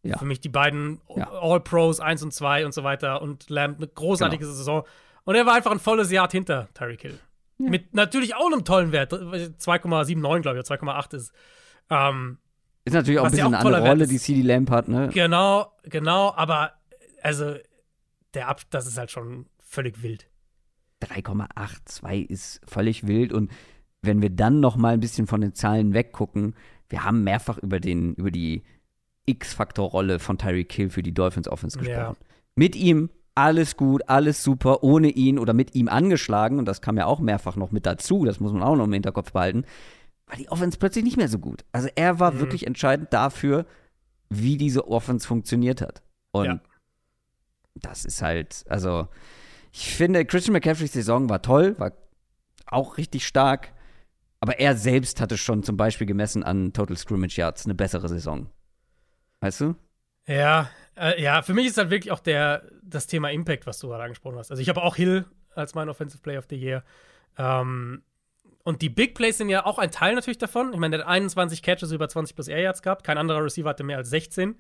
[0.04, 0.18] Ja.
[0.18, 1.30] Für mich die beiden Ja.
[1.32, 4.56] All-Pros 1 und 2 und so weiter und Lamb eine großartige Genau.
[4.56, 4.84] Saison.
[5.24, 7.20] Und er war einfach ein volles Jahr hinter Tyreek Hill.
[7.58, 9.14] Mit natürlich auch einem tollen Wert.
[9.14, 11.32] 2,79, glaube ich, oder 2,8 ist.
[11.90, 12.38] Ähm,
[12.84, 15.10] Ist natürlich auch ein ja bisschen auch eine andere Rolle, die CD Lamp hat, ne?
[15.14, 16.74] genau, genau, aber
[17.24, 17.56] also
[18.36, 20.28] der Ab das ist halt schon völlig wild.
[21.04, 23.34] 3,82 ist völlig wild.
[23.34, 23.52] Und
[24.02, 26.56] wenn wir dann noch mal ein bisschen von den Zahlen weggucken,
[26.90, 28.64] wir haben mehrfach über, den, über die
[29.26, 32.16] X-Faktor-Rolle von Tyreek Hill für die Dolphins Offense gesprochen.
[32.20, 32.28] Ja.
[32.56, 36.96] Mit ihm alles gut, alles super, ohne ihn oder mit ihm angeschlagen, und das kam
[36.98, 39.66] ja auch mehrfach noch mit dazu, das muss man auch noch im Hinterkopf behalten,
[40.28, 41.66] war die Offense plötzlich nicht mehr so gut.
[41.74, 42.40] Also er war Mhm.
[42.40, 43.66] wirklich entscheidend dafür,
[44.30, 46.02] wie diese Offense funktioniert hat.
[46.32, 46.62] Und Ja.
[47.76, 49.08] Das ist halt, also
[49.72, 51.92] ich finde, Christian McCaffreys Saison war toll, war
[52.66, 53.74] auch richtig stark,
[54.40, 58.50] aber er selbst hatte schon zum Beispiel gemessen an Total Scrimmage Yards eine bessere Saison.
[59.42, 59.76] Weißt du?
[60.28, 63.88] Ja, äh, ja, für mich ist halt wirklich auch der, das Thema Impact, was du
[63.88, 64.50] gerade angesprochen hast.
[64.50, 66.84] Also ich habe auch Hill als mein Offensive Player of the Year.
[67.38, 68.02] Ähm,
[68.64, 70.74] und die Big Plays sind ja auch ein Teil natürlich davon.
[70.74, 73.04] Ich meine, der hat 21 Catches über 20 plus Air Yards gehabt.
[73.04, 74.56] Kein anderer Receiver hatte mehr als 16.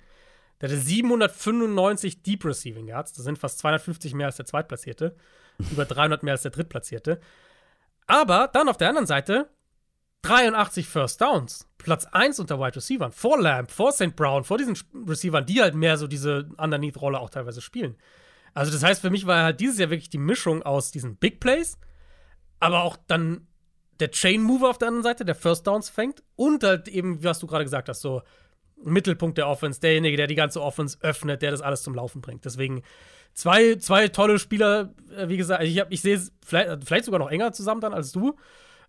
[0.61, 3.13] Der hatte 795 Deep Receiving Yards.
[3.13, 5.15] Das sind fast 250 mehr als der Zweitplatzierte.
[5.71, 7.19] über 300 mehr als der Drittplatzierte.
[8.07, 9.49] Aber dann auf der anderen Seite
[10.21, 11.67] 83 First Downs.
[11.77, 13.11] Platz 1 unter Wide Receivern.
[13.11, 14.15] Vor Lamb, vor St.
[14.15, 14.77] Brown, vor diesen
[15.07, 17.95] Receivern, die halt mehr so diese Underneath-Rolle auch teilweise spielen.
[18.53, 21.39] Also, das heißt, für mich war halt dieses Jahr wirklich die Mischung aus diesen Big
[21.39, 21.77] Plays,
[22.59, 23.47] aber auch dann
[23.99, 27.39] der Chain Mover auf der anderen Seite, der First Downs fängt und halt eben, was
[27.39, 28.21] du gerade gesagt hast, so
[28.83, 32.45] Mittelpunkt der Offense, derjenige, der die ganze Offense öffnet, der das alles zum Laufen bringt.
[32.45, 32.81] Deswegen
[33.33, 37.19] zwei, zwei tolle Spieler, äh, wie gesagt, ich, hab- ich sehe es vielleicht, vielleicht sogar
[37.19, 38.35] noch enger zusammen dann als du.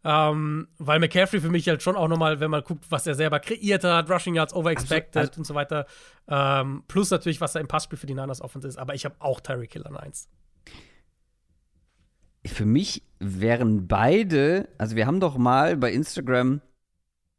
[0.04, 3.40] Ähm, weil McCaffrey für mich halt schon auch nochmal, wenn man guckt, was er selber
[3.40, 5.86] kreiert hat, Rushing Yards overexpected Also- also- und so weiter.
[6.28, 8.76] Ähm, plus natürlich, was er im Passspiel für die Niners Offense ist.
[8.78, 10.28] Aber ich habe auch Tyreek Hill an 1.
[12.46, 16.60] Für mich wären beide, also wir haben doch mal bei Instagram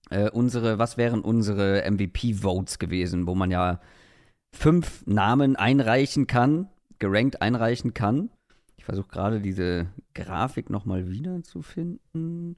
[0.09, 3.79] äh, unsere, was wären unsere MVP-Votes gewesen, wo man ja
[4.55, 6.69] fünf Namen einreichen kann,
[6.99, 8.29] gerankt einreichen kann.
[8.77, 12.55] Ich versuche gerade diese Grafik nochmal wiederzufinden.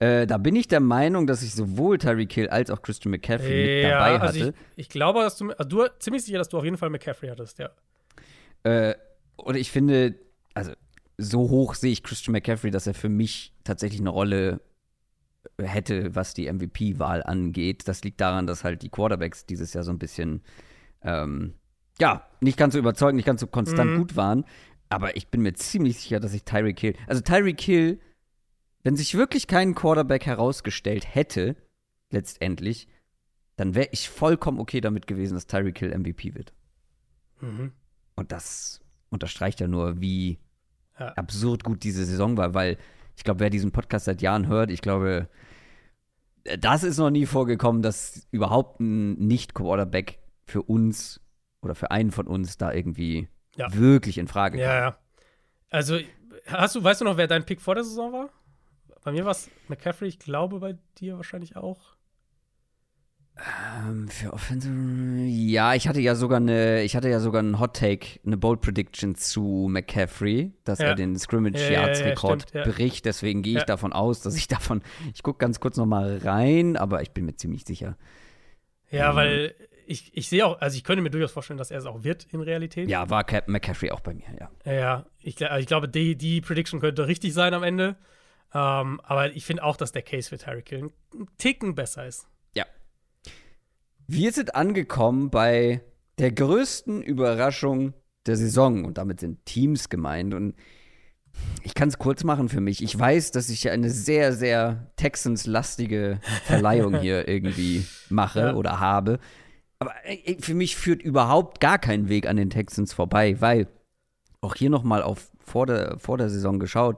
[0.00, 3.82] Äh, da bin ich der Meinung, dass ich sowohl Tyreek Hill als auch Christian McCaffrey
[3.82, 4.54] mit dabei also hatte.
[4.76, 7.28] ich, ich glaube, dass du, also du ziemlich sicher, dass du auf jeden Fall McCaffrey
[7.28, 7.70] hattest, ja.
[8.64, 8.94] Äh,
[9.36, 10.16] und ich finde,
[10.54, 10.72] also
[11.16, 14.60] so hoch sehe ich Christian McCaffrey, dass er für mich tatsächlich eine Rolle
[15.60, 17.88] hätte, was die MVP-Wahl angeht.
[17.88, 20.42] Das liegt daran, dass halt die Quarterbacks dieses Jahr so ein bisschen,
[21.02, 21.54] ähm,
[22.00, 23.98] ja, nicht ganz so überzeugend, nicht ganz so konstant Mhm.
[23.98, 24.44] gut waren.
[24.88, 28.00] Aber ich bin mir ziemlich sicher, dass ich Tyreek Hill, also Tyreek Hill,
[28.84, 31.56] wenn sich wirklich kein Quarterback herausgestellt hätte,
[32.10, 32.88] letztendlich,
[33.56, 36.52] dann wäre ich vollkommen okay damit gewesen, dass Tyreek Hill MVP wird.
[37.40, 37.72] Mhm.
[38.14, 40.38] Und das unterstreicht ja nur, wie
[40.98, 41.08] Ja.
[41.14, 42.76] absurd gut diese Saison war, weil
[43.18, 45.28] ich glaube, wer diesen Podcast seit Jahren hört, ich glaube,
[46.58, 51.20] das ist noch nie vorgekommen, dass überhaupt ein Nicht-Quarterback für uns
[51.60, 53.74] oder für einen von uns da irgendwie Ja.
[53.74, 54.78] wirklich in Frage Ja, kam.
[54.82, 54.98] ja.
[55.70, 55.98] Also,
[56.46, 58.30] hast du, weißt du noch, wer dein Pick vor der Saison war?
[59.04, 61.96] Bei mir war es McCaffrey, ich glaube bei dir wahrscheinlich auch.
[63.86, 64.74] Ähm, für Offensive,
[65.28, 68.60] ja, ich hatte ja sogar eine, ich hatte ja sogar einen Hot Take, eine Bold
[68.60, 70.86] Prediction zu McCaffrey, dass Ja.
[70.86, 72.72] er den Scrimmage Ja, ja, ja, Yards Rekord stimmt, ja.
[72.72, 73.04] bricht.
[73.04, 73.66] Deswegen gehe ich Ja.
[73.66, 74.82] davon aus, dass ich davon,
[75.14, 77.96] ich gucke ganz kurz noch mal rein, aber ich bin mir ziemlich sicher.
[78.90, 79.16] Ja, Mhm.
[79.16, 79.54] weil
[79.86, 82.26] ich, ich sehe auch, also ich könnte mir durchaus vorstellen, dass er es auch wird
[82.32, 82.88] in Realität.
[82.90, 84.50] Ja, war Captain McCaffrey auch bei mir, ja.
[84.70, 87.96] Ja, ich, ich glaube, die, die Prediction könnte richtig sein am Ende.
[88.52, 92.26] Ähm, aber ich finde auch, dass der Case für Tyreek Hill ein Ticken besser ist.
[94.10, 95.82] Wir sind angekommen bei
[96.18, 97.92] der größten Überraschung
[98.26, 100.54] der Saison und damit sind Teams gemeint und
[101.62, 102.82] ich kann es kurz machen für mich.
[102.82, 108.54] Ich weiß, dass ich eine sehr, sehr Texans-lastige Verleihung hier irgendwie mache ja.
[108.54, 109.18] oder habe.
[109.78, 113.68] Aber äh, für mich führt überhaupt gar kein Weg an den Texans vorbei, weil
[114.40, 116.96] auch hier nochmal auf vor der, vor der Saison geschaut.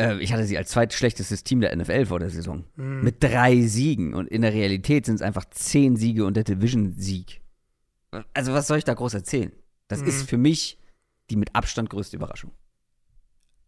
[0.00, 2.64] Äh, ich hatte sie als zweitschlechtestes Team der NFL vor der Saison.
[2.76, 3.02] Mhm.
[3.02, 4.14] Mit drei Siegen.
[4.14, 7.40] Und in der Realität sind es einfach zehn Siege und der Division-Sieg.
[8.32, 9.52] Also, was soll ich da groß erzählen?
[9.88, 10.08] Das mhm.
[10.08, 10.78] ist für mich
[11.30, 12.52] die mit Abstand größte Überraschung.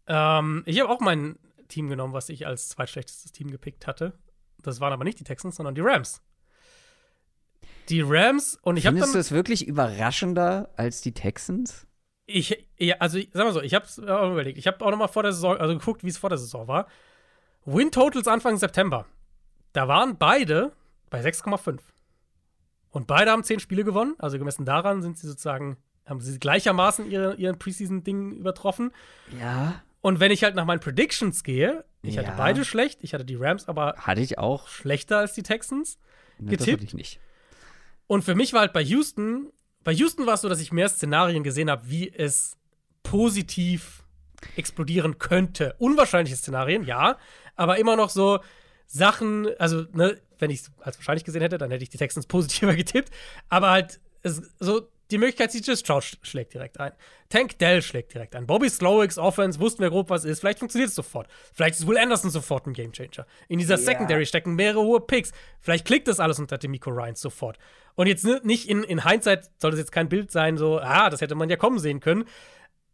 [0.07, 1.37] Ähm, ich habe auch mein
[1.67, 4.17] Team genommen, was ich als zweitschlechtestes Team gepickt hatte.
[4.61, 6.21] Das waren aber nicht die Texans, sondern die Rams.
[7.89, 11.86] Die Rams und ich habe Findest du es wirklich überraschender als die Texans?
[12.29, 14.57] Ich, ja, also sag mal so, ich habe es auch überlegt.
[14.57, 16.67] Ich habe auch noch mal vor der Saison, also geguckt, wie es vor der Saison
[16.67, 16.87] war.
[17.65, 19.05] Win Totals Anfang September.
[19.71, 20.73] Da waren beide
[21.09, 21.79] bei 6,5.
[22.89, 24.15] Und beide haben 10 Spiele gewonnen.
[24.19, 28.91] Also gemessen daran sind sie sozusagen, haben sie gleichermaßen ihre, ihren Preseason-Ding übertroffen.
[29.39, 29.81] Ja.
[30.01, 32.23] Und wenn ich halt nach meinen Predictions gehe, ich ja.
[32.23, 35.97] hatte beide schlecht, ich hatte die Rams aber hatte ich auch schlechter als die Texans
[36.39, 36.67] ne, getippt.
[36.67, 37.19] Das hatte ich nicht.
[38.07, 39.51] Und für mich war halt bei Houston,
[39.87, 42.57] bei Houston war es so, dass ich mehr Szenarien gesehen habe, wie es
[43.03, 44.03] positiv
[44.57, 45.75] explodieren könnte.
[45.77, 47.17] Unwahrscheinliche Szenarien, ja,
[47.55, 48.39] aber immer noch so
[48.85, 52.27] Sachen, also, ne, wenn ich es als wahrscheinlich gesehen hätte, dann hätte ich die Texans
[52.27, 53.13] positiver getippt,
[53.47, 56.91] aber halt es, so die Möglichkeit, CJ Stroud schlägt direkt ein.
[57.29, 58.45] Tank Dell schlägt direkt ein.
[58.45, 60.41] Bobby Slowicks Offense, wussten wir grob, was ist.
[60.41, 61.29] Vielleicht funktioniert es sofort.
[61.53, 63.25] Vielleicht ist Will Anderson sofort ein Gamechanger.
[63.47, 63.85] In dieser yeah.
[63.85, 65.31] Secondary stecken mehrere hohe Picks.
[65.61, 67.57] Vielleicht klickt das alles unter Demico Ryans sofort.
[67.97, 71.19] Und jetzt nicht in, in Hindsight soll das jetzt kein Bild sein, so, ah, das
[71.19, 72.25] hätte man ja kommen sehen können.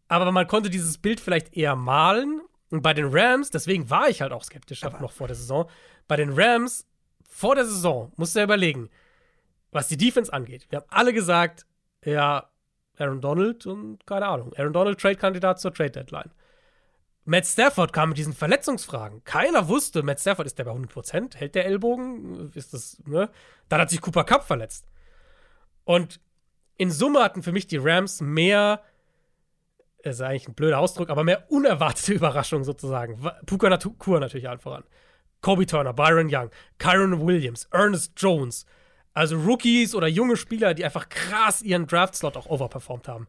[0.07, 2.41] Aber man konnte dieses Bild vielleicht eher malen.
[2.69, 5.69] Und bei den Rams, deswegen war ich halt auch skeptisch noch vor der Saison.
[6.07, 6.87] Bei den Rams
[7.27, 8.89] vor der Saison, musst du ja überlegen,
[9.71, 10.67] was die Defense angeht.
[10.69, 11.65] Wir haben alle gesagt,
[12.05, 12.49] ja,
[12.97, 14.53] Aaron Donald und keine Ahnung.
[14.55, 16.31] Aaron Donald Trade-Kandidat zur Trade-Deadline.
[17.25, 19.25] Matt Stafford kam mit diesen Verletzungsfragen.
[19.25, 21.35] Keiner wusste, Matt Stafford ist der bei 100%?
[21.35, 22.53] Hält der Ellbogen?
[22.53, 23.29] Ist das, ne?
[23.67, 24.85] Dann hat sich Cooper Cup verletzt.
[25.85, 26.19] Und
[26.77, 28.81] in Summe hatten für mich die Rams mehr,
[29.99, 33.19] ist eigentlich ein blöder Ausdruck, aber mehr unerwartete Überraschungen sozusagen.
[33.45, 34.83] Puka Natur natürlich allen voran.
[35.41, 38.65] Kobe Turner, Byron Young, Kyron Williams, Ernest Jones,
[39.13, 43.27] also Rookies oder junge Spieler, die einfach krass ihren Draft-Slot auch overperformed haben.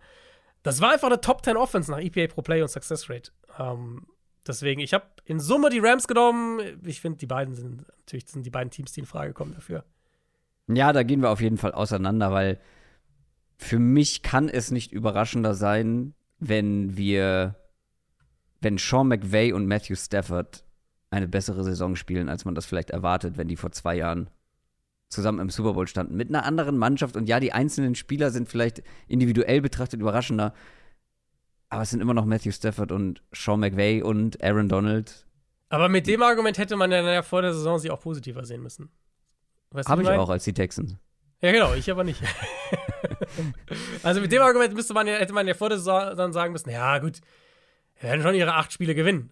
[0.63, 3.33] Das war einfach eine Top 10 Offense nach EPA Pro Play und Success Rate.
[3.59, 4.07] Ähm,
[4.47, 6.81] deswegen, ich habe in Summe die Rams genommen.
[6.87, 9.85] Ich finde, die beiden sind natürlich sind die beiden Teams, die in Frage kommen dafür.
[10.69, 12.59] Ja, da gehen wir auf jeden Fall auseinander, weil
[13.57, 17.57] für mich kann es nicht überraschender sein, wenn wir,
[18.61, 20.65] wenn Sean McVay und Matthew Stafford
[21.11, 24.29] eine bessere Saison spielen, als man das vielleicht erwartet, wenn die vor zwei Jahren
[25.09, 26.17] zusammen im Super Bowl standen.
[26.17, 27.17] Mit einer anderen Mannschaft.
[27.17, 30.53] Und ja, die einzelnen Spieler sind vielleicht individuell betrachtet überraschender.
[31.69, 35.27] Aber es sind immer noch Matthew Stafford und Sean McVay und Aaron Donald.
[35.69, 38.91] Aber mit dem Argument hätte man ja vor der Saison sie auch positiver sehen müssen.
[39.73, 40.97] Habe ich, ich auch als die Texans.
[41.41, 42.23] Ja, genau, ich aber nicht.
[44.03, 46.53] also mit dem Argument müsste man ja, hätte man ja vor der Saison dann sagen
[46.53, 47.21] müssen, ja gut,
[48.01, 49.31] wir werden schon ihre acht Spiele gewinnen.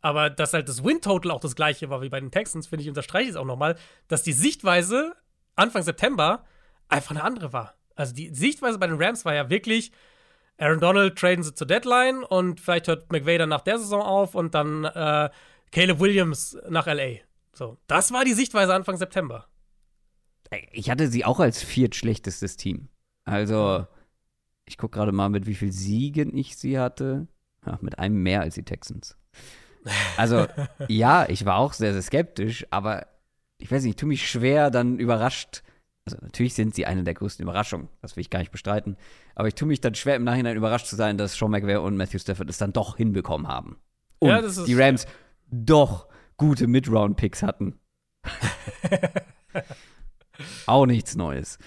[0.00, 2.88] Aber dass halt das Win-Total auch das gleiche war wie bei den Texans, finde ich,
[2.88, 3.76] unterstreiche ich es auch nochmal,
[4.08, 5.14] dass die Sichtweise
[5.56, 6.44] Anfang September
[6.88, 7.74] einfach eine andere war.
[7.96, 9.92] Also die Sichtweise bei den Rams war ja wirklich,
[10.56, 14.34] Aaron Donald traden sie zur Deadline und vielleicht hört McVay dann nach der Saison auf
[14.34, 15.30] und dann äh,
[15.72, 17.16] Caleb Williams nach LA.
[17.52, 19.49] So, das war die Sichtweise Anfang September.
[20.72, 22.88] Ich hatte sie auch als viertschlechtestes Team.
[23.24, 23.86] Also,
[24.64, 27.28] ich gucke gerade mal, mit wie viel Siegen ich sie hatte.
[27.66, 29.16] Ja, mit einem mehr als die Texans.
[30.16, 30.46] Also,
[30.88, 33.06] ja, ich war auch sehr, sehr skeptisch, aber
[33.58, 35.62] ich weiß nicht, ich tue mich schwer, dann überrascht.
[36.06, 38.96] Also, natürlich sind sie eine der größten Überraschungen, das will ich gar nicht bestreiten.
[39.34, 41.96] Aber ich tue mich dann schwer, im Nachhinein überrascht zu sein, dass Sean McVay und
[41.96, 43.78] Matthew Stafford es dann doch hinbekommen haben.
[44.18, 45.06] Und ja, die Rams
[45.50, 47.78] doch gute Mid-Round-Picks hatten.
[50.66, 51.58] auch nichts Neues.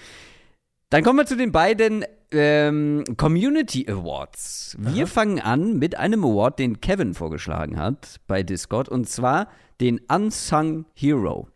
[0.90, 4.76] Dann kommen wir zu den beiden ähm, Community Awards.
[4.78, 5.10] Wir Aha.
[5.10, 9.48] fangen an mit einem Award, den Kevin vorgeschlagen hat bei Discord, und zwar
[9.80, 11.48] den Unsung Hero.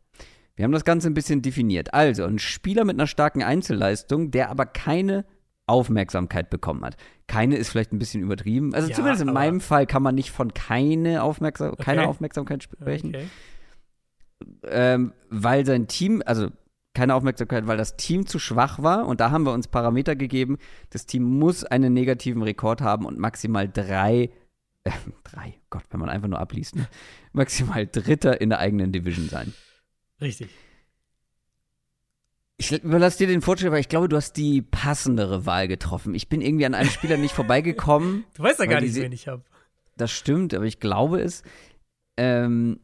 [0.57, 1.95] Wir haben das Ganze ein bisschen definiert.
[1.95, 5.25] Also, ein Spieler mit einer starken Einzelleistung, der aber keine
[5.69, 6.97] Aufmerksamkeit bekommen hat.
[7.29, 8.75] Keine ist vielleicht ein bisschen übertrieben.
[8.75, 11.83] Also, ja, zumindest in meinem Fall kann man nicht von keine Aufmerksam okay.
[11.85, 13.11] keiner Aufmerksamkeit sprechen.
[13.15, 13.29] Okay.
[14.65, 16.49] Ähm, weil sein Team, also
[16.95, 19.07] keine Aufmerksamkeit, weil das Team zu schwach war.
[19.07, 20.59] Und da haben wir uns Parameter gegeben.
[20.91, 24.31] Das Team muss einen negativen Rekord haben und maximal drei,
[24.85, 24.91] äh,
[25.25, 26.89] drei, Gott, wenn man einfach nur abliest, ne?
[27.33, 29.55] maximal Dritter in der eigenen Division sein.
[30.21, 30.51] Richtig.
[32.61, 36.15] Ich überlasse dir den Vorschlag, weil ich glaube, du hast die passendere Wahl getroffen.
[36.17, 38.25] Ich bin irgendwie an einem Spieler nicht vorbeigekommen.
[38.35, 39.45] Du weißt ja gar nicht, wen ich habe.
[39.97, 41.45] Das stimmt, aber ich glaube es.
[42.17, 42.81] Ähm,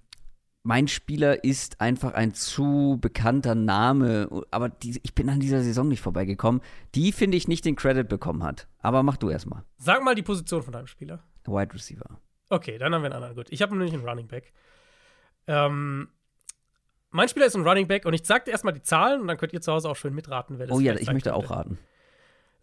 [0.65, 5.89] mein Spieler ist einfach ein zu bekannter Name, aber die, ich bin an dieser Saison
[5.89, 6.63] nicht vorbeigekommen,
[6.95, 8.67] die, finde ich, nicht den Credit bekommen hat.
[8.81, 9.63] Aber mach du erstmal.
[9.77, 11.23] Sag mal die Position von deinem Spieler.
[11.47, 12.19] Wide Receiver.
[12.49, 13.37] Okay, dann haben wir einen anderen.
[13.37, 13.47] Gut.
[13.51, 14.55] Ich habe nämlich einen Running Back.
[15.47, 16.09] Ähm,
[17.11, 19.37] mein Spieler ist ein Running Back und ich sag dir erstmal die Zahlen und dann
[19.37, 21.35] könnt ihr zu Hause auch schön mitraten, wer das Oh ja, ich möchte könnte.
[21.35, 21.79] auch raten.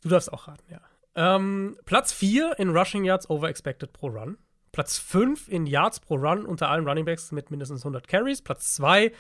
[0.02, 0.82] Du darfst auch raten, ja.
[1.14, 4.38] Ähm, Platz 4 in Rushing Yards over expected pro Run.
[4.72, 8.42] Platz 5 in Yards pro Run unter allen Running Backs mit mindestens 100 Carries.
[8.42, 9.12] Platz 2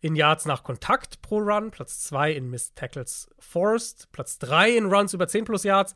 [0.00, 1.70] in Yards nach Kontakt pro Run.
[1.70, 4.10] Platz 2 in Missed Tackles forced.
[4.12, 5.94] Platz 3 in Runs über 10 plus Yards.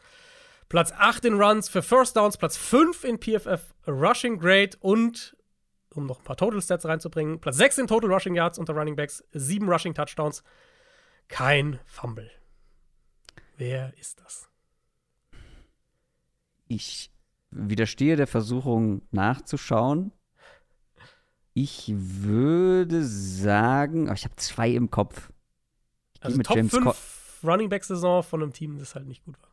[0.68, 2.36] Platz 8 in Runs für First Downs.
[2.36, 5.34] Platz 5 in PFF Rushing Grade und,
[5.94, 8.94] um noch ein paar Total Stats reinzubringen, Platz 6 in Total Rushing Yards unter Running
[8.96, 9.24] Backs.
[9.32, 10.42] 7 Rushing Touchdowns.
[11.28, 12.30] Kein Fumble.
[13.56, 14.50] Wer ist das?
[16.66, 17.10] Ich
[17.50, 20.12] widerstehe der Versuchung nachzuschauen.
[21.54, 25.30] Ich würde sagen, aber ich habe zwei im Kopf.
[26.14, 26.94] Ich Also mit Top James 5 Con
[27.50, 29.50] Running Back Saison von einem Team, das halt nicht gut war.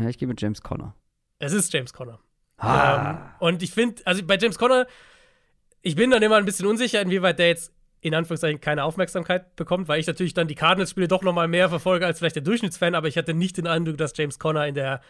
[0.00, 0.94] ja, ich gehe mit James Conner.
[1.38, 2.20] Es ist James Conner.
[2.56, 3.10] Ah.
[3.10, 4.86] Ähm, und ich finde, also bei James Conner,
[5.82, 9.88] ich bin dann immer ein bisschen unsicher, inwieweit der jetzt in Anführungszeichen keine Aufmerksamkeit bekommt,
[9.88, 12.94] weil ich natürlich dann die Cardinals-Spiele doch noch mal mehr verfolge als vielleicht der Durchschnittsfan,
[12.94, 15.00] aber ich hatte nicht den Eindruck, dass James Conner in der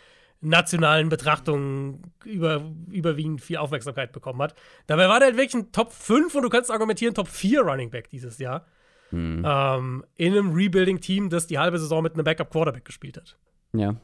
[0.41, 4.55] nationalen Betrachtung über, überwiegend viel Aufmerksamkeit bekommen hat.
[4.87, 7.91] Dabei war der halt wirklich ein Top 5 und du kannst argumentieren, Top 4 Running
[7.91, 8.67] Back dieses Jahr.
[9.13, 13.39] Ähm, in einem Rebuilding-Team, das die halbe Saison mit einem Backup-Quarterback gespielt hat.
[13.73, 13.95] Ja.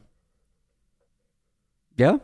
[1.97, 2.19] Ja?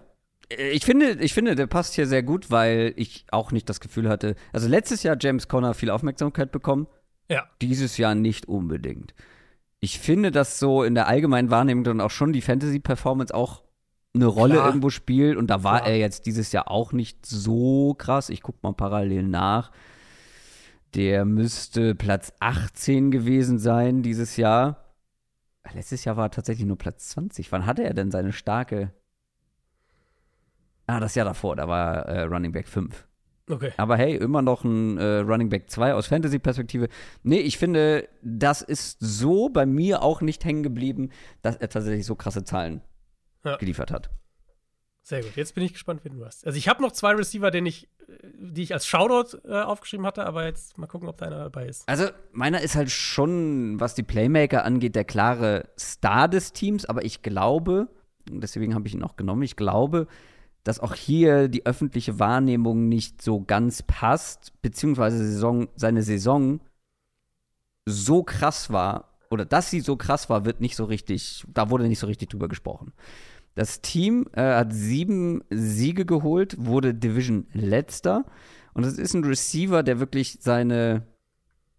[0.49, 4.07] Ich finde, ich finde, der passt hier sehr gut, weil ich auch nicht das Gefühl
[4.07, 4.35] hatte.
[4.53, 6.87] Also letztes Jahr James Conner viel Aufmerksamkeit bekommen,
[7.29, 7.49] Ja.
[7.61, 9.13] dieses Jahr nicht unbedingt.
[9.81, 13.63] Ich finde, dass so in der allgemeinen Wahrnehmung dann auch schon die Fantasy-Performance auch
[14.17, 14.67] eine Rolle Klar.
[14.67, 15.37] irgendwo spielt.
[15.37, 15.91] Und da war Klar.
[15.91, 18.29] er jetzt dieses Jahr auch nicht so krass.
[18.29, 19.71] Ich gucke mal parallel nach.
[20.95, 24.83] Der müsste Platz 18 gewesen sein dieses Jahr.
[25.73, 27.51] Letztes Jahr war er tatsächlich nur Platz 20.
[27.51, 28.93] Wann hatte er denn seine starke?
[30.87, 33.05] Ah, das Jahr davor, da war äh, Running Back 5.
[33.49, 33.71] Okay.
[33.77, 36.87] Aber hey, immer noch ein äh, Running Back 2 aus Fantasy-Perspektive.
[37.23, 41.09] Nee, ich finde, das ist so bei mir auch nicht hängen geblieben,
[41.41, 42.81] dass er tatsächlich so krasse Zahlen
[43.43, 43.57] Ja.
[43.57, 44.09] geliefert hat.
[45.07, 45.37] Sehr gut.
[45.37, 46.45] Jetzt bin ich gespannt, wen du hast.
[46.45, 50.05] Also ich habe noch zwei Receiver, den ich, äh, die ich als Shoutout äh, aufgeschrieben
[50.05, 51.87] hatte, aber jetzt mal gucken, ob da einer dabei ist.
[51.87, 57.05] Also, meiner ist halt schon, was die Playmaker angeht, der klare Star des Teams, aber
[57.05, 57.87] ich glaube,
[58.29, 60.07] und deswegen habe ich ihn auch genommen, ich glaube,
[60.65, 66.59] dass auch hier die öffentliche Wahrnehmung nicht so ganz passt, beziehungsweise Saison, seine Saison
[67.85, 71.87] so krass war, oder dass sie so krass war, wird nicht so richtig, da wurde
[71.87, 72.93] nicht so richtig drüber gesprochen.
[73.55, 78.25] Das Team äh, hat sieben Siege geholt, wurde Division letzter
[78.73, 81.07] und es ist ein Receiver, der wirklich seine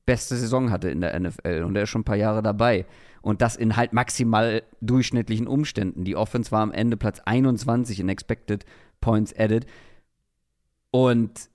[0.04, 2.86] beste Saison hatte in der NFL und er ist schon ein paar Jahre dabei.
[3.20, 6.04] Und das in halt maximal durchschnittlichen Umständen.
[6.04, 8.64] Die Offense war am Ende Platz 21 in Expected
[9.00, 9.66] Points Added.
[10.90, 11.50] Und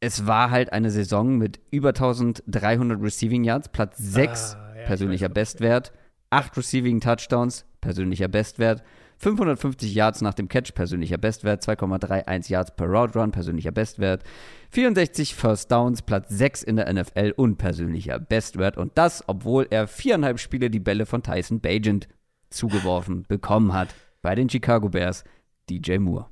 [0.00, 4.63] es war halt eine Saison mit über 1300 Receiving Yards, Platz 6 Ah, ja, ich
[4.86, 5.92] persönlicher Bestwert,
[6.30, 8.82] 8 Receiving Touchdowns, persönlicher Bestwert,
[9.18, 14.22] 550 Yards nach dem Catch, persönlicher Bestwert, 2,31 Yards per Route Run, persönlicher Bestwert,
[14.70, 18.76] 64 First Downs, Platz 6 in der NFL und persönlicher Bestwert.
[18.76, 22.08] Und das, obwohl er viereinhalb Spiele die Bälle von Tyson Bagent
[22.50, 25.24] zugeworfen bekommen hat bei den Chicago Bears,
[25.70, 26.26] DJ Moore.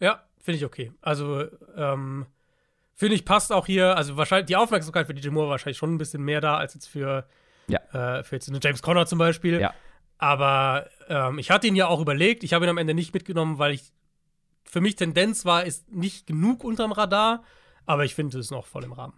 [0.00, 0.92] Ja, finde ich okay.
[1.00, 1.46] Also,
[1.76, 2.26] ähm,
[2.94, 5.98] finde ich, passt auch hier, also wahrscheinlich die Aufmerksamkeit für DJ Moore wahrscheinlich schon ein
[5.98, 7.26] bisschen mehr da als jetzt für,
[7.68, 8.18] Ja.
[8.18, 9.60] äh, für jetzt einen James Conner zum Beispiel.
[9.60, 9.74] Ja.
[10.18, 12.44] Aber ähm, ich hatte ihn ja auch überlegt.
[12.44, 13.92] Ich habe ihn am Ende nicht mitgenommen, weil ich
[14.64, 17.42] für mich Tendenz war, ist nicht genug unterm Radar.
[17.84, 19.14] Aber ich finde es noch voll im Rahmen.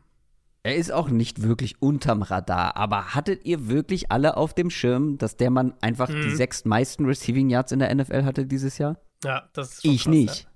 [0.63, 5.17] Er ist auch nicht wirklich unterm Radar, aber hattet ihr wirklich alle auf dem Schirm,
[5.17, 8.99] dass der Mann einfach die sechs meisten Receiving Yards in der NFL hatte dieses Jahr?
[9.25, 10.49] Ja, das ist schon Ich krass, nicht.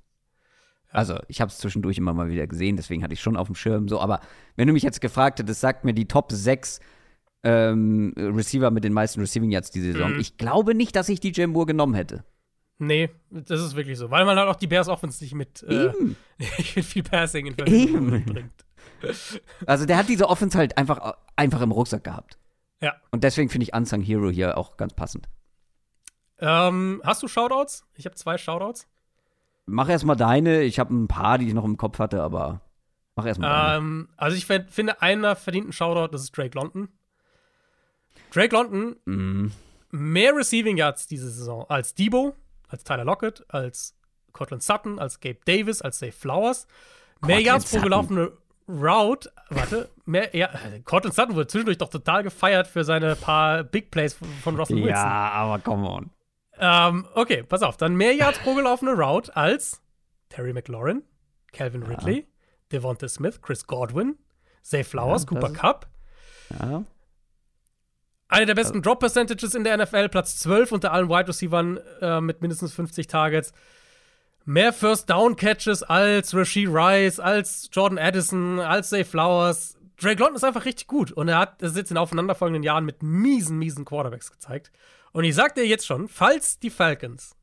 [0.91, 3.55] Also, ich habe es zwischendurch immer mal wieder gesehen, deswegen hatte ich schon auf dem
[3.55, 4.01] Schirm so.
[4.01, 4.21] Aber
[4.57, 6.81] wenn du mich jetzt gefragt hättest, sag mir die Top 6
[7.45, 10.15] ähm, Receiver mit den meisten Receiving Yards diese Saison.
[10.15, 10.21] Mhm.
[10.21, 12.25] Ich glaube nicht, dass ich DJ Moore genommen hätte.
[12.79, 14.11] Nee, das ist wirklich so.
[14.11, 15.93] Weil man halt auch die Bears offensichtlich mit, äh,
[16.39, 17.55] mit viel Passing in.
[17.55, 18.53] Verbindung bringt.
[19.67, 22.39] Also, der hat diese Offense halt einfach, einfach im Rucksack gehabt.
[22.81, 22.95] Ja.
[23.11, 25.29] Und deswegen finde ich Unsung Hero hier auch ganz passend.
[26.39, 27.85] Ähm, hast du Shoutouts?
[27.95, 28.87] Ich habe zwei Shoutouts.
[29.67, 30.63] Mach erstmal deine.
[30.63, 32.61] Ich habe ein paar, die ich noch im Kopf hatte, aber
[33.17, 33.79] mach erstmal deine.
[33.79, 36.89] Ähm, also ich find- finde, einer verdient einen Shoutout, das ist Drake London.
[38.35, 39.53] Drake London, Mhm.
[39.91, 42.35] mehr Receiving Yards diese Saison als Debo,
[42.69, 43.95] als Tyler Lockett, als
[44.33, 46.67] Cortland Sutton, als Gabe Davis, als Dave Flowers.
[47.21, 48.33] Mehr Cortland Yards pro gelaufene
[48.69, 49.31] Route.
[49.51, 50.49] Warte, mehr, ja,
[50.85, 54.89] Cortland Sutton wurde zwischendurch doch total gefeiert für seine paar Big Plays von, Russell Wilson.
[54.91, 56.11] Ja, aber come on.
[56.59, 57.77] Ähm, okay, pass auf.
[57.77, 59.83] Dann mehr Yards pro gelaufene Route als
[60.31, 61.03] Terry McLaurin,
[61.53, 62.27] Calvin Ridley,
[62.71, 64.17] Devonta Smith, Chris Godwin,
[64.63, 65.89] Zay Flowers, Ja, Cooper Cup.
[66.59, 66.85] Ja.
[68.33, 72.19] Eine der besten Drop Percentages in der NFL, Platz 12 unter allen Wide Receivern äh,
[72.23, 73.53] mit mindestens 50 Targets.
[74.47, 79.77] Mehr First Down Catches als Rasheed Rice, als Jordan Addison, als Zay Flowers.
[80.01, 83.03] Drake London ist einfach richtig gut und er hat das jetzt in aufeinanderfolgenden Jahren mit
[83.03, 84.73] miesen, miesen Quarterbacks gezeigt.
[85.13, 87.37] Und ich sag dir jetzt schon, falls die Falcons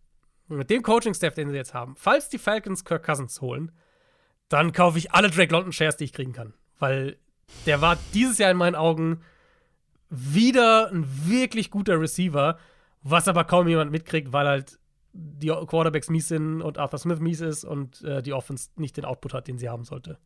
[0.48, 3.72] mit dem Coaching-Staff, den sie jetzt haben, falls die Falcons Kirk Cousins holen,
[4.48, 6.56] dann kaufe ich alle Drake London Shares, die ich kriegen kann.
[6.80, 7.18] Weil
[7.68, 9.22] der war dieses Jahr in meinen Augen
[10.10, 12.58] wieder ein wirklich guter Receiver,
[13.04, 14.80] was aber kaum jemand mitkriegt, weil halt
[15.14, 19.06] die Quarterbacks mies sind und Arthur Smith mies ist und äh, die Offense nicht den
[19.06, 20.18] Output hat, den sie haben sollte.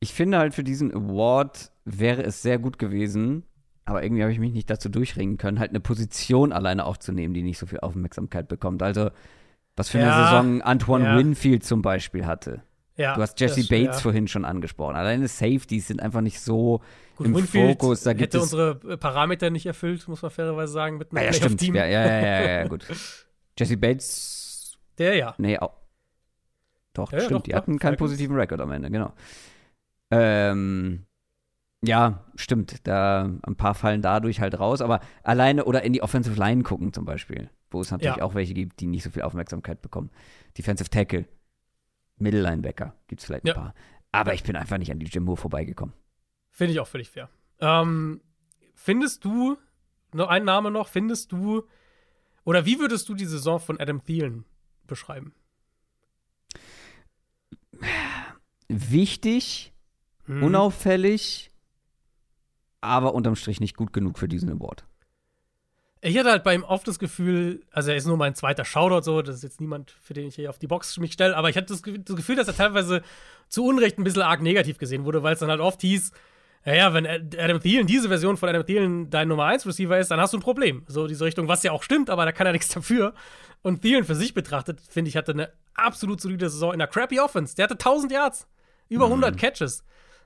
[0.00, 3.44] Ich finde halt für diesen Award wäre es sehr gut gewesen,
[3.86, 7.42] aber irgendwie habe ich mich nicht dazu durchringen können, halt eine Position alleine aufzunehmen, die
[7.42, 8.82] nicht so viel Aufmerksamkeit bekommt.
[8.82, 9.10] Also,
[9.76, 11.18] was für Ja, eine Saison Antoine ja.
[11.18, 12.62] Winfield zum Beispiel hatte.
[12.96, 14.02] Ja, Du hast Jesse Bates ja.
[14.02, 14.94] vorhin schon angesprochen.
[14.94, 16.80] Alleine Safeties sind einfach nicht so
[17.16, 18.02] Gut, im Winfield Fokus.
[18.04, 18.44] Da gibt hätte es.
[18.44, 21.58] unsere äh, Parameter nicht erfüllt, muss man fairerweise sagen, mit einem Ah, ja, stimmt.
[21.58, 21.74] Playoff-Team.
[21.74, 22.86] Ja, ja, ja, ja, gut.
[23.58, 24.78] Jesse Bates.
[24.98, 25.34] Der ja.
[25.38, 25.74] Nee, auch.
[26.92, 27.32] Doch, Ja, stimmt.
[27.32, 29.12] doch, die doch, hatten keinen positiven Rekord am Ende, genau.
[30.12, 31.06] Ähm,
[31.84, 32.86] ja, stimmt.
[32.86, 36.92] Da ein paar fallen dadurch halt raus, aber alleine oder in die Offensive Line gucken
[36.92, 40.10] zum Beispiel, wo es natürlich auch welche gibt, die nicht so viel Aufmerksamkeit bekommen.
[40.56, 41.26] Defensive Tackle,
[42.16, 43.54] Middle Linebacker gibt es vielleicht ein Ja.
[43.54, 43.74] paar.
[44.12, 45.94] Aber ich bin einfach nicht an die Jim Moore vorbeigekommen.
[46.50, 47.28] Finde ich auch völlig fair.
[47.58, 48.20] Ähm,
[48.74, 49.58] findest du,
[50.12, 51.66] noch ein Name noch, findest du,
[52.44, 54.44] oder wie würdest du die Saison von Adam Thielen
[54.86, 55.34] beschreiben?
[58.68, 59.72] Wichtig,
[60.26, 60.42] Mhm.
[60.42, 61.50] unauffällig,
[62.80, 64.86] aber unterm Strich nicht gut genug für diesen Award.
[66.06, 69.02] Ich hatte halt bei ihm oft das Gefühl, also er ist nur mein zweiter Shoutout,
[69.04, 71.48] so, das ist jetzt niemand, für den ich hier auf die Box mich stelle, aber
[71.48, 73.00] ich hatte das, Ge- das Gefühl, dass er teilweise
[73.48, 76.12] zu Unrecht ein bisschen arg negativ gesehen wurde, weil es dann halt oft hieß,
[76.66, 80.10] naja, wenn Ad- Adam Thielen, diese Version von Adam Thielen dein Nummer 1 Receiver ist,
[80.10, 80.82] dann hast du ein Problem.
[80.88, 83.14] So diese Richtung, was ja auch stimmt, aber da kann er nichts dafür.
[83.62, 87.18] Und Thielen für sich betrachtet, finde ich, hatte eine absolut solide Saison in einer crappy
[87.18, 87.54] Offense.
[87.56, 88.46] Der hatte 1000 Yards,
[88.90, 89.84] über 100 Catches.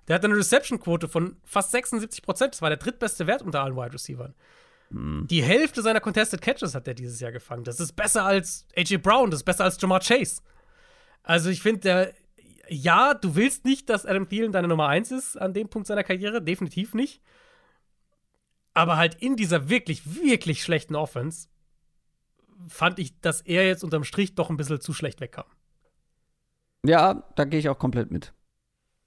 [0.09, 2.55] Der hatte eine Reception-Quote von fast 76 Prozent.
[2.55, 4.35] Das war der drittbeste Wert unter allen Wide Receivern.
[4.91, 7.65] Die Hälfte seiner Contested Catches hat er dieses Jahr gefangen.
[7.65, 10.41] Das ist besser als AJ Brown, das ist besser als Jamar Chase.
[11.23, 12.15] Also ich finde, der,
[12.69, 16.05] ja, du willst nicht, dass Adam Thielen deine Nummer 1 ist an dem Punkt seiner
[16.05, 17.23] Karriere, definitiv nicht.
[18.73, 21.49] Aber halt in dieser wirklich, wirklich schlechten Offense
[22.67, 25.47] fand ich, dass er jetzt unterm Strich doch ein bisschen zu schlecht wegkam.
[26.87, 28.33] Ja, da gehe ich auch komplett mit.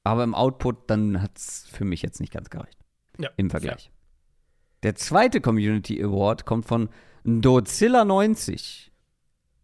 [0.04, 2.78] Aber im Output, dann hat es für mich jetzt nicht ganz gereicht.
[3.18, 3.92] Ja, Im Vergleich.
[4.84, 6.90] Der zweite Community Award kommt von
[7.26, 8.90] Dozilla90.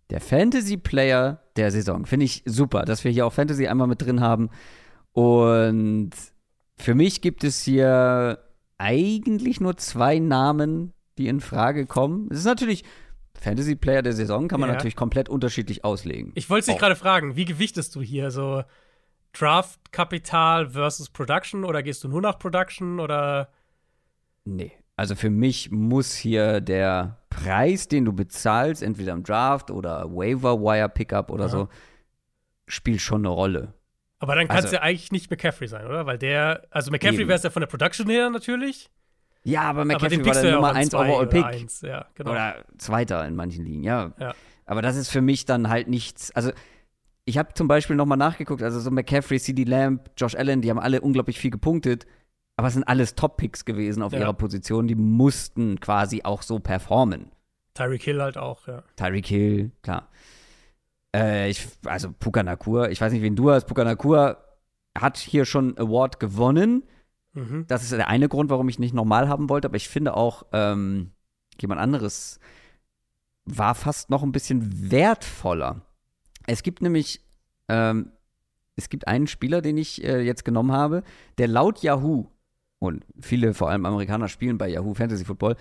[0.09, 2.05] Der Fantasy Player der Saison.
[2.05, 4.49] Finde ich super, dass wir hier auch Fantasy einmal mit drin haben.
[5.11, 6.11] Und
[6.77, 8.39] für mich gibt es hier
[8.77, 12.27] eigentlich nur zwei Namen, die in Frage kommen.
[12.31, 12.83] Es ist natürlich
[13.33, 14.75] Fantasy Player der Saison, kann man Ja.
[14.75, 16.31] natürlich komplett unterschiedlich auslegen.
[16.35, 16.79] Ich wollte dich Auch.
[16.79, 18.63] gerade fragen, wie gewichtest du hier so
[19.33, 23.49] Draft-Kapital versus Production oder gehst du nur nach Production oder
[24.45, 24.71] Nee.
[24.97, 30.59] Also für mich muss hier der Preis, den du bezahlst, entweder im Draft oder Waiver
[30.59, 31.49] Wire Pickup oder Aha.
[31.49, 31.69] so,
[32.67, 33.73] spielt schon eine Rolle.
[34.19, 36.05] Aber dann kann es Also- ja eigentlich nicht McCaffrey sein, oder?
[36.07, 38.89] Weil der, also McCaffrey wäre es ja von der Production her natürlich.
[39.43, 41.43] Ja, aber aber McCaffrey den war der ja Nummer an 1 zwei Overall oder Pick.
[41.45, 41.81] eins.
[41.81, 42.31] Ja, genau.
[42.31, 44.13] Oder Zweiter in manchen Ligen, ja.
[44.19, 44.33] Ja.
[44.65, 46.31] Aber das ist für mich dann halt nichts.
[46.35, 46.51] Also,
[47.23, 50.79] ich habe zum Beispiel nochmal nachgeguckt, also so McCaffrey, CD Lamb, Josh Allen, die haben
[50.79, 52.07] alle unglaublich viel gepunktet.
[52.57, 54.19] Aber es sind alles Top-Picks gewesen auf Ja.
[54.19, 54.87] ihrer Position.
[54.87, 57.31] Die mussten quasi auch so performen.
[57.75, 58.83] Tyreek Hill halt auch, ja.
[58.95, 60.09] Tyreek Hill, klar.
[61.15, 63.65] Äh, ich, also Puka Nakur, ich weiß nicht, wen du hast.
[63.67, 64.37] Puka Nakur
[64.97, 66.83] hat hier schon einen Award gewonnen.
[67.33, 67.65] Mhm.
[67.67, 69.67] Das ist der eine Grund, warum ich nicht normal haben wollte.
[69.67, 71.11] Aber ich finde auch, ähm,
[71.61, 72.39] jemand anderes
[73.45, 75.81] war fast noch ein bisschen wertvoller.
[76.47, 77.21] Es gibt nämlich,
[77.69, 78.11] ähm,
[78.75, 81.03] es gibt einen Spieler, den ich äh, jetzt genommen habe,
[81.37, 82.25] der laut Yahoo
[82.79, 85.55] und viele, vor allem Amerikaner, spielen bei Yahoo Fantasy Football,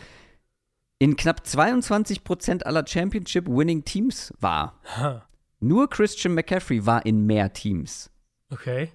[0.98, 4.80] in knapp 22% aller Championship-Winning-Teams war.
[4.96, 5.26] Ha.
[5.60, 8.10] Nur Christian McCaffrey war in mehr Teams.
[8.50, 8.90] Okay.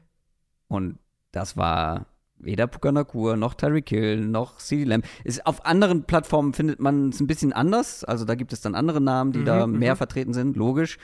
[0.68, 1.00] Und
[1.32, 2.06] das war
[2.38, 5.06] weder Pukanakur noch Tyreek Hill noch CeeDee Lamb.
[5.24, 8.04] Ist, auf anderen Plattformen findet man es ein bisschen anders.
[8.04, 9.80] Also da gibt es dann andere Namen, die Mhm, da mhm.
[9.80, 10.98] mehr vertreten sind, logisch.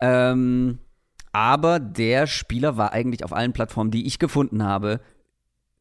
[0.00, 0.78] Ähm,
[1.32, 5.00] aber der Spieler war eigentlich auf allen Plattformen, die ich gefunden habe,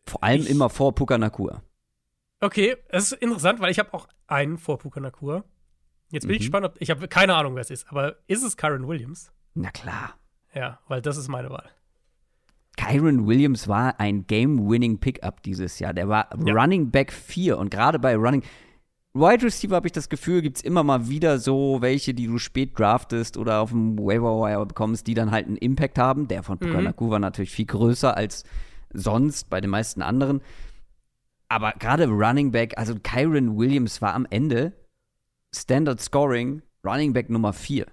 [0.10, 1.62] vor allem Ich- immer vor Pukanakur.
[2.40, 5.44] Okay, es ist interessant, weil ich habe auch einen vor Pukanakur.
[6.10, 6.44] Jetzt bin ich Mhm.
[6.44, 9.32] gespannt, ob ich habe keine Ahnung, wer es ist, aber ist es Kyron Williams?
[9.56, 10.16] Na klar.
[10.54, 11.70] Ja, weil das ist meine Wahl.
[12.78, 15.94] Kyron Williams war ein Game-Winning Pickup dieses Jahr.
[15.94, 16.54] Der war Ja.
[16.54, 18.44] Running Back 4 und gerade bei Running
[19.14, 22.38] Wide Receiver habe ich das Gefühl, gibt es immer mal wieder so welche, die du
[22.38, 26.28] spät draftest oder auf dem Waiver Wire bekommst, die dann halt einen Impact haben.
[26.28, 28.44] Der von Pukanaku war natürlich viel größer als
[28.98, 30.42] sonst bei den meisten anderen.
[31.50, 34.74] Aber gerade Running Back, also Kyron Williams war am Ende
[35.56, 37.86] Standard Scoring Running Back Nummer 4.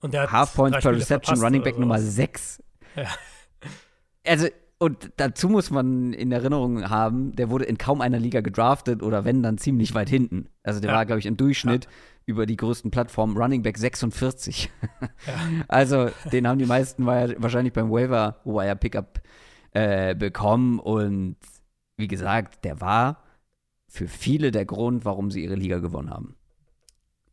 [0.00, 2.14] Und der hat Half Points per Reception, Running Back Nummer sowas.
[2.16, 2.62] 6.
[2.96, 3.04] Ja.
[4.26, 4.48] Also,
[4.78, 9.24] und dazu muss man in Erinnerung haben, der wurde in kaum einer Liga gedraftet oder
[9.24, 10.48] wenn, dann ziemlich weit hinten.
[10.62, 10.96] Also, der Ja.
[10.98, 11.88] war, glaube ich, im Durchschnitt
[12.26, 14.70] über die größten Plattformen Running Back 46.
[15.68, 19.20] Also, den haben die meisten wa- wahrscheinlich beim Waiver Wire Pickup
[19.76, 21.36] äh, bekommen und
[21.98, 23.22] wie gesagt, der war
[23.86, 26.34] für viele der Grund, warum sie ihre Liga gewonnen haben.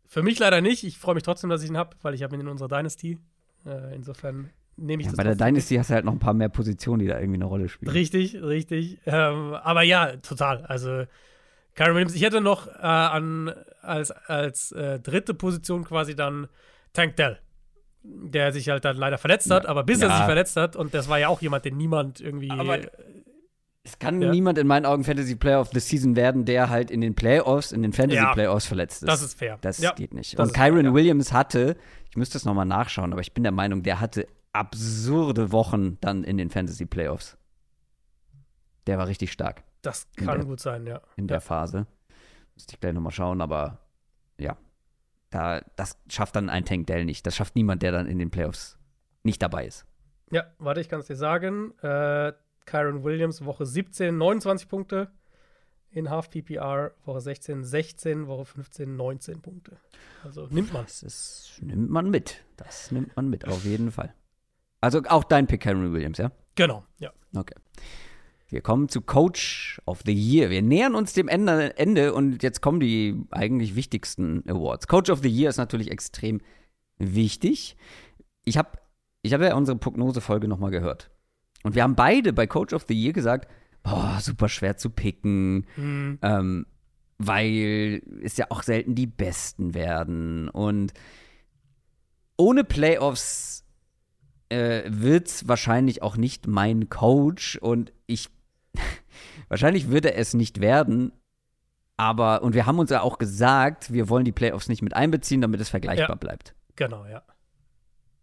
[0.08, 0.84] Für mich leider nicht.
[0.84, 3.18] Ich freue mich trotzdem, dass ich ihn habe, weil ich habe ihn in unserer Dynasty.
[3.66, 6.34] Äh, insofern nehme ich Ja, das bei der Dynasty hast du halt noch ein paar
[6.34, 7.92] mehr Positionen, die da irgendwie eine Rolle spielen.
[7.94, 9.00] Richtig, richtig.
[9.06, 10.66] Ähm, aber ja, total.
[10.66, 11.06] Also
[11.76, 12.14] Kyron Williams.
[12.14, 16.50] Ich hätte noch äh, an, als, als äh, dritte Position quasi dann
[16.92, 17.40] Tank Dell.
[18.06, 20.18] Der sich halt dann leider verletzt hat, aber bis er Ja.
[20.18, 22.52] sich verletzt hat, und das war ja auch jemand, den niemand irgendwie.
[22.52, 22.80] Aber-
[23.86, 24.32] Es kann Ja.
[24.32, 27.74] niemand in meinen Augen Fantasy Player of the Season werden, der halt in den Playoffs,
[27.74, 28.26] in den Fantasy.
[28.34, 29.10] Playoffs verletzt ist.
[29.10, 29.58] das ist fair.
[29.60, 30.40] Das geht nicht.
[30.40, 30.94] das Und fair, Kyron ja.
[30.94, 31.76] Williams hatte,
[32.10, 36.24] ich müsste es nochmal nachschauen, aber ich bin der Meinung, der hatte absurde Wochen dann
[36.24, 37.38] in den Fantasy Playoffs.
[38.88, 41.02] Der war richtig stark Das kann der- gut sein, ja.
[41.18, 41.86] in der Phase.
[42.56, 43.80] Müsste ich gleich nochmal schauen, aber
[44.38, 44.56] ja.
[45.34, 47.26] Da, das schafft dann ein Tank Dell nicht.
[47.26, 48.78] Das schafft niemand, der dann in den Playoffs
[49.24, 49.86] nicht dabei ist.
[50.32, 51.74] Ja, warte, ich kann es dir sagen.
[51.82, 52.34] Äh,
[52.66, 55.12] Kyron Williams, Woche 17, 29 Punkte.
[55.90, 59.78] In Half PPR, Woche 16, 16, Woche 15, 19 Punkte.
[60.24, 60.84] Also nimmt man.
[60.84, 62.44] Das ist, nimmt man mit.
[62.58, 64.14] Das nimmt man mit, auf jeden Fall.
[64.82, 66.32] Also auch dein Pick, Kyron Williams, ja?
[66.56, 67.12] Genau, ja.
[67.36, 67.56] Okay.
[68.48, 70.50] Wir kommen zu Coach of the Year.
[70.50, 74.88] Wir nähern uns dem Ende, Ende und jetzt kommen die eigentlich wichtigsten Awards.
[74.88, 76.42] Coach of the Year ist natürlich extrem
[76.98, 77.76] wichtig.
[78.46, 78.78] Ich habe
[79.22, 81.10] ich hab ja unsere Prognosefolge nochmal gehört.
[81.64, 83.48] Und wir haben beide bei Coach of the Year gesagt,
[83.84, 86.66] boah, super schwer zu picken, Hm, ähm,
[87.18, 90.50] weil es ja auch selten die Besten werden.
[90.50, 90.94] Und
[92.38, 93.63] ohne Playoffs
[94.54, 98.30] äh, wird es wahrscheinlich auch nicht mein Coach und ich
[99.50, 101.12] wahrscheinlich würde er es nicht werden.
[101.98, 105.42] Aber, und wir haben uns ja auch gesagt, wir wollen die Playoffs nicht mit einbeziehen,
[105.42, 106.16] damit es vergleichbar Ja.
[106.16, 106.56] bleibt.
[106.76, 107.22] genau, ja.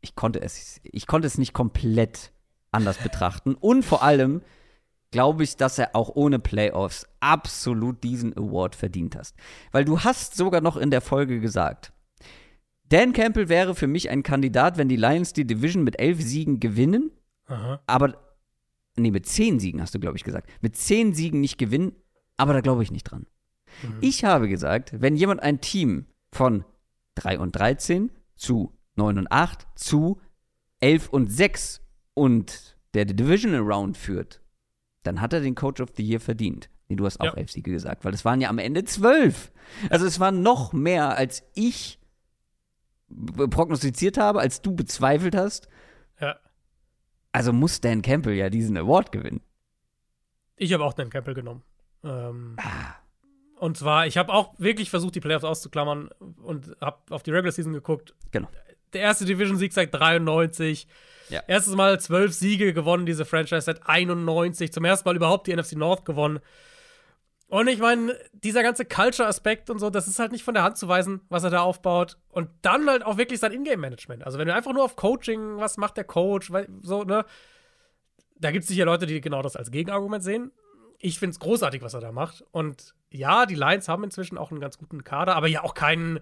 [0.03, 2.33] Ich konnte es, ich konnte es nicht komplett
[2.73, 3.55] anders betrachten.
[3.55, 4.41] Und vor allem
[5.11, 9.37] glaube ich, dass er auch ohne Playoffs absolut diesen Award verdient hast.
[9.73, 11.93] Weil du hast sogar noch in der Folge gesagt,
[12.91, 16.61] Dan Campbell wäre für mich ein Kandidat, wenn die Lions die Division mit elf Siegen
[16.61, 17.11] gewinnen,
[17.47, 17.81] Aha.
[17.87, 18.17] aber
[18.97, 20.51] nee, mit zehn Siegen hast du, glaube ich, gesagt.
[20.61, 21.93] Mit zehn Siegen nicht gewinnen,
[22.37, 23.27] aber da glaube ich nicht dran.
[23.83, 23.99] Mhm.
[24.01, 26.65] Ich habe gesagt, wenn jemand ein Team von
[27.15, 30.21] 3 und 13 zu 9 und 8 zu
[30.81, 31.81] 11 und 6
[32.15, 34.43] und der die Divisional Round führt,
[35.05, 36.71] dann hat er den Coach of the Year verdient.
[36.89, 37.35] Nee, du hast auch Ja.
[37.35, 39.53] elf Siege gesagt, weil es waren ja am Ende zwölf.
[39.91, 42.00] Also es waren noch mehr, als ich
[43.51, 45.69] prognostiziert habe, als du bezweifelt hast.
[46.21, 46.37] Ja.
[47.33, 49.41] Also muss Dan Campbell ja diesen Award gewinnen.
[50.57, 51.63] Ich habe auch Dan Campbell genommen.
[52.05, 52.95] Ähm, Ah.
[53.59, 56.09] und zwar, ich habe auch wirklich versucht, die Playoffs auszuklammern
[56.43, 58.15] und habe auf die Regular Season geguckt.
[58.31, 58.49] Genau.
[58.93, 60.89] Der erste Division-Sieg seit 93.
[61.29, 61.43] Ja.
[61.47, 64.73] Erstes Mal zwölf Siege gewonnen, diese Franchise seit 91.
[64.73, 66.41] Zum ersten Mal überhaupt die NFC North gewonnen.
[67.51, 70.77] Und ich meine, dieser ganze Culture-Aspekt und so, das ist halt nicht von der Hand
[70.77, 72.17] zu weisen, was er da aufbaut.
[72.29, 74.25] Und dann halt auch wirklich sein Ingame-Management.
[74.25, 76.53] Also, wenn du einfach nur auf Coaching, was macht der Coach,
[76.83, 77.25] so, ne?
[78.39, 80.53] Da gibt es sicher Leute, die genau das als Gegenargument sehen.
[81.01, 82.45] Ich finde es großartig, was er da macht.
[82.53, 86.21] Und ja, die Lions haben inzwischen auch einen ganz guten Kader, aber ja auch keinen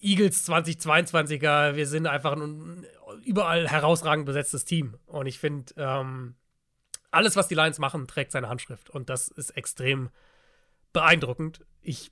[0.00, 1.74] Eagles 2022er.
[1.74, 2.86] Wir sind einfach ein
[3.22, 4.96] überall herausragend besetztes Team.
[5.04, 6.36] Und ich finde, ähm,
[7.10, 8.90] alles, was die Lions machen, trägt seine Handschrift.
[8.90, 10.10] Und das ist extrem
[10.92, 11.64] beeindruckend.
[11.82, 12.10] Ich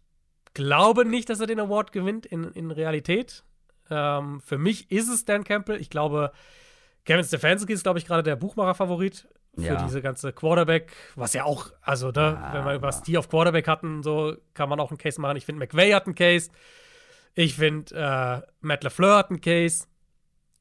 [0.55, 3.45] glaube nicht, dass er den Award gewinnt in, in Realität.
[3.91, 5.81] Ähm, für mich ist es Dan Campbell.
[5.81, 6.33] Ich glaube,
[7.05, 9.83] Kevin Stefanski ist, glaube ich, gerade der Buchmacher-Favorit für Ja.
[9.85, 13.29] diese ganze Quarterback, was ja auch, also, ne, Ja, wenn wir über aber- die auf
[13.29, 15.37] Quarterback hatten, so kann man auch einen Case machen.
[15.37, 16.51] Ich finde, McVay hat einen Case.
[17.35, 19.87] Ich finde, äh, Matt LaFleur hat einen Case.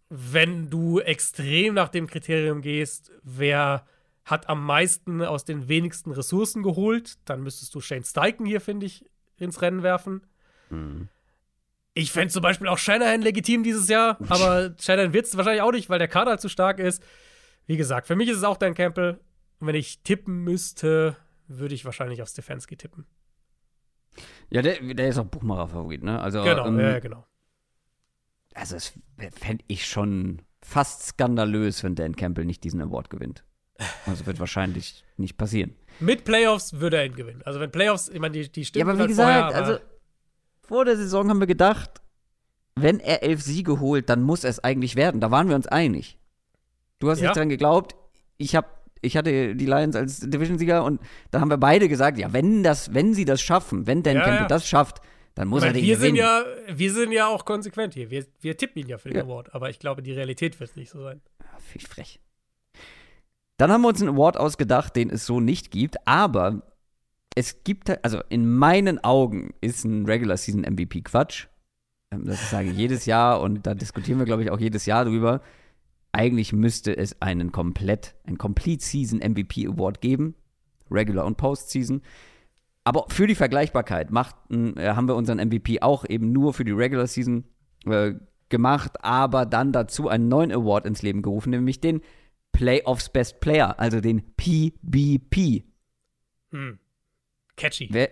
[0.09, 3.85] Wenn du extrem nach dem Kriterium gehst, wer
[4.27, 8.85] hat am meisten aus den wenigsten Ressourcen geholt, dann müsstest du Shane Steichen hier, finde
[8.85, 10.21] ich, ins Rennen werfen.
[10.69, 11.07] Mhm.
[11.93, 15.71] Ich fände zum Beispiel auch Shanahan legitim dieses Jahr, aber Shanahan wird es wahrscheinlich auch
[15.71, 17.01] nicht, weil der Kader halt zu stark ist.
[17.67, 19.19] Wie gesagt, für mich ist es auch Dan Campbell.
[19.59, 21.15] Und wenn ich tippen müsste,
[21.47, 23.05] würde ich wahrscheinlich auf Stefanski tippen.
[24.49, 26.19] Ja, der, der ist auch Buchmacher-Favorit, ne?
[26.21, 27.25] Also, Genau, ähm, ja, ja, genau.
[28.53, 28.93] also das
[29.33, 33.45] fände ich schon fast skandalös, wenn Dan Campbell nicht diesen Award gewinnt.
[34.05, 35.75] Also wird wahrscheinlich nicht passieren.
[35.99, 37.41] Mit Playoffs würde er ihn gewinnen.
[37.45, 39.55] Also wenn Playoffs, ich meine, die, die Ja, stimmen aber wie halt gesagt, vorher, aber
[39.55, 39.79] also
[40.61, 42.01] vor der Saison haben wir gedacht,
[42.75, 45.21] wenn er elf Siege holt, dann muss es eigentlich werden.
[45.21, 46.19] Da waren wir uns einig.
[46.99, 47.29] Du hast Ja.
[47.29, 47.95] nicht dran geglaubt.
[48.37, 48.67] Ich habe,
[49.01, 51.01] ich hatte die Lions als Division-Sieger und
[51.31, 54.21] da haben wir beide gesagt, ja, wenn das, wenn sie das schaffen, wenn Dan Ja,
[54.23, 54.47] Campbell ja.
[54.47, 55.01] das schafft,
[55.35, 56.15] dann muss ich er meine, den wir gewinnen.
[56.17, 56.43] sind ja,
[56.77, 58.09] wir sind ja auch konsequent hier.
[58.09, 59.23] Wir, wir tippen ihn ja für den Ja.
[59.23, 61.21] Award, aber ich glaube, die Realität wird nicht so sein.
[61.41, 62.19] Ja, Finde ich frech.
[63.57, 66.61] Dann haben wir uns einen Award ausgedacht, den es so nicht gibt, aber
[67.35, 71.47] es gibt, also in meinen Augen ist ein Regular Season MVP Quatsch.
[72.11, 75.05] Ähm, Das sage ich jedes Jahr und da diskutieren wir, glaube ich, auch jedes Jahr
[75.05, 75.41] drüber.
[76.11, 80.35] Eigentlich müsste es einen komplett, ein Complete Season MVP Award geben.
[80.89, 82.01] Regular und Postseason.
[82.83, 86.71] Aber für die Vergleichbarkeit machten, äh, haben wir unseren MVP auch eben nur für die
[86.71, 87.43] Regular Season
[87.85, 88.13] äh,
[88.49, 92.01] gemacht, aber dann dazu einen neuen Award ins Leben gerufen, nämlich den
[92.57, 95.63] Playoffs Best Player, also den PBP.
[96.49, 96.79] Hm.
[97.55, 97.87] Catchy.
[97.91, 98.09] Wer,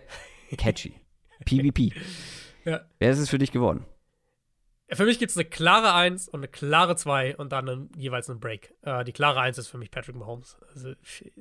[0.56, 0.94] catchy.
[1.44, 1.92] PBP.
[2.64, 2.82] Ja.
[3.00, 3.84] Wer ist es für dich geworden?
[4.88, 8.30] Für mich gibt es eine klare 1 und eine klare 2 und dann einen, jeweils
[8.30, 8.72] einen Break.
[8.82, 10.56] Äh, die klare 1 ist für mich Patrick Mahomes.
[10.72, 11.32] Also, ich,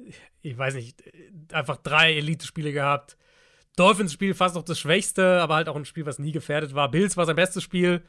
[0.41, 1.03] ich weiß nicht,
[1.51, 3.17] einfach drei Elite-Spiele gehabt.
[3.75, 6.89] Dolphins-Spiel fast noch das schwächste, aber halt auch ein Spiel, was nie gefährdet war.
[6.89, 8.01] Bills war sein bestes Spiel.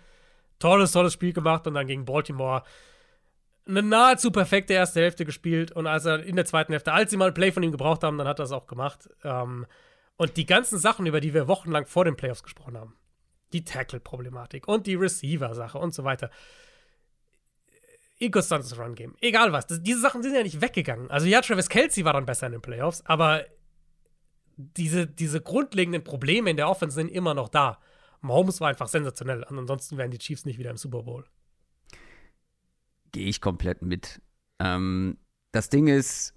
[0.58, 2.62] Tolles, tolles Spiel gemacht und dann gegen Baltimore
[3.68, 7.16] eine nahezu perfekte erste Hälfte gespielt und als er in der zweiten Hälfte, als sie
[7.16, 9.08] mal ein Play von ihm gebraucht haben, dann hat er es auch gemacht.
[9.24, 9.66] Ähm,
[10.16, 12.96] und die ganzen Sachen, über die wir wochenlang vor den Playoffs gesprochen haben,
[13.52, 16.30] die Tackle-Problematik und die Receiver-Sache und so weiter.
[18.18, 19.14] Inkonstantes Run-Game.
[19.20, 19.66] Egal was.
[19.66, 21.10] Das, diese Sachen sind ja nicht weggegangen.
[21.10, 23.44] Also ja, Travis Kelsey war dann besser in den Playoffs, aber
[24.56, 27.78] diese, diese grundlegenden Probleme in der Offense sind immer noch da.
[28.22, 29.44] Mahomes war einfach sensationell.
[29.44, 31.26] Ansonsten wären die Chiefs nicht wieder im Super Bowl.
[33.16, 34.20] Gehe ich komplett mit.
[34.58, 35.16] Ähm,
[35.52, 36.34] das Ding ist,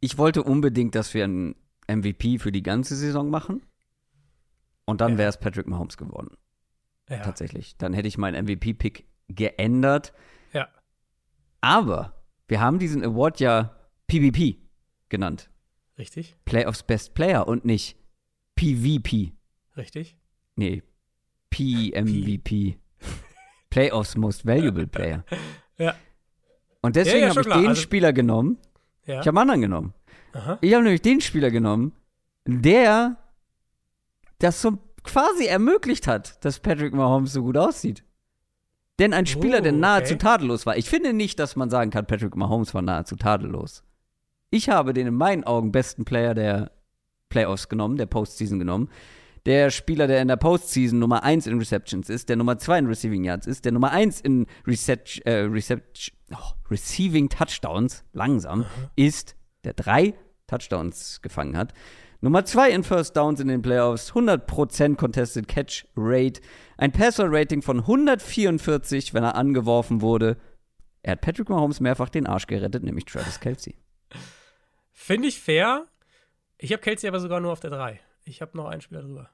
[0.00, 1.54] ich wollte unbedingt, dass wir einen
[1.88, 3.62] MVP für die ganze Saison machen.
[4.86, 5.18] Und dann Ja.
[5.18, 6.36] wäre es Patrick Mahomes geworden.
[7.08, 7.18] Ja.
[7.22, 7.76] Tatsächlich.
[7.76, 10.12] Dann hätte ich meinen MVP-Pick geändert.
[10.52, 10.68] Ja.
[11.60, 13.76] Aber wir haben diesen Award ja
[14.08, 14.58] PvP
[15.08, 15.48] genannt.
[15.96, 17.96] Richtig, Playoffs Best Player und nicht
[18.56, 19.32] PvP.
[19.76, 20.18] richtig.
[20.56, 20.82] Nee,
[21.50, 22.78] PMVP.
[23.70, 25.24] Playoffs Most Valuable Player.
[25.78, 25.94] Ja.
[26.86, 27.60] Und deswegen Ja, ja, habe ich klar.
[27.60, 28.58] den Also- Spieler genommen.
[29.04, 29.20] Ja.
[29.20, 29.94] Ich habe einen anderen genommen.
[30.32, 30.58] Aha.
[30.60, 31.92] Ich habe nämlich den Spieler genommen,
[32.46, 33.16] der
[34.38, 38.02] das so quasi ermöglicht hat, dass Patrick Mahomes so gut aussieht.
[38.98, 40.22] Denn ein Spieler, der Oh, nahezu okay.
[40.22, 40.76] tadellos war.
[40.76, 43.82] Ich finde nicht, dass man sagen kann, Patrick Mahomes war nahezu tadellos.
[44.50, 46.70] Ich habe den in meinen Augen besten Player der
[47.28, 48.88] Playoffs genommen, der Postseason genommen.
[49.44, 52.86] Der Spieler, der in der Postseason Nummer 1 in Receptions ist, der Nummer 2 in
[52.86, 58.66] Receiving Yards ist, der Nummer 1 in Reception, äh, Reception, oh, Receiving Touchdowns, langsam,
[58.96, 60.14] ist, der drei
[60.46, 61.72] Touchdowns gefangen hat.
[62.20, 66.40] Nummer 2 in First Downs in den Playoffs, 100% Contested Catch Rate,
[66.78, 70.36] ein Passer Rating von 144, wenn er angeworfen wurde.
[71.02, 73.76] Er hat Patrick Mahomes mehrfach den Arsch gerettet, nämlich Travis Kelsey.
[74.92, 75.86] Finde ich fair.
[76.58, 78.00] Ich habe Kelsey aber sogar nur auf der 3.
[78.24, 79.30] Ich habe noch einen Spieler drüber.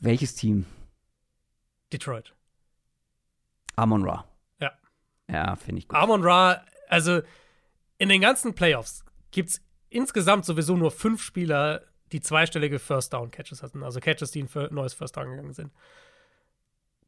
[0.00, 0.64] Welches Team?
[1.92, 2.34] Detroit.
[3.80, 4.26] Amon Ra.
[4.60, 4.72] Ja.
[5.30, 5.98] Ja, finde ich gut.
[5.98, 7.22] Amon Ra, also
[7.96, 11.82] in den ganzen Playoffs gibt es insgesamt sowieso nur fünf Spieler,
[12.12, 13.82] die zweistellige First Down Catches hatten.
[13.82, 15.72] Also Catches, die in für neues First Down gegangen sind.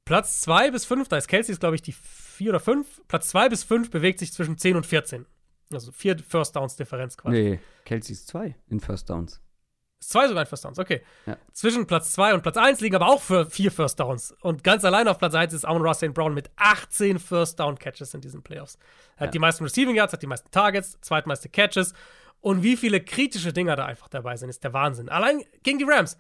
[0.07, 3.03] Platz 2 bis 5, da ist Kelsey, glaube ich, die 4 oder 5.
[3.07, 5.27] Platz 2 bis 5 bewegt sich zwischen 10 und 14.
[5.71, 7.37] Also vier First Downs Differenz quasi.
[7.37, 9.42] Nee, Kelsey ist 2 in First Downs.
[10.09, 11.03] Zwei sogar First Downs, okay.
[11.27, 11.37] Ja.
[11.53, 14.35] Zwischen Platz 2 und Platz 1 liegen aber auch für vier First Downs.
[14.41, 16.13] Und ganz allein auf Platz 1 ist Amon Ross St.
[16.13, 18.77] Brown mit 18 First Down Catches in diesen Playoffs.
[19.17, 19.31] Er hat Ja.
[19.33, 21.95] die meisten Receiving Yards, hat die meisten Targets, zweitmeiste Catches.
[22.41, 25.09] Und wie viele kritische Dinger da einfach dabei sind, ist der Wahnsinn.
[25.09, 26.19] Allein gegen die Rams.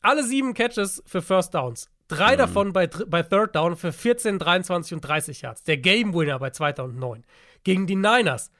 [0.00, 1.90] Alle sieben Catches für First Downs.
[2.08, 2.38] Drei Mhm.
[2.38, 5.64] davon bei, bei Third Down für 14, 23 und 30 Yards.
[5.64, 6.82] Der Game Winner bei 2.
[6.84, 7.24] und 9.
[7.64, 8.50] Gegen die Niners.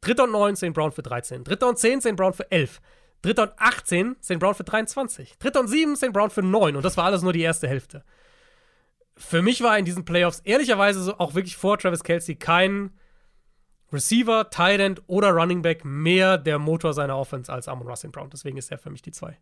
[0.00, 0.72] Dritter und 9, St.
[0.74, 1.44] Brown für 13.
[1.44, 2.16] Dritter und 10, St.
[2.16, 2.80] Brown für 11.
[3.22, 4.38] Dritter und 18, St.
[4.38, 5.38] Brown für 23.
[5.38, 6.12] Dritter und 7, St.
[6.12, 6.76] Brown für 9.
[6.76, 8.04] Und das war alles nur die erste Hälfte.
[9.16, 12.90] Für mich war in diesen Playoffs ehrlicherweise so auch wirklich vor Travis Kelsey kein
[13.92, 18.30] Receiver, Tight End oder Running Back mehr der Motor seiner Offense als Amon Russell Brown.
[18.30, 19.38] Deswegen ist er für mich die zwei.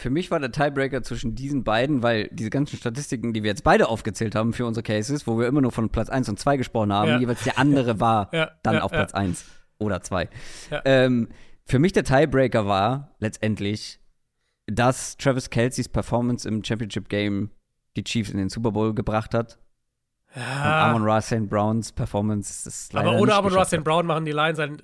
[0.00, 3.64] Für mich war der Tiebreaker zwischen diesen beiden, weil diese ganzen Statistiken, die wir jetzt
[3.64, 6.56] beide aufgezählt haben für unsere Cases, wo wir immer nur von Platz 1 und 2
[6.56, 7.18] gesprochen haben, Ja.
[7.18, 8.92] jeweils der andere war Ja, dann ja, auf.
[8.92, 9.44] Platz 1
[9.78, 10.28] oder 2.
[10.70, 10.82] Ja.
[10.84, 11.28] Ähm,
[11.68, 14.00] für mich der Tiebreaker war letztendlich,
[14.66, 17.50] dass Travis Kelceys Performance im Championship Game
[17.96, 19.58] die Chiefs in den Super Bowl gebracht hat.
[20.34, 21.48] Und Amon Ra St.
[21.48, 23.10] Browns Performance ist leider.
[23.10, 23.84] Aber ohne Amon Russell hat.
[23.84, 24.78] Brown machen die Lions ein,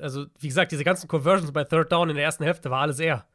[0.00, 3.00] also wie gesagt, diese ganzen Conversions bei Third Down in der ersten Hälfte war alles
[3.00, 3.26] er.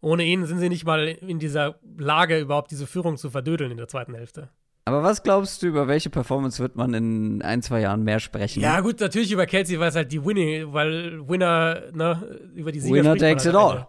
[0.00, 3.76] Ohne ihn sind sie nicht mal in dieser Lage, überhaupt diese Führung zu verdödeln in
[3.76, 4.50] der zweiten Hälfte.
[4.86, 8.60] Aber was glaubst du, über welche Performance wird man in ein, zwei Jahren mehr sprechen?
[8.60, 12.80] Ja, gut, natürlich über Kelsey, weil es halt die Winning, weil Winner, ne, über die
[12.80, 13.86] Sieger Winner takes halt it all.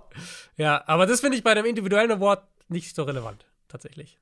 [0.55, 4.17] Ja, aber das finde ich bei einem individuellen Award nicht so relevant, tatsächlich.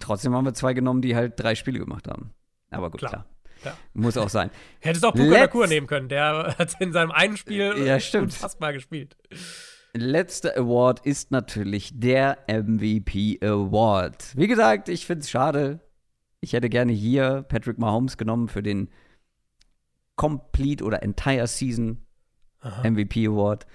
[0.00, 2.32] Trotzdem haben wir zwei genommen, die halt drei Spiele gemacht haben.
[2.70, 3.10] Aber gut, Klar.
[3.12, 3.26] klar.
[3.64, 3.76] Ja.
[3.94, 4.50] Muss auch sein.
[4.80, 8.24] Hättest auch Puka Let's- Nakur nehmen können, der hat in seinem einen Spiel Ja, stimmt.
[8.24, 9.16] unfassbar gespielt.
[9.94, 14.36] Letzter Award ist natürlich der MVP Award.
[14.36, 15.80] Wie gesagt, ich finde es schade.
[16.40, 18.88] Ich hätte gerne hier Patrick Mahomes genommen für den
[20.16, 21.98] Complete oder Entire Season
[22.82, 23.66] MVP Award.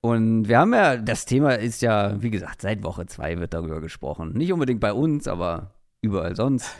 [0.00, 3.80] Und wir haben ja, das Thema ist ja, wie gesagt, seit Woche zwei wird darüber
[3.80, 4.34] gesprochen.
[4.34, 6.70] Nicht unbedingt bei uns, aber überall sonst.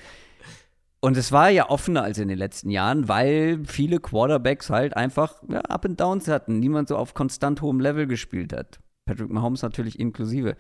[1.04, 5.42] Und es war ja offener als in den letzten Jahren, weil viele Quarterbacks halt einfach
[5.50, 6.60] ja, Up and Downs hatten.
[6.60, 8.80] Niemand so auf konstant hohem Level gespielt hat.
[9.04, 10.56] Patrick Mahomes natürlich inklusive.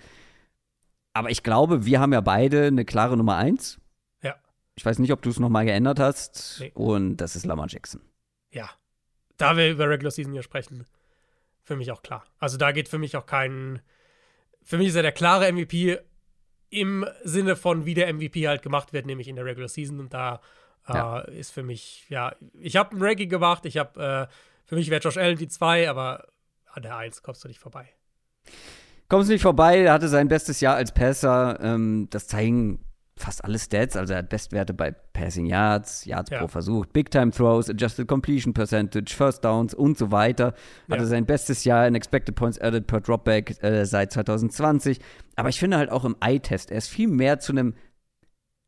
[1.14, 3.80] Aber ich glaube, wir haben ja beide eine klare Nummer eins.
[4.22, 4.34] Ja.
[4.76, 6.58] Ich weiß nicht, ob du es nochmal geändert hast.
[6.60, 6.72] Nee.
[6.74, 8.02] Und das ist Lamar Jackson.
[8.50, 8.68] Ja.
[9.38, 10.84] Da wir über Regular Season hier sprechen,
[11.62, 12.22] für mich auch klar.
[12.38, 13.80] Also da geht für mich auch kein.
[14.60, 16.00] Für mich ist er der klare MVP
[16.70, 20.00] im Sinne von, wie der MVP halt gemacht wird, nämlich in der Regular Season.
[20.00, 20.40] Und da
[20.88, 21.20] Ja.
[21.20, 23.64] äh, ist für mich, ja, ich habe ein Ranking gemacht.
[23.66, 24.34] Ich habe, äh,
[24.66, 26.26] für mich wäre Josh Allen die 2, aber
[26.72, 27.88] an der 1 kommst du nicht vorbei.
[29.08, 31.58] Kommst nicht vorbei, er hatte sein bestes Jahr als Passer.
[31.60, 32.84] Ähm, das zeigen
[33.16, 33.96] fast alle Stats.
[33.96, 36.40] Also er hat Bestwerte bei Passing Yards, Yards Ja.
[36.40, 40.54] pro Versuch, Big Time Throws, Adjusted Completion Percentage, First Downs und so weiter.
[40.90, 41.06] Hatte Ja.
[41.06, 44.98] sein bestes Jahr in Expected Points Added per Dropback äh, seit 2020.
[45.36, 47.74] Aber ich finde halt auch im Eye-Test, er ist viel mehr zu einem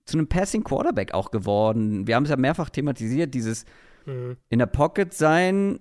[0.04, 2.06] zu einem Passing Quarterback auch geworden.
[2.06, 3.64] Wir haben es ja mehrfach thematisiert, dieses
[4.06, 4.36] Mhm.
[4.50, 5.80] in der Pocket sein,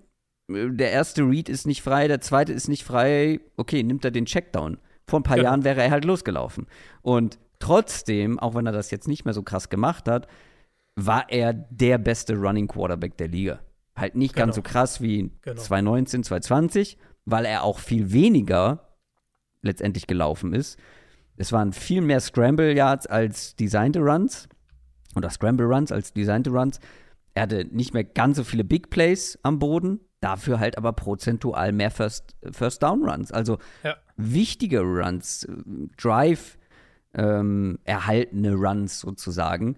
[0.52, 4.10] äh, der erste Read ist nicht frei, der zweite ist nicht frei, okay, nimmt er
[4.10, 4.80] den Checkdown.
[5.08, 5.50] Vor ein paar Genau.
[5.50, 6.66] Jahren wäre er halt losgelaufen.
[7.04, 10.28] Und trotzdem, auch wenn er das jetzt nicht mehr so krass gemacht hat,
[10.96, 13.60] war er der beste Running Quarterback der Liga.
[13.96, 14.72] Halt nicht ganz so Genau.
[14.72, 15.62] krass wie Genau.
[15.62, 18.88] 2019, 2020, weil er auch viel weniger
[19.62, 20.78] letztendlich gelaufen ist.
[21.38, 24.48] Es waren viel mehr Scramble Yards als designte Runs
[25.16, 26.80] oder Scramble Runs als designte Runs.
[27.34, 31.72] Er hatte nicht mehr ganz so viele Big Plays am Boden, dafür halt aber prozentual
[31.74, 33.32] mehr First, First Down Runs.
[33.32, 33.96] Also Ja.
[34.18, 35.52] wichtige Runs, äh,
[35.98, 36.58] Drive
[37.16, 39.78] ähm, erhaltene Runs sozusagen.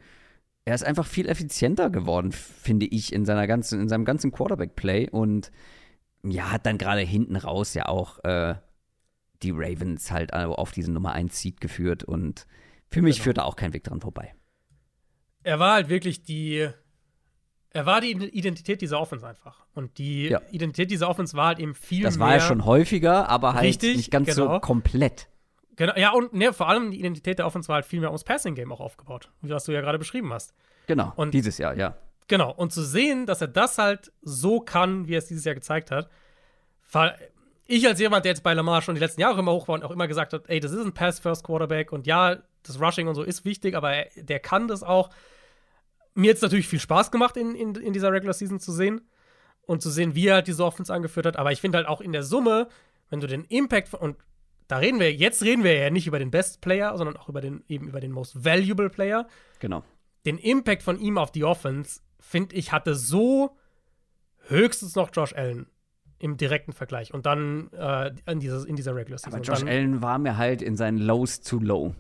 [0.66, 5.10] Er ist einfach viel effizienter geworden, finde ich, in seiner ganzen, in seinem ganzen Quarterback-Play
[5.10, 5.52] und
[6.24, 8.56] ja, hat dann gerade hinten raus ja auch äh,
[9.44, 12.48] die Ravens halt auf diesen Nummer 1 Seed geführt und
[12.90, 13.24] für mich Genau.
[13.24, 14.34] führt da auch kein Weg dran vorbei.
[15.44, 16.68] er war halt wirklich die.
[17.70, 19.66] Er war die Identität dieser Offense einfach.
[19.74, 20.42] Und die Ja.
[20.52, 22.28] Identität dieser Offense war halt eben viel Das mehr.
[22.28, 24.56] war ja schon häufiger, aber halt Richtig, nicht ganz genau.
[24.56, 25.28] so komplett.
[25.78, 28.24] Genau, ja, und ne, vor allem die Identität der Offense war halt viel mehr ums
[28.24, 30.54] Passing-Game auch aufgebaut, wie was du ja gerade beschrieben hast.
[30.88, 31.96] Genau, Und- dieses Jahr, ja.
[32.28, 35.56] Genau, und zu sehen, dass er das halt so kann, wie er es dieses Jahr
[35.56, 36.10] gezeigt hat,
[36.92, 37.14] war
[37.68, 39.84] ich als jemand, der jetzt bei Lamar schon die letzten Jahre immer hoch war und
[39.84, 43.24] auch immer gesagt hat, ey, das ist ein Pass-First-Quarterback und ja, das Rushing und so
[43.24, 45.10] ist wichtig, aber er, der kann das auch.
[46.16, 49.02] Mir jetzt natürlich viel Spaß gemacht, in, in, in dieser Regular Season zu sehen
[49.62, 52.02] und zu sehen, wie er halt diese Offense angeführt hat, aber ich finde halt auch
[52.02, 52.68] in der Summe,
[53.10, 54.18] wenn du den Impact von, und
[54.68, 57.42] da reden wir, jetzt reden wir ja nicht über den Best Player, sondern auch über
[57.42, 59.28] den, eben über den Most Valuable Player
[59.60, 59.84] Genau.
[60.26, 63.58] den Impact von ihm auf die Offense, finde ich, hatte so
[64.48, 65.68] höchstens noch Josh Allen
[66.20, 67.14] im direkten Vergleich.
[67.14, 69.34] Und dann äh, in, dieses, in dieser Regular Season.
[69.34, 71.94] Aber Josh dann, Allen war mir halt in seinen Lows zu low.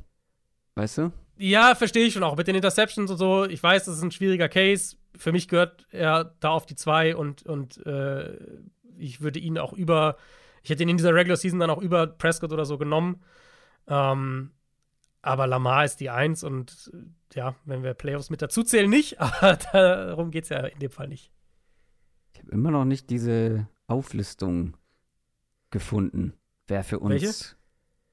[0.76, 1.11] Weißt du?
[1.38, 2.35] Ja, verstehe ich schon auch.
[2.35, 3.45] Mit den Interceptions und so.
[3.45, 4.98] Ich weiß, das ist ein schwieriger Case.
[5.15, 8.38] Für mich gehört er da auf die zwei und, und äh,
[8.98, 10.18] ich würde ihn auch über,
[10.68, 13.22] ich hätte ihn in dieser Regular Season dann auch über Prescott oder so genommen.
[13.88, 14.52] Ähm,
[15.22, 16.91] aber Lamar ist die Eins und
[17.34, 19.18] ja, wenn wir Playoffs mit dazu zählen, nicht.
[19.22, 21.31] Aber darum geht es ja in dem Fall nicht.
[22.34, 24.76] Ich habe immer noch nicht diese Auflistung
[25.69, 26.34] gefunden,
[26.68, 27.56] wer für uns Welche?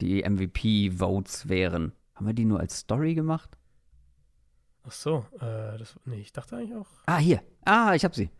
[0.00, 1.92] die MVP-Votes wären.
[2.14, 3.58] Haben wir die nur als Story gemacht?
[4.84, 6.88] Ach so, äh, das, nee, ich dachte eigentlich auch.
[7.06, 7.42] Ah, hier.
[7.64, 8.30] Ah, ich hab sie.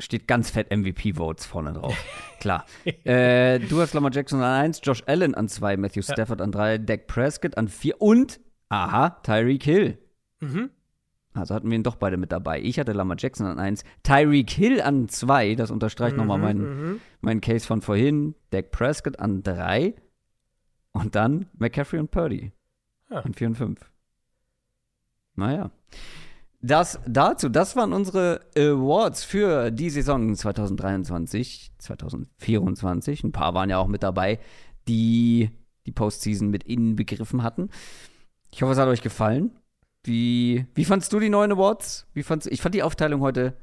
[0.00, 1.94] Steht ganz fett MVP-Votes vorne drauf.
[2.40, 2.64] Klar.
[3.04, 6.14] äh, du hast Lamar Jackson an 1, Josh Allen an 2, Matthew Ja.
[6.14, 8.40] Stafford an 3, Dak Prescott an 4 und,
[8.70, 9.98] aha, Tyreek Hill.
[10.40, 10.70] Mhm.
[11.32, 12.60] Also hatten wir ihn doch beide mit dabei.
[12.60, 16.90] Ich hatte Lamar Jackson an 1, Tyreek Hill an 2, das unterstreicht nochmal Mhm, meinen
[16.92, 17.00] mhm.
[17.20, 19.94] mein Case von vorhin, Dak Prescott an 3
[20.92, 22.50] und dann McCaffrey und Purdy
[23.10, 23.18] Ja.
[23.18, 23.90] an 4 und 5.
[25.36, 25.70] Naja.
[26.62, 33.24] Das dazu, das waren unsere Awards für die Saison 2023, 2024.
[33.24, 34.38] Ein paar waren ja auch mit dabei,
[34.86, 35.50] die
[35.86, 37.70] die Postseason mit inbegriffen hatten.
[38.52, 39.52] Ich hoffe, es hat euch gefallen.
[40.04, 42.06] Wie, wie fandst du die neuen Awards?
[42.12, 43.56] Wie fandst, ich fand die Aufteilung heute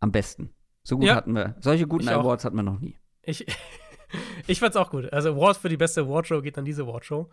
[0.00, 0.50] am besten.
[0.82, 1.14] So gut Ja.
[1.14, 1.56] hatten wir.
[1.60, 2.20] Solche guten Ich auch.
[2.20, 2.96] Awards hatten wir noch nie.
[3.22, 3.46] Ich,
[4.46, 5.12] ich fand's auch gut.
[5.12, 7.28] Also Award für die beste Awardshow geht an diese Awardshow.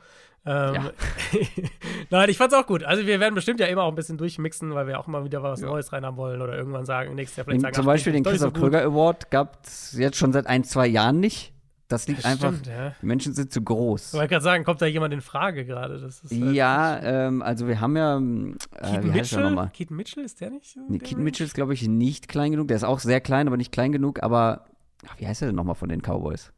[0.46, 0.92] Ähm, Ja.
[2.10, 2.84] Nein, ich fand's auch gut.
[2.84, 5.44] Also wir werden bestimmt ja immer auch ein bisschen durchmixen, weil wir auch immer wieder
[5.44, 5.68] was Ja.
[5.68, 8.24] Neues rein haben wollen oder irgendwann sagen, nächstes Jahr vielleicht sagen, zum ach, Beispiel den
[8.24, 8.60] Christoph so.
[8.62, 11.54] Kröger Award gab es jetzt schon seit ein, zwei Jahren nicht.
[11.90, 12.94] Das liegt Das einfach, Stimmt, ja.
[13.02, 14.08] die Menschen sind zu groß.
[14.08, 15.98] Ich wollte gerade sagen, kommt da jemand in Frage gerade?
[16.02, 19.44] Das ist halt- Ja, ähm, also wir haben ja, äh, Keaton wie heißt Mitchell?
[19.44, 19.70] nochmal?
[19.74, 20.82] Keaton Mitchell ist der nicht so?
[20.90, 22.68] Nee, der Keaton Mitchell ist, glaube ich, nicht klein genug.
[22.68, 24.22] Der ist auch sehr klein, aber nicht klein genug.
[24.22, 24.66] Aber,
[25.08, 26.52] ach, wie heißt er denn nochmal von den Cowboys?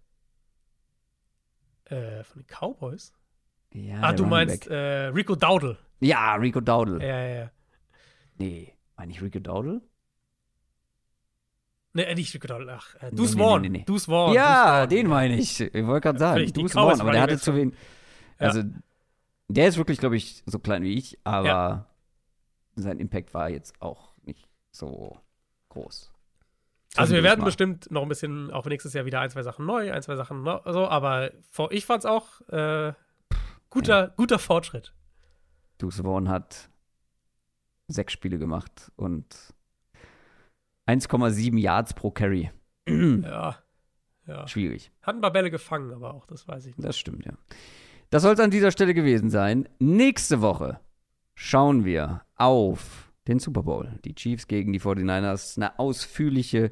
[1.89, 3.13] Äh, von den Cowboys?
[3.73, 5.77] Ja, ah, du meinst äh, Rico Dowdle.
[5.99, 7.01] Ja, Rico Dowdle.
[7.05, 7.51] Ja, ja, ja.
[8.37, 9.81] Nee, meine ich Rico Dowdle?
[11.93, 12.73] Nee, äh, nicht Rico Dowdle.
[12.73, 13.61] Ach, äh, Deuce nee, Vaughn.
[13.61, 13.83] nee, nee.
[13.85, 14.33] Deuce Vaughn.
[14.33, 15.59] ja, Deuce den meine ich.
[15.59, 17.75] Ich wollte gerade sagen, die Deuce Vaughn, aber der hatte zu wenig.
[18.39, 18.47] Ja.
[18.47, 18.63] Also,
[19.47, 21.85] der ist wirklich, glaube ich, so klein wie ich, aber Ja.
[22.75, 25.17] sein Impact war jetzt auch nicht so
[25.69, 26.11] groß.
[26.95, 27.45] Also wir werden mal.
[27.45, 30.43] bestimmt noch ein bisschen, auch nächstes Jahr wieder ein, zwei Sachen neu, ein, zwei Sachen
[30.43, 32.93] neu, so, aber vor, ich fand's auch äh,
[33.69, 34.93] guter, guter Fortschritt.
[35.77, 36.69] Deuce Vaughn hat
[37.87, 39.53] sechs Spiele gemacht und
[40.87, 42.51] 1,7 Yards pro Carry.
[42.89, 43.57] Ja.
[44.25, 44.47] Ja.
[44.47, 44.91] Schwierig.
[45.01, 46.87] Hat ein paar Bälle gefangen, aber auch, das weiß ich nicht.
[46.87, 47.33] Das stimmt, ja.
[48.11, 49.67] Das soll es an dieser Stelle gewesen sein.
[49.79, 50.79] Nächste Woche
[51.33, 53.91] schauen wir auf den Super Bowl.
[54.03, 55.57] Die Chiefs gegen die 49ers.
[55.57, 56.71] Eine ausführliche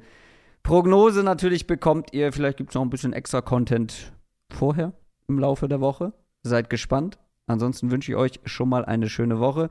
[0.63, 2.33] Prognose natürlich bekommt ihr.
[2.33, 4.11] Vielleicht gibt es noch ein bisschen extra Content
[4.51, 4.93] vorher
[5.27, 6.13] im Laufe der Woche.
[6.43, 7.19] Seid gespannt.
[7.45, 9.69] Ansonsten wünsche ich euch schon mal eine schöne Woche.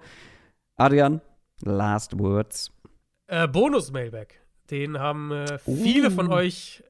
[0.76, 1.20] Adrian,
[1.60, 2.72] last words.
[3.26, 4.40] Äh, Bonus-Mailback.
[4.70, 6.12] Den haben äh, viele Uh.
[6.12, 6.82] von euch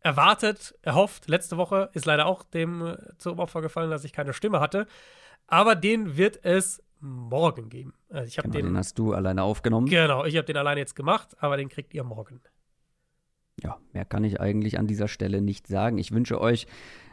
[0.00, 1.28] erwartet, erhofft.
[1.28, 4.86] Letzte Woche ist leider auch dem äh, zum Opfer gefallen, dass ich keine Stimme hatte.
[5.46, 7.92] Aber den wird es morgen geben.
[8.08, 9.86] Also ich habe Genau, den den, hast du alleine aufgenommen.
[9.88, 12.40] genau, ich habe den alleine jetzt gemacht, aber den kriegt ihr morgen.
[13.62, 15.96] Ja, mehr kann ich eigentlich an dieser Stelle nicht sagen.
[15.98, 16.66] Ich wünsche euch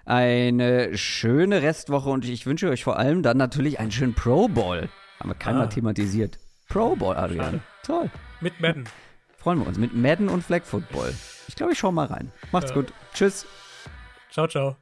[0.06, 4.90] eine schöne Restwoche und ich wünsche euch vor allem dann natürlich einen schönen Pro Bowl.
[5.20, 5.70] Haben wir keinmal Ah.
[5.70, 6.40] thematisiert.
[6.68, 7.62] Pro Bowl, Adrian.
[7.84, 8.10] Toll.
[8.42, 8.84] Mit Madden.
[9.38, 11.14] Freuen wir uns mit Madden und Flag Football.
[11.48, 12.32] Ich glaube, ich schaue mal rein.
[12.52, 12.76] Macht's Ja.
[12.76, 12.94] gut.
[13.14, 13.46] Tschüss.
[14.32, 14.76] Ciao, ciao.